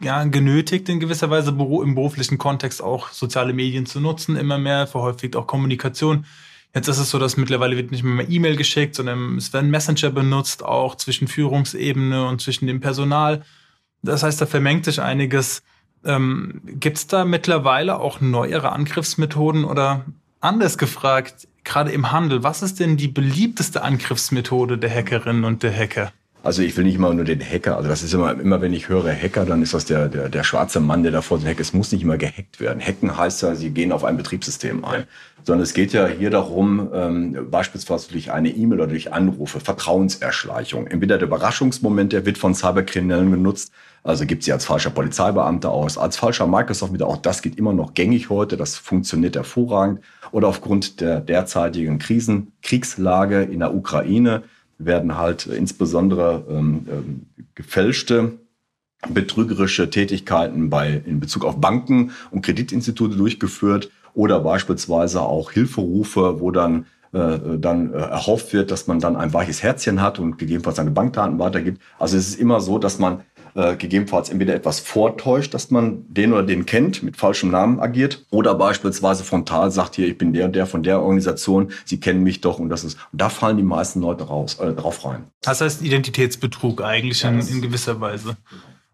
ja, 0.00 0.24
genötigt, 0.24 0.88
in 0.88 1.00
gewisser 1.00 1.30
Weise 1.30 1.50
im 1.50 1.94
beruflichen 1.94 2.38
Kontext 2.38 2.82
auch 2.82 3.10
soziale 3.10 3.52
Medien 3.52 3.86
zu 3.86 4.00
nutzen, 4.00 4.36
immer 4.36 4.58
mehr, 4.58 4.86
verhäufigt 4.86 5.36
auch 5.36 5.46
Kommunikation. 5.46 6.26
Jetzt 6.74 6.88
ist 6.88 6.98
es 6.98 7.10
so, 7.10 7.18
dass 7.20 7.36
mittlerweile 7.36 7.76
wird 7.76 7.92
nicht 7.92 8.02
mehr 8.02 8.28
E-Mail 8.28 8.56
geschickt, 8.56 8.96
sondern 8.96 9.36
es 9.36 9.52
werden 9.52 9.70
Messenger 9.70 10.10
benutzt, 10.10 10.64
auch 10.64 10.96
zwischen 10.96 11.28
Führungsebene 11.28 12.26
und 12.26 12.40
zwischen 12.40 12.66
dem 12.66 12.80
Personal. 12.80 13.44
Das 14.02 14.24
heißt, 14.24 14.40
da 14.40 14.46
vermengt 14.46 14.84
sich 14.84 15.00
einiges. 15.00 15.62
Ähm, 16.04 16.60
Gibt 16.64 16.98
es 16.98 17.06
da 17.06 17.24
mittlerweile 17.24 18.00
auch 18.00 18.20
neuere 18.20 18.72
Angriffsmethoden 18.72 19.64
oder 19.64 20.04
anders 20.40 20.76
gefragt, 20.76 21.46
gerade 21.64 21.90
im 21.90 22.12
Handel, 22.12 22.42
was 22.42 22.62
ist 22.62 22.80
denn 22.80 22.96
die 22.96 23.08
beliebteste 23.08 23.82
Angriffsmethode 23.82 24.78
der 24.78 24.90
Hackerinnen 24.90 25.44
und 25.44 25.62
der 25.62 25.76
Hacker? 25.76 26.12
Also 26.44 26.60
ich 26.60 26.76
will 26.76 26.84
nicht 26.84 26.96
immer 26.96 27.14
nur 27.14 27.24
den 27.24 27.40
Hacker, 27.40 27.78
also 27.78 27.88
das 27.88 28.02
ist 28.02 28.12
immer, 28.12 28.38
immer 28.38 28.60
wenn 28.60 28.74
ich 28.74 28.90
höre 28.90 29.10
Hacker, 29.10 29.46
dann 29.46 29.62
ist 29.62 29.72
das 29.72 29.86
der, 29.86 30.08
der, 30.08 30.28
der 30.28 30.44
schwarze 30.44 30.78
Mann, 30.78 31.02
der 31.02 31.10
davor 31.10 31.38
so 31.38 31.46
hackt. 31.46 31.58
Es 31.58 31.72
muss 31.72 31.90
nicht 31.90 32.02
immer 32.02 32.18
gehackt 32.18 32.60
werden. 32.60 32.82
Hacken 32.82 33.16
heißt 33.16 33.40
ja, 33.42 33.54
sie 33.54 33.70
gehen 33.70 33.92
auf 33.92 34.04
ein 34.04 34.18
Betriebssystem 34.18 34.84
ein. 34.84 35.04
Sondern 35.42 35.62
es 35.62 35.72
geht 35.72 35.94
ja 35.94 36.06
hier 36.06 36.28
darum, 36.28 36.90
ähm, 36.92 37.50
beispielsweise 37.50 38.12
durch 38.12 38.30
eine 38.30 38.50
E-Mail 38.50 38.80
oder 38.80 38.88
durch 38.88 39.10
Anrufe, 39.10 39.58
Vertrauenserschleichung. 39.58 40.86
Entweder 40.86 41.16
der 41.16 41.28
Überraschungsmoment, 41.28 42.12
der 42.12 42.26
wird 42.26 42.36
von 42.36 42.54
Cyberkriminellen 42.54 43.30
genutzt, 43.30 43.72
also 44.02 44.26
gibt 44.26 44.42
sie 44.42 44.52
als 44.52 44.66
falscher 44.66 44.90
Polizeibeamter 44.90 45.70
aus, 45.70 45.96
als 45.96 46.18
falscher 46.18 46.46
Microsoft 46.46 46.92
wieder, 46.92 47.06
auch 47.06 47.16
das 47.16 47.40
geht 47.40 47.56
immer 47.56 47.72
noch 47.72 47.94
gängig 47.94 48.28
heute, 48.28 48.58
das 48.58 48.76
funktioniert 48.76 49.34
hervorragend. 49.34 50.00
Oder 50.30 50.48
aufgrund 50.48 51.00
der 51.00 51.20
derzeitigen 51.20 51.98
Krisen, 51.98 52.52
Kriegslage 52.60 53.44
in 53.44 53.60
der 53.60 53.74
Ukraine 53.74 54.42
werden 54.78 55.16
halt 55.16 55.46
insbesondere 55.46 56.44
ähm, 56.48 56.86
ähm, 56.90 57.26
gefälschte 57.54 58.32
betrügerische 59.08 59.90
Tätigkeiten 59.90 60.70
bei, 60.70 61.02
in 61.04 61.20
Bezug 61.20 61.44
auf 61.44 61.60
Banken 61.60 62.12
und 62.30 62.42
Kreditinstitute 62.42 63.16
durchgeführt 63.16 63.90
oder 64.14 64.40
beispielsweise 64.40 65.20
auch 65.20 65.50
Hilferufe, 65.50 66.40
wo 66.40 66.50
dann 66.50 66.86
äh, 67.12 67.58
dann 67.58 67.94
äh, 67.94 67.98
erhofft 67.98 68.52
wird, 68.52 68.72
dass 68.72 68.88
man 68.88 68.98
dann 68.98 69.14
ein 69.14 69.32
weiches 69.32 69.62
Herzchen 69.62 70.02
hat 70.02 70.18
und 70.18 70.36
gegebenenfalls 70.36 70.76
seine 70.76 70.90
Bankdaten 70.90 71.38
weitergibt. 71.38 71.80
Also 71.96 72.16
es 72.16 72.28
ist 72.28 72.40
immer 72.40 72.60
so, 72.60 72.78
dass 72.78 72.98
man 72.98 73.20
äh, 73.54 73.76
gegebenenfalls 73.76 74.30
entweder 74.30 74.54
etwas 74.54 74.80
vortäuscht, 74.80 75.54
dass 75.54 75.70
man 75.70 76.04
den 76.12 76.32
oder 76.32 76.42
den 76.42 76.66
kennt, 76.66 77.02
mit 77.02 77.16
falschem 77.16 77.50
Namen 77.50 77.80
agiert, 77.80 78.24
oder 78.30 78.54
beispielsweise 78.54 79.24
frontal 79.24 79.70
sagt, 79.70 79.96
hier, 79.96 80.08
ich 80.08 80.18
bin 80.18 80.32
der 80.32 80.46
und 80.46 80.56
der 80.56 80.66
von 80.66 80.82
der 80.82 81.00
Organisation, 81.00 81.70
Sie 81.84 82.00
kennen 82.00 82.22
mich 82.22 82.40
doch 82.40 82.58
und 82.58 82.68
das 82.68 82.84
ist, 82.84 82.98
und 83.12 83.20
da 83.20 83.28
fallen 83.28 83.56
die 83.56 83.62
meisten 83.62 84.00
Leute 84.00 84.24
raus, 84.24 84.58
äh, 84.58 84.72
drauf 84.72 85.04
rein. 85.04 85.24
Das 85.42 85.60
heißt 85.60 85.82
Identitätsbetrug 85.82 86.82
eigentlich 86.82 87.22
ja, 87.22 87.30
in, 87.30 87.40
in 87.40 87.62
gewisser 87.62 88.00
Weise. 88.00 88.36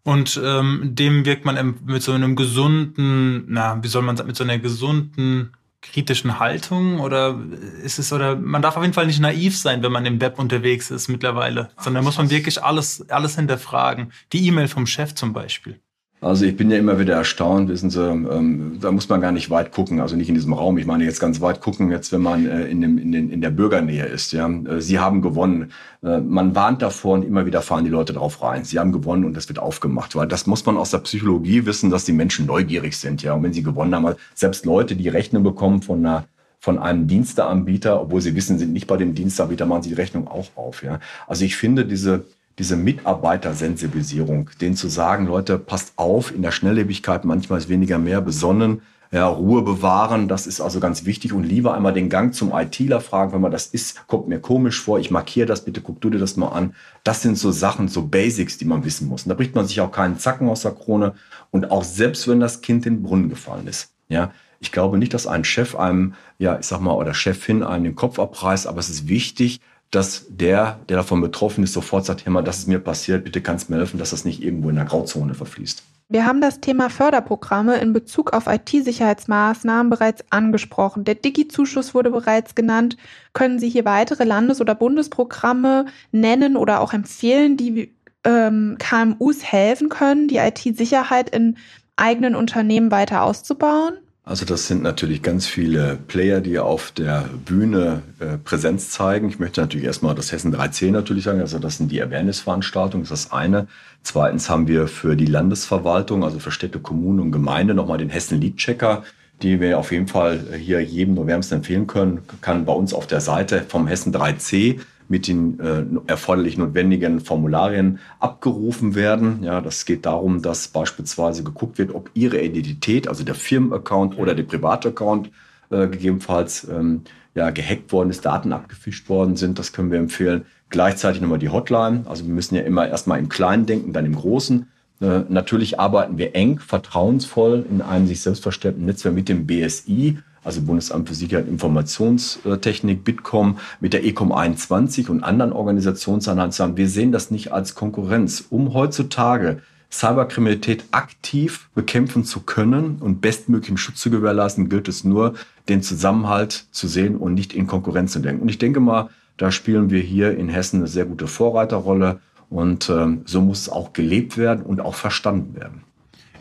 Und 0.03 0.39
ähm, 0.43 0.91
dem 0.93 1.25
wirkt 1.25 1.45
man 1.45 1.75
mit 1.85 2.01
so 2.01 2.11
einem 2.11 2.35
gesunden, 2.35 3.45
na, 3.47 3.81
wie 3.83 3.87
soll 3.87 4.01
man 4.01 4.17
sagen, 4.17 4.27
mit 4.27 4.35
so 4.35 4.43
einer 4.43 4.57
gesunden 4.57 5.51
kritischen 5.81 6.39
Haltung 6.39 6.99
oder 6.99 7.39
ist 7.83 7.99
es 7.99 8.13
oder 8.13 8.35
man 8.35 8.61
darf 8.61 8.77
auf 8.77 8.83
jeden 8.83 8.93
Fall 8.93 9.07
nicht 9.07 9.19
naiv 9.19 9.57
sein, 9.57 9.81
wenn 9.83 9.91
man 9.91 10.05
im 10.05 10.21
Web 10.21 10.39
unterwegs 10.39 10.91
ist 10.91 11.07
mittlerweile, 11.07 11.69
sondern 11.79 12.03
muss 12.03 12.17
man 12.17 12.29
wirklich 12.29 12.63
alles 12.63 13.09
alles 13.09 13.35
hinterfragen. 13.35 14.11
Die 14.31 14.45
E-Mail 14.47 14.67
vom 14.67 14.85
Chef 14.85 15.15
zum 15.15 15.33
Beispiel. 15.33 15.81
Also 16.23 16.45
ich 16.45 16.55
bin 16.55 16.69
ja 16.69 16.77
immer 16.77 16.99
wieder 16.99 17.15
erstaunt, 17.15 17.67
wissen 17.67 17.89
Sie, 17.89 17.99
ähm, 17.99 18.77
da 18.79 18.91
muss 18.91 19.09
man 19.09 19.21
gar 19.21 19.31
nicht 19.31 19.49
weit 19.49 19.71
gucken, 19.71 19.99
also 19.99 20.15
nicht 20.15 20.29
in 20.29 20.35
diesem 20.35 20.53
Raum. 20.53 20.77
Ich 20.77 20.85
meine 20.85 21.03
jetzt 21.03 21.19
ganz 21.19 21.41
weit 21.41 21.61
gucken, 21.61 21.89
jetzt 21.89 22.11
wenn 22.11 22.21
man 22.21 22.45
äh, 22.45 22.67
in, 22.67 22.79
dem, 22.79 22.99
in, 22.99 23.11
den, 23.11 23.31
in 23.31 23.41
der 23.41 23.49
Bürgernähe 23.49 24.05
ist. 24.05 24.31
Ja, 24.31 24.47
äh, 24.47 24.79
Sie 24.81 24.99
haben 24.99 25.23
gewonnen. 25.23 25.71
Äh, 26.03 26.19
man 26.19 26.53
warnt 26.53 26.83
davor 26.83 27.15
und 27.15 27.25
immer 27.25 27.47
wieder 27.47 27.63
fahren 27.63 27.85
die 27.85 27.89
Leute 27.89 28.13
drauf 28.13 28.43
rein. 28.43 28.65
Sie 28.65 28.77
haben 28.77 28.91
gewonnen 28.91 29.25
und 29.25 29.35
das 29.35 29.49
wird 29.49 29.57
aufgemacht, 29.57 30.15
weil 30.15 30.27
das 30.27 30.45
muss 30.45 30.63
man 30.63 30.77
aus 30.77 30.91
der 30.91 30.99
Psychologie 30.99 31.65
wissen, 31.65 31.89
dass 31.89 32.05
die 32.05 32.13
Menschen 32.13 32.45
neugierig 32.45 32.97
sind. 32.97 33.23
Ja, 33.23 33.33
und 33.33 33.41
wenn 33.41 33.53
sie 33.53 33.63
gewonnen 33.63 33.95
haben, 33.95 34.13
selbst 34.35 34.63
Leute, 34.67 34.95
die 34.95 35.09
Rechnung 35.09 35.41
bekommen 35.41 35.81
von 35.81 36.05
einer 36.05 36.25
von 36.59 36.77
einem 36.77 37.07
Diensteanbieter, 37.07 37.99
obwohl 37.99 38.21
sie 38.21 38.35
wissen, 38.35 38.59
sind 38.59 38.71
nicht 38.71 38.85
bei 38.85 38.95
dem 38.95 39.15
Diensteanbieter, 39.15 39.65
machen 39.65 39.81
sie 39.81 39.89
die 39.89 39.95
Rechnung 39.95 40.27
auch 40.27 40.49
auf. 40.55 40.83
Ja, 40.83 40.99
also 41.25 41.43
ich 41.43 41.55
finde 41.57 41.83
diese 41.83 42.25
diese 42.59 42.75
Mitarbeitersensibilisierung, 42.75 44.49
denen 44.59 44.75
zu 44.75 44.87
sagen, 44.87 45.25
Leute, 45.25 45.57
passt 45.57 45.93
auf, 45.95 46.33
in 46.33 46.41
der 46.41 46.51
Schnelllebigkeit 46.51 47.25
manchmal 47.25 47.59
ist 47.59 47.69
weniger 47.69 47.97
mehr, 47.97 48.21
besonnen, 48.21 48.81
ja, 49.11 49.27
Ruhe 49.27 49.61
bewahren, 49.61 50.29
das 50.29 50.47
ist 50.47 50.61
also 50.61 50.79
ganz 50.79 51.05
wichtig 51.05 51.33
und 51.33 51.43
lieber 51.43 51.73
einmal 51.73 51.91
den 51.91 52.09
Gang 52.09 52.33
zum 52.33 52.53
ITler 52.53 53.01
fragen, 53.01 53.33
wenn 53.33 53.41
man 53.41 53.51
das 53.51 53.67
ist, 53.67 54.07
kommt 54.07 54.29
mir 54.29 54.39
komisch 54.39 54.79
vor, 54.79 54.99
ich 54.99 55.11
markiere 55.11 55.47
das, 55.47 55.65
bitte 55.65 55.81
guck 55.81 55.99
du 55.99 56.09
dir 56.09 56.17
das 56.17 56.37
mal 56.37 56.47
an. 56.49 56.75
Das 57.03 57.21
sind 57.21 57.37
so 57.37 57.51
Sachen, 57.51 57.89
so 57.89 58.03
Basics, 58.03 58.57
die 58.57 58.63
man 58.63 58.85
wissen 58.85 59.09
muss. 59.09 59.23
Und 59.23 59.29
da 59.29 59.35
bricht 59.35 59.53
man 59.53 59.65
sich 59.67 59.81
auch 59.81 59.91
keinen 59.91 60.17
Zacken 60.17 60.47
aus 60.47 60.61
der 60.61 60.71
Krone 60.71 61.13
und 61.49 61.71
auch 61.71 61.83
selbst 61.83 62.27
wenn 62.29 62.39
das 62.39 62.61
Kind 62.61 62.85
in 62.85 62.97
den 62.97 63.03
Brunnen 63.03 63.29
gefallen 63.29 63.67
ist, 63.67 63.89
ja, 64.07 64.31
ich 64.61 64.71
glaube 64.71 64.97
nicht, 64.97 65.13
dass 65.13 65.27
ein 65.27 65.43
Chef 65.43 65.75
einem, 65.75 66.13
ja, 66.37 66.57
ich 66.59 66.67
sag 66.67 66.79
mal, 66.79 66.93
oder 66.93 67.13
Chefin 67.13 67.63
einem 67.63 67.83
den 67.83 67.95
Kopf 67.95 68.19
abreißt, 68.19 68.67
aber 68.67 68.79
es 68.79 68.89
ist 68.89 69.09
wichtig, 69.09 69.59
dass 69.91 70.25
der, 70.29 70.79
der 70.87 70.97
davon 70.97 71.21
betroffen 71.21 71.63
ist, 71.63 71.73
sofort 71.73 72.05
sagt, 72.05 72.25
hey 72.25 72.31
mal, 72.31 72.41
das 72.41 72.59
ist 72.59 72.67
mir 72.67 72.79
passiert, 72.79 73.25
bitte 73.25 73.41
kannst 73.41 73.69
mir 73.69 73.77
helfen, 73.77 73.99
dass 73.99 74.11
das 74.11 74.25
nicht 74.25 74.41
irgendwo 74.41 74.69
in 74.69 74.77
der 74.77 74.85
Grauzone 74.85 75.33
verfließt. 75.33 75.83
Wir 76.07 76.25
haben 76.25 76.41
das 76.41 76.59
Thema 76.59 76.89
Förderprogramme 76.89 77.77
in 77.77 77.93
Bezug 77.93 78.33
auf 78.33 78.47
IT-Sicherheitsmaßnahmen 78.47 79.89
bereits 79.89 80.25
angesprochen. 80.29 81.05
Der 81.05 81.15
Digi-Zuschuss 81.15 81.93
wurde 81.93 82.11
bereits 82.11 82.53
genannt. 82.53 82.97
Können 83.31 83.59
Sie 83.59 83.69
hier 83.69 83.85
weitere 83.85 84.25
Landes- 84.25 84.59
oder 84.59 84.75
Bundesprogramme 84.75 85.85
nennen 86.11 86.57
oder 86.57 86.81
auch 86.81 86.91
empfehlen, 86.91 87.55
die 87.55 87.95
ähm, 88.25 88.77
KMUs 88.77 89.43
helfen 89.43 89.87
können, 89.87 90.27
die 90.27 90.37
IT-Sicherheit 90.37 91.29
in 91.29 91.57
eigenen 91.95 92.35
Unternehmen 92.35 92.91
weiter 92.91 93.23
auszubauen? 93.23 93.93
Also 94.23 94.45
das 94.45 94.67
sind 94.67 94.83
natürlich 94.83 95.23
ganz 95.23 95.47
viele 95.47 95.97
Player, 96.07 96.41
die 96.41 96.59
auf 96.59 96.91
der 96.91 97.27
Bühne 97.43 98.03
äh, 98.19 98.37
Präsenz 98.37 98.91
zeigen. 98.91 99.29
Ich 99.29 99.39
möchte 99.39 99.61
natürlich 99.61 99.87
erstmal 99.87 100.13
das 100.13 100.31
Hessen 100.31 100.55
3C 100.55 100.91
natürlich 100.91 101.23
sagen, 101.23 101.41
also 101.41 101.57
das 101.57 101.77
sind 101.77 101.91
die 101.91 102.01
Awareness-Veranstaltungen, 102.01 103.03
das 103.03 103.11
ist 103.11 103.25
das 103.25 103.31
eine. 103.31 103.67
Zweitens 104.03 104.47
haben 104.47 104.67
wir 104.67 104.87
für 104.87 105.15
die 105.15 105.25
Landesverwaltung, 105.25 106.23
also 106.23 106.37
für 106.37 106.51
Städte, 106.51 106.79
Kommunen 106.79 107.19
und 107.19 107.31
Gemeinde 107.31 107.73
nochmal 107.73 107.97
den 107.97 108.09
Hessen 108.09 108.39
Lead 108.39 108.57
Checker, 108.57 109.03
die 109.41 109.59
wir 109.59 109.79
auf 109.79 109.91
jeden 109.91 110.07
Fall 110.07 110.39
hier 110.55 110.81
jedem 110.81 111.15
nur 111.15 111.25
wärmstens 111.25 111.57
empfehlen 111.57 111.87
können, 111.87 112.19
kann 112.41 112.65
bei 112.65 112.73
uns 112.73 112.93
auf 112.93 113.07
der 113.07 113.21
Seite 113.21 113.65
vom 113.67 113.87
Hessen 113.87 114.13
3C 114.13 114.81
mit 115.11 115.27
den 115.27 115.59
äh, 115.59 115.83
erforderlich 116.07 116.57
notwendigen 116.57 117.19
Formularien 117.19 117.99
abgerufen 118.21 118.95
werden. 118.95 119.43
Ja, 119.43 119.59
das 119.59 119.85
geht 119.85 120.05
darum, 120.05 120.41
dass 120.41 120.69
beispielsweise 120.69 121.43
geguckt 121.43 121.77
wird, 121.77 121.93
ob 121.93 122.09
Ihre 122.13 122.41
Identität, 122.41 123.09
also 123.09 123.25
der 123.25 123.35
Firmenaccount 123.35 124.17
oder 124.17 124.33
der 124.33 124.43
Privataccount, 124.43 125.29
äh, 125.69 125.87
gegebenenfalls 125.87 126.65
ähm, 126.69 127.01
ja, 127.35 127.49
gehackt 127.49 127.91
worden 127.91 128.09
ist, 128.09 128.25
Daten 128.25 128.53
abgefischt 128.53 129.09
worden 129.09 129.35
sind. 129.35 129.59
Das 129.59 129.73
können 129.73 129.91
wir 129.91 129.99
empfehlen. 129.99 130.45
Gleichzeitig 130.69 131.21
nochmal 131.21 131.39
die 131.39 131.49
Hotline. 131.49 132.05
Also 132.05 132.25
wir 132.25 132.33
müssen 132.33 132.55
ja 132.55 132.61
immer 132.61 132.87
erstmal 132.87 133.19
im 133.19 133.27
Kleinen 133.27 133.65
denken, 133.65 133.91
dann 133.91 134.05
im 134.05 134.15
Großen. 134.15 134.67
Äh, 135.01 135.23
natürlich 135.27 135.77
arbeiten 135.77 136.17
wir 136.17 136.35
eng, 136.35 136.59
vertrauensvoll 136.59 137.65
in 137.69 137.81
einem 137.81 138.07
sich 138.07 138.21
selbst 138.21 138.43
verstärkten 138.43 138.85
Netzwerk 138.85 139.13
mit 139.13 139.27
dem 139.27 139.45
BSI 139.45 140.19
also 140.43 140.61
Bundesamt 140.61 141.07
für 141.07 141.15
Sicherheit 141.15 141.45
und 141.45 141.53
Informationstechnik, 141.53 143.03
Bitkom, 143.03 143.57
mit 143.79 143.93
der 143.93 144.05
ECOM 144.05 144.31
21 144.31 145.09
und 145.09 145.23
anderen 145.23 145.53
Organisationseinheiten 145.53 146.51
zusammen. 146.51 146.77
Wir 146.77 146.89
sehen 146.89 147.11
das 147.11 147.31
nicht 147.31 147.51
als 147.51 147.75
Konkurrenz. 147.75 148.45
Um 148.49 148.73
heutzutage 148.73 149.61
Cyberkriminalität 149.91 150.85
aktiv 150.91 151.69
bekämpfen 151.75 152.23
zu 152.23 152.41
können 152.41 152.97
und 153.01 153.21
bestmöglichen 153.21 153.77
Schutz 153.77 153.99
zu 153.99 154.09
gewährleisten, 154.09 154.69
gilt 154.69 154.87
es 154.87 155.03
nur, 155.03 155.33
den 155.69 155.83
Zusammenhalt 155.83 156.65
zu 156.71 156.87
sehen 156.87 157.17
und 157.17 157.33
nicht 157.33 157.53
in 157.53 157.67
Konkurrenz 157.67 158.13
zu 158.13 158.19
denken. 158.19 158.41
Und 158.41 158.49
ich 158.49 158.57
denke 158.57 158.79
mal, 158.79 159.09
da 159.37 159.51
spielen 159.51 159.89
wir 159.89 160.01
hier 160.01 160.37
in 160.37 160.49
Hessen 160.49 160.77
eine 160.77 160.87
sehr 160.87 161.05
gute 161.05 161.27
Vorreiterrolle 161.27 162.19
und 162.49 162.89
ähm, 162.89 163.21
so 163.25 163.41
muss 163.41 163.61
es 163.61 163.69
auch 163.69 163.93
gelebt 163.93 164.37
werden 164.37 164.63
und 164.63 164.81
auch 164.81 164.95
verstanden 164.95 165.55
werden. 165.55 165.83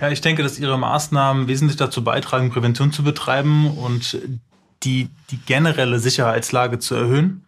Ja, 0.01 0.09
ich 0.11 0.23
denke, 0.23 0.43
dass 0.43 0.59
Ihre 0.59 0.79
Maßnahmen 0.79 1.47
wesentlich 1.47 1.77
dazu 1.77 2.03
beitragen, 2.03 2.51
Prävention 2.51 2.91
zu 2.91 3.03
betreiben 3.03 3.77
und 3.77 4.19
die, 4.83 5.09
die 5.31 5.37
generelle 5.37 5.99
Sicherheitslage 5.99 6.79
zu 6.79 6.95
erhöhen. 6.95 7.45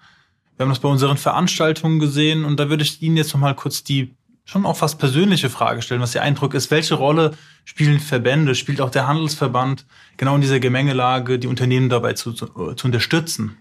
Wir 0.56 0.64
haben 0.64 0.70
das 0.70 0.80
bei 0.80 0.88
unseren 0.88 1.16
Veranstaltungen 1.16 1.98
gesehen 1.98 2.44
und 2.44 2.60
da 2.60 2.68
würde 2.68 2.82
ich 2.82 3.00
Ihnen 3.00 3.16
jetzt 3.16 3.32
noch 3.32 3.40
mal 3.40 3.54
kurz 3.54 3.84
die 3.84 4.14
schon 4.44 4.66
auch 4.66 4.76
fast 4.76 4.98
persönliche 4.98 5.48
Frage 5.48 5.80
stellen, 5.80 6.02
was 6.02 6.14
Ihr 6.14 6.20
Eindruck 6.20 6.52
ist. 6.52 6.70
Welche 6.70 6.94
Rolle 6.94 7.32
spielen 7.64 8.00
Verbände, 8.00 8.54
spielt 8.54 8.80
auch 8.82 8.90
der 8.90 9.06
Handelsverband 9.06 9.86
genau 10.18 10.34
in 10.34 10.42
dieser 10.42 10.60
Gemengelage, 10.60 11.38
die 11.38 11.46
Unternehmen 11.46 11.88
dabei 11.88 12.12
zu, 12.12 12.32
zu, 12.32 12.74
zu 12.74 12.86
unterstützen? 12.86 13.56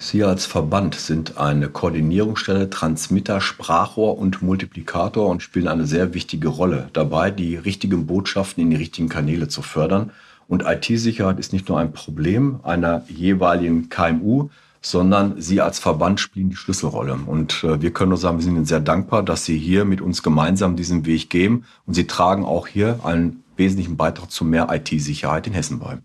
Sie 0.00 0.22
als 0.22 0.46
Verband 0.46 0.94
sind 0.94 1.38
eine 1.38 1.68
Koordinierungsstelle, 1.68 2.70
Transmitter, 2.70 3.40
Sprachrohr 3.40 4.16
und 4.16 4.42
Multiplikator 4.42 5.28
und 5.28 5.42
spielen 5.42 5.66
eine 5.66 5.88
sehr 5.88 6.14
wichtige 6.14 6.46
Rolle 6.46 6.88
dabei, 6.92 7.32
die 7.32 7.56
richtigen 7.56 8.06
Botschaften 8.06 8.62
in 8.62 8.70
die 8.70 8.76
richtigen 8.76 9.08
Kanäle 9.08 9.48
zu 9.48 9.60
fördern. 9.60 10.12
Und 10.46 10.62
IT-Sicherheit 10.64 11.40
ist 11.40 11.52
nicht 11.52 11.68
nur 11.68 11.80
ein 11.80 11.92
Problem 11.92 12.60
einer 12.62 13.04
jeweiligen 13.08 13.88
KMU, 13.88 14.50
sondern 14.80 15.40
Sie 15.42 15.60
als 15.60 15.80
Verband 15.80 16.20
spielen 16.20 16.50
die 16.50 16.56
Schlüsselrolle. 16.56 17.18
Und 17.26 17.64
äh, 17.64 17.82
wir 17.82 17.92
können 17.92 18.10
nur 18.10 18.18
sagen, 18.18 18.38
wir 18.38 18.44
sind 18.44 18.54
Ihnen 18.54 18.64
sehr 18.64 18.80
dankbar, 18.80 19.24
dass 19.24 19.44
Sie 19.44 19.58
hier 19.58 19.84
mit 19.84 20.00
uns 20.00 20.22
gemeinsam 20.22 20.76
diesen 20.76 21.06
Weg 21.06 21.28
gehen. 21.28 21.64
Und 21.86 21.94
Sie 21.94 22.06
tragen 22.06 22.44
auch 22.44 22.68
hier 22.68 23.00
einen 23.02 23.42
wesentlichen 23.56 23.96
Beitrag 23.96 24.30
zu 24.30 24.44
mehr 24.44 24.68
IT-Sicherheit 24.70 25.48
in 25.48 25.54
Hessen 25.54 25.80
bei. 25.80 25.98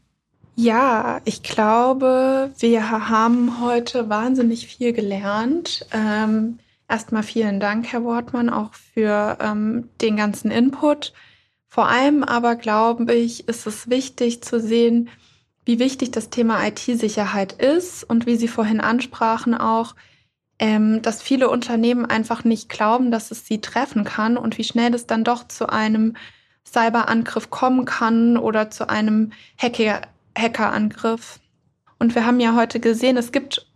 Ja, 0.55 1.19
ich 1.25 1.41
glaube, 1.41 2.51
wir 2.59 3.09
haben 3.09 3.59
heute 3.59 4.09
wahnsinnig 4.09 4.67
viel 4.67 4.93
gelernt. 4.93 5.87
Ähm, 5.91 6.59
erstmal 6.87 7.23
vielen 7.23 7.59
Dank, 7.59 7.91
Herr 7.91 8.03
Wortmann, 8.03 8.49
auch 8.51 8.73
für 8.73 9.37
ähm, 9.41 9.89
den 10.01 10.15
ganzen 10.15 10.51
Input. 10.51 11.13
Vor 11.67 11.87
allem 11.87 12.23
aber 12.23 12.55
glaube 12.55 13.15
ich, 13.15 13.47
ist 13.47 13.65
es 13.65 13.89
wichtig 13.89 14.43
zu 14.43 14.60
sehen, 14.60 15.10
wie 15.65 15.79
wichtig 15.79 16.12
das 16.12 16.29
Thema 16.29 16.63
IT-Sicherheit 16.67 17.54
ist 17.54 18.04
und 18.04 18.27
wie 18.27 18.35
Sie 18.35 18.47
vorhin 18.47 18.79
ansprachen 18.79 19.56
auch, 19.56 19.95
ähm, 20.60 21.01
dass 21.01 21.23
viele 21.23 21.49
Unternehmen 21.49 22.06
einfach 22.06 22.43
nicht 22.43 22.69
glauben, 22.69 23.10
dass 23.10 23.31
es 23.31 23.47
sie 23.47 23.60
treffen 23.60 24.04
kann 24.04 24.37
und 24.37 24.60
wie 24.60 24.63
schnell 24.63 24.93
es 24.93 25.08
dann 25.08 25.23
doch 25.23 25.47
zu 25.47 25.67
einem 25.67 26.15
Cyberangriff 26.63 27.49
kommen 27.49 27.85
kann 27.85 28.37
oder 28.37 28.69
zu 28.69 28.87
einem 28.87 29.31
Hacker 29.58 30.01
Hackerangriff. 30.38 31.40
Und 32.00 32.15
wir 32.15 32.25
haben 32.25 32.40
ja 32.40 32.56
heute 32.56 32.79
gesehen, 32.79 33.17
es 33.17 33.31
gibt 33.31 33.67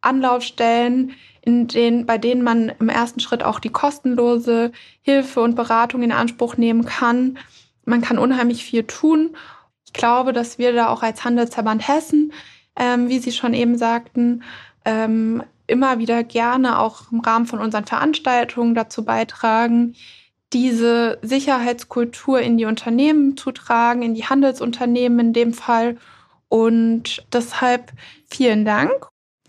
Anlaufstellen, 0.00 1.12
in 1.42 1.68
denen, 1.68 2.06
bei 2.06 2.18
denen 2.18 2.42
man 2.42 2.72
im 2.80 2.88
ersten 2.88 3.20
Schritt 3.20 3.44
auch 3.44 3.60
die 3.60 3.70
kostenlose 3.70 4.72
Hilfe 5.02 5.40
und 5.40 5.54
Beratung 5.54 6.02
in 6.02 6.12
Anspruch 6.12 6.56
nehmen 6.56 6.84
kann. 6.84 7.38
Man 7.84 8.00
kann 8.00 8.18
unheimlich 8.18 8.64
viel 8.64 8.82
tun. 8.82 9.36
Ich 9.84 9.92
glaube, 9.92 10.32
dass 10.32 10.58
wir 10.58 10.72
da 10.72 10.88
auch 10.88 11.02
als 11.02 11.24
Handelsverband 11.24 11.86
Hessen, 11.86 12.32
ähm, 12.74 13.08
wie 13.08 13.20
Sie 13.20 13.32
schon 13.32 13.54
eben 13.54 13.78
sagten, 13.78 14.42
ähm, 14.84 15.42
immer 15.68 15.98
wieder 15.98 16.24
gerne 16.24 16.78
auch 16.78 17.12
im 17.12 17.20
Rahmen 17.20 17.46
von 17.46 17.60
unseren 17.60 17.84
Veranstaltungen 17.84 18.74
dazu 18.74 19.04
beitragen, 19.04 19.94
diese 20.52 21.18
Sicherheitskultur 21.22 22.40
in 22.40 22.56
die 22.56 22.64
Unternehmen 22.64 23.36
zu 23.36 23.52
tragen, 23.52 24.02
in 24.02 24.14
die 24.14 24.24
Handelsunternehmen 24.24 25.18
in 25.18 25.32
dem 25.32 25.52
Fall. 25.52 25.96
Und 26.48 27.24
deshalb 27.32 27.92
vielen 28.28 28.64
Dank. 28.64 28.92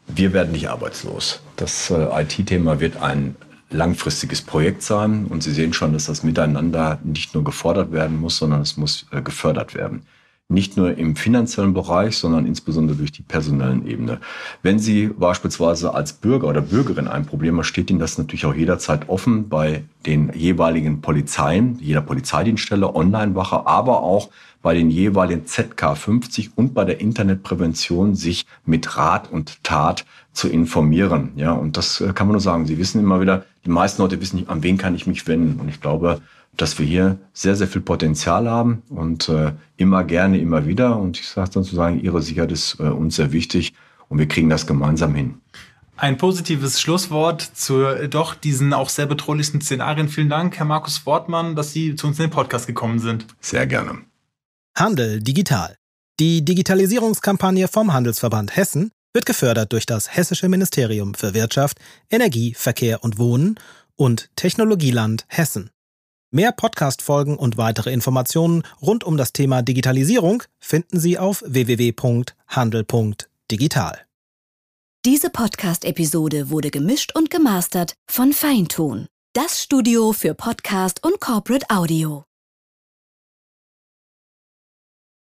Wir 0.08 0.34
werden 0.34 0.52
nicht 0.54 0.70
arbeitslos. 0.70 1.42
Das 1.58 1.92
äh, 1.92 2.22
IT-Thema 2.22 2.80
wird 2.80 2.98
ein 3.02 3.36
langfristiges 3.70 4.42
Projekt 4.42 4.82
sein 4.82 5.26
und 5.26 5.44
Sie 5.44 5.52
sehen 5.52 5.74
schon, 5.74 5.94
dass 5.94 6.06
das 6.06 6.24
Miteinander 6.24 7.00
nicht 7.04 7.34
nur 7.34 7.44
gefordert 7.44 7.92
werden 7.92 8.20
muss, 8.20 8.38
sondern 8.38 8.62
es 8.62 8.78
muss 8.78 9.06
äh, 9.12 9.22
gefördert 9.22 9.76
werden 9.76 10.06
nicht 10.50 10.78
nur 10.78 10.98
im 10.98 11.18
finanziellen 11.18 11.74
Bereich, 11.74 12.18
sondern 12.18 12.46
insbesondere 12.46 12.98
durch 12.98 13.12
die 13.12 13.22
personellen 13.22 13.86
Ebene. 13.86 14.20
Wenn 14.64 14.80
Sie 14.80 15.08
beispielsweise 15.08 15.94
als 15.94 16.14
Bürger 16.14 16.48
oder 16.48 16.62
Bürgerin 16.62 17.10
ein 17.10 17.26
Problem 17.26 17.58
haben, 17.58 17.64
steht 17.66 17.90
Ihnen 17.90 18.00
das 18.00 18.18
natürlich 18.18 18.46
auch 18.46 18.56
jederzeit 18.56 19.10
offen 19.10 19.50
bei 19.50 19.84
den 20.06 20.32
jeweiligen 20.34 21.02
Polizeien, 21.02 21.78
jeder 21.82 22.02
Polizeidienststelle, 22.02 22.96
Onlinewache, 22.96 23.68
aber 23.68 24.04
auch 24.04 24.30
bei 24.62 24.74
den 24.74 24.90
jeweiligen 24.90 25.46
ZK 25.46 25.96
50 25.96 26.52
und 26.56 26.74
bei 26.74 26.86
der 26.86 27.02
Internetprävention 27.02 28.16
sich 28.16 28.46
mit 28.66 28.98
Rat 28.98 29.30
und 29.30 29.64
Tat 29.64 30.06
zu 30.32 30.48
informieren. 30.48 31.32
Ja, 31.36 31.52
und 31.52 31.78
das 31.78 32.00
äh, 32.00 32.14
kann 32.14 32.28
man 32.28 32.34
nur 32.34 32.42
sagen. 32.42 32.66
Sie 32.66 32.78
wissen 32.78 33.02
immer 33.02 33.20
wieder, 33.20 33.44
die 33.66 33.70
meisten 33.70 34.02
Leute 34.02 34.22
wissen 34.22 34.38
nicht, 34.38 34.50
an 34.50 34.64
wen 34.64 34.78
kann 34.78 34.96
ich 34.96 35.08
mich 35.08 35.28
wenden. 35.28 35.60
Und 35.60 35.68
ich 35.68 35.82
glaube, 35.82 36.22
dass 36.58 36.80
wir 36.80 36.86
hier 36.86 37.18
sehr, 37.34 37.56
sehr 37.56 37.68
viel 37.68 37.82
Potenzial 37.82 38.50
haben 38.50 38.82
und 38.90 39.30
äh, 39.30 39.54
immer 39.78 40.04
gerne, 40.04 40.40
immer 40.40 40.66
wieder. 40.66 40.98
Und 40.98 41.20
ich 41.20 41.28
sage 41.28 41.52
dann 41.52 41.64
zu 41.64 41.76
sagen, 41.76 42.00
Ihre 42.02 42.22
Sicherheit 42.22 42.52
ist 42.52 42.80
äh, 42.80 42.84
uns 42.84 43.16
sehr 43.16 43.32
wichtig 43.32 43.74
und 44.10 44.20
wir 44.20 44.28
kriegen 44.28 44.50
das 44.50 44.68
gemeinsam 44.68 45.16
hin. 45.16 45.36
Ein 45.96 46.18
positives 46.18 46.80
Schlusswort 46.80 47.42
zu 47.42 47.84
äh, 47.84 48.08
doch 48.08 48.36
diesen 48.36 48.74
auch 48.74 48.90
sehr 48.90 49.08
bedrohlichen 49.08 49.62
Szenarien. 49.62 50.10
Vielen 50.10 50.30
Dank, 50.30 50.58
Herr 50.58 50.66
Markus 50.66 51.06
Wortmann, 51.06 51.56
dass 51.56 51.72
Sie 51.72 51.96
zu 51.96 52.08
uns 52.08 52.20
in 52.20 52.26
den 52.26 52.32
Podcast 52.32 52.68
gekommen 52.68 53.00
sind. 53.00 53.26
Sehr 53.40 53.66
gerne. 53.66 54.00
Handel 54.76 55.22
digital. 55.22 55.76
Die 56.20 56.44
Digitalisierungskampagne 56.44 57.68
vom 57.68 57.94
Handelsverband 57.94 58.56
Hessen 58.56 58.92
wird 59.14 59.26
gefördert 59.26 59.74
durch 59.74 59.86
das 59.86 60.16
Hessische 60.16 60.50
Ministerium 60.50 61.16
für 61.16 61.34
Wirtschaft, 61.34 61.80
Energie, 62.12 62.54
Verkehr 62.54 63.04
und 63.04 63.18
Wohnen 63.18 63.60
und 63.96 64.30
Technologieland 64.36 65.26
Hessen. 65.28 65.72
Mehr 66.30 66.52
Podcast-Folgen 66.52 67.38
und 67.38 67.58
weitere 67.58 67.94
Informationen 67.94 68.64
rund 68.82 69.06
um 69.06 69.16
das 69.16 69.32
Thema 69.32 69.62
Digitalisierung 69.62 70.44
finden 70.60 71.00
Sie 71.00 71.18
auf 71.18 71.42
www.handel.digital. 71.48 74.02
Diese 75.06 75.30
Podcast-Episode 75.30 76.50
wurde 76.50 76.70
gemischt 76.70 77.16
und 77.16 77.32
gemastert 77.32 77.94
von 78.12 78.34
Feintun, 78.34 79.08
das 79.32 79.64
Studio 79.64 80.12
für 80.12 80.34
Podcast 80.34 81.02
und 81.02 81.22
Corporate 81.22 81.70
Audio. 81.70 82.27